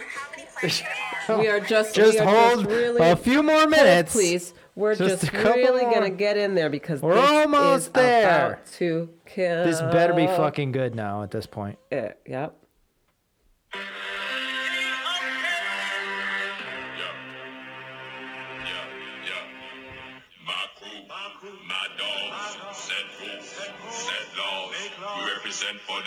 [1.28, 4.54] We are just Just we are hold just really a few more minutes, please.
[4.74, 5.92] We're Just just, really more.
[5.94, 8.46] gonna get in there because We're this almost is there.
[8.52, 9.64] about to kill.
[9.64, 11.78] This better be fucking good now at this point.
[11.90, 12.18] it.
[12.26, 12.54] Yep.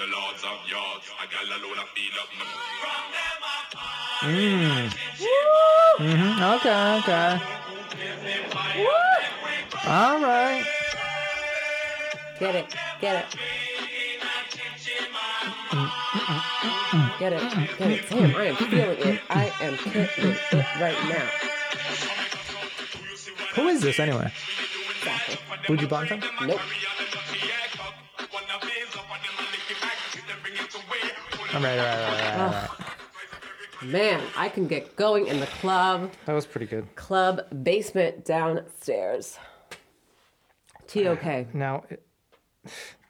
[0.02, 1.06] The lords of yards.
[1.20, 2.46] I got a load of feed up my
[4.28, 4.90] mm.
[6.00, 6.44] mm-hmm.
[6.56, 7.32] Okay, okay.
[9.86, 10.66] All right.
[12.40, 12.76] Get it.
[13.00, 13.38] Get it.
[17.20, 17.42] Get it.
[17.78, 18.10] Get it.
[18.10, 19.22] Damn, I am feeling it.
[19.30, 21.28] I am feeling it right now.
[23.54, 24.34] Who is this anyway?
[25.68, 26.24] Buju Banton?
[26.48, 26.60] Nope.
[31.54, 32.70] All right, all right, all right, all right.
[33.92, 36.96] Man, I can get going in the club, That was pretty good.
[36.96, 39.38] club basement downstairs.
[40.88, 41.54] TOK.
[41.54, 42.06] Now, it,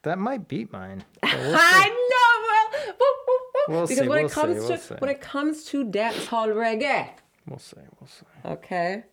[0.03, 1.03] that might beat mine.
[1.21, 1.57] but we'll see.
[1.59, 2.47] I know.
[2.47, 3.75] Well, woo, woo, woo.
[3.75, 4.95] We'll because see, when we'll it comes see, to we'll see.
[4.95, 7.09] when it comes to dance hall reggae,
[7.47, 7.77] We'll see.
[7.99, 8.25] We'll see.
[8.45, 9.03] okay,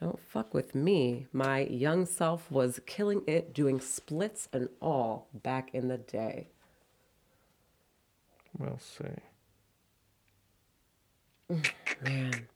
[0.00, 1.26] don't fuck with me.
[1.32, 6.48] My young self was killing it, doing splits and all back in the day.
[8.58, 9.04] We'll see.
[12.02, 12.46] Man.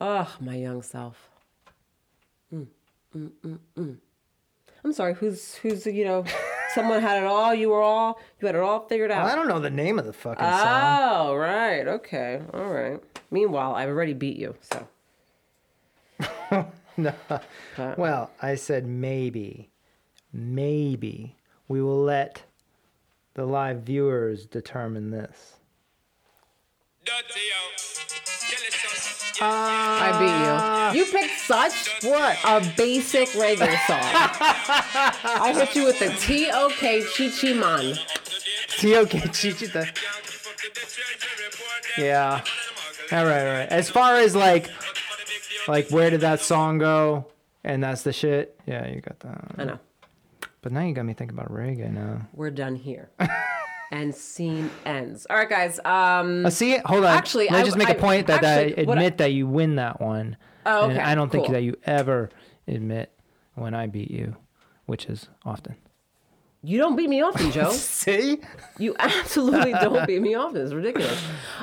[0.00, 1.28] Oh, my young self.
[2.54, 2.66] Mm,
[3.16, 3.96] mm, mm, mm.
[4.84, 5.14] I'm sorry.
[5.14, 6.24] Who's who's you know?
[6.74, 7.52] Someone had it all.
[7.54, 8.20] You were all.
[8.40, 9.26] You had it all figured out.
[9.26, 10.52] I don't know the name of the fucking song.
[11.28, 11.86] Oh, right.
[11.86, 12.40] Okay.
[12.54, 13.00] All right.
[13.30, 14.54] Meanwhile, I've already beat you.
[14.60, 14.88] So.
[16.96, 17.14] No.
[17.76, 19.70] But- Well, I said maybe,
[20.34, 21.36] maybe
[21.66, 22.42] we will let
[23.40, 25.54] the live viewers determine this.
[27.06, 27.80] dirty out.
[28.50, 29.32] Delicious.
[29.40, 30.52] I beat you.
[30.52, 30.92] Ah.
[30.92, 32.36] You picked such What?
[32.44, 33.98] a basic reggae song.
[35.42, 37.94] I hit you with the T O K Chi Chi Man.
[38.78, 39.88] TOK Chichita.
[41.96, 42.42] Yeah.
[43.10, 43.68] All right, all right.
[43.70, 44.68] As far as like,
[45.66, 47.26] like where did that song go?
[47.64, 48.60] And that's the shit.
[48.66, 49.44] Yeah, you got that.
[49.56, 49.78] I know.
[50.62, 52.28] But now you got me thinking about reggae now.
[52.34, 53.10] We're done here.
[53.92, 55.26] and scene ends.
[55.30, 55.80] All right, guys.
[55.84, 57.16] Um, Uh, see, hold on.
[57.16, 59.18] Actually, let me I- just make a I- point that actually, I what I- admit
[59.18, 60.36] that you win that one.
[60.66, 61.54] Oh, And okay, I don't think cool.
[61.54, 62.28] that you ever
[62.68, 63.10] admit
[63.54, 64.36] when I beat you,
[64.86, 65.76] which is often.
[66.62, 67.70] you don't beat me often, Joe.
[67.70, 68.38] See?
[68.78, 70.60] You absolutely don't beat me often.
[70.60, 71.18] It's ridiculous.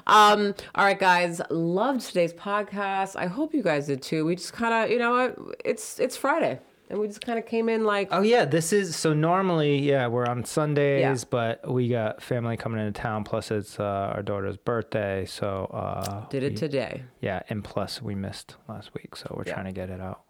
[0.07, 1.39] Um, all right, guys.
[1.51, 3.15] Loved today's podcast.
[3.15, 4.25] I hope you guys did too.
[4.25, 5.55] We just kind of, you know what?
[5.63, 8.95] It's it's Friday, and we just kind of came in like, Oh yeah, this is
[8.95, 11.15] so normally yeah we're on Sundays, Yeah.
[11.29, 13.23] but we got family coming into town.
[13.23, 17.03] Plus it's uh, our daughter's birthday, so uh, did it we- today.
[17.21, 19.53] Yeah, and plus we missed last week, so we're Yeah.
[19.53, 20.21] trying to get it out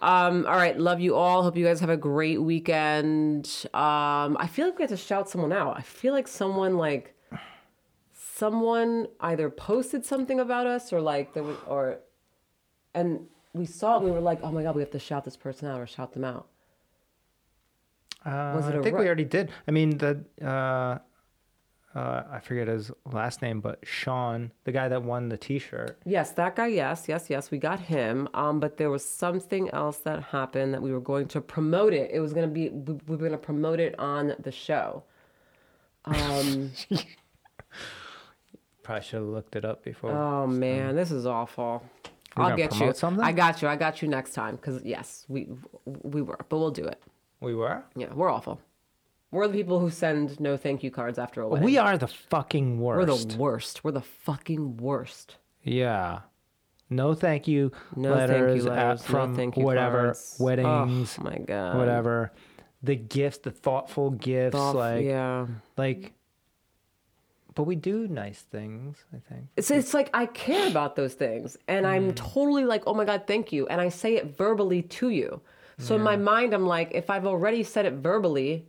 [0.00, 1.42] Um, all right, love you all.
[1.42, 3.66] Hope you guys have a great weekend.
[3.74, 5.76] Um, I feel like we have to shout someone out.
[5.76, 7.14] I feel like someone like
[8.12, 11.98] someone either posted something about us or like there was or
[12.94, 14.02] and we saw it.
[14.02, 16.12] We were like, oh my god, we have to shout this person out or shout
[16.12, 16.46] them out.
[18.24, 19.50] Uh, Was it I think ru- we already did.
[19.66, 20.98] I mean, the uh,
[21.98, 25.98] uh, I forget his last name, but Sean, the guy that won the T-shirt.
[26.04, 26.66] Yes, that guy.
[26.66, 27.50] Yes, yes, yes.
[27.50, 28.28] We got him.
[28.34, 32.10] Um, but there was something else that happened that we were going to promote it.
[32.12, 35.04] It was going to be we, we were going to promote it on the show.
[36.04, 36.72] Um.
[38.82, 40.12] Probably should have looked it up before.
[40.12, 41.82] oh man, this is awful.
[42.36, 42.92] We're I'll get you.
[42.92, 43.24] something?
[43.24, 43.68] I got you.
[43.68, 44.56] I got you next time.
[44.58, 45.48] Cause yes, we
[45.84, 47.02] we were, but we'll do it.
[47.40, 47.82] we were.
[47.96, 48.60] Yeah, we're awful.
[49.30, 51.64] We're the people who send no thank you cards after a wedding.
[51.64, 52.98] We are the fucking worst.
[53.08, 53.84] We're the worst.
[53.84, 55.36] We're the fucking worst.
[55.62, 56.20] Yeah.
[56.90, 59.00] No thank you No letters, thank you at- letters.
[59.00, 60.36] Uh, from no thank you whatever cards.
[60.40, 61.76] Oh weddings, Oh my god.
[61.76, 62.32] whatever.
[62.82, 65.46] The gifts, the thoughtful gifts, Thoughtf- like yeah.
[65.76, 66.14] like.
[67.58, 69.46] But we do nice things, I think.
[69.56, 71.88] It's, it's like I care about those things and Mm.
[71.88, 73.66] I'm totally like, oh my God, thank you.
[73.66, 75.40] And I say it verbally to you.
[75.78, 78.64] So in my mind, I'm like, if I've already said it verbally,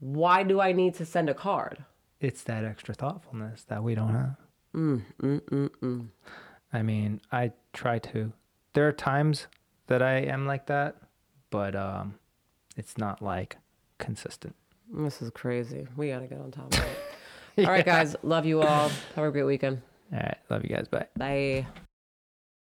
[0.00, 1.84] why do I need to send a card?
[2.18, 4.36] It's that extra thoughtfulness that we don't have.
[4.74, 6.06] Mm, mm, mm, mm.
[6.72, 8.32] I mean, I try to.
[8.72, 9.48] There are times
[9.88, 10.96] that I am like that,
[11.50, 12.14] but um,
[12.74, 13.58] it's not like
[13.98, 14.54] consistent.
[14.90, 15.86] This is crazy.
[15.94, 16.98] We got to get on top of it.
[17.58, 18.16] All right, guys.
[18.22, 18.90] Love you all.
[19.14, 19.80] Have a great weekend.
[20.12, 20.88] All right, love you guys.
[20.88, 21.06] Bye.
[21.16, 21.66] Bye.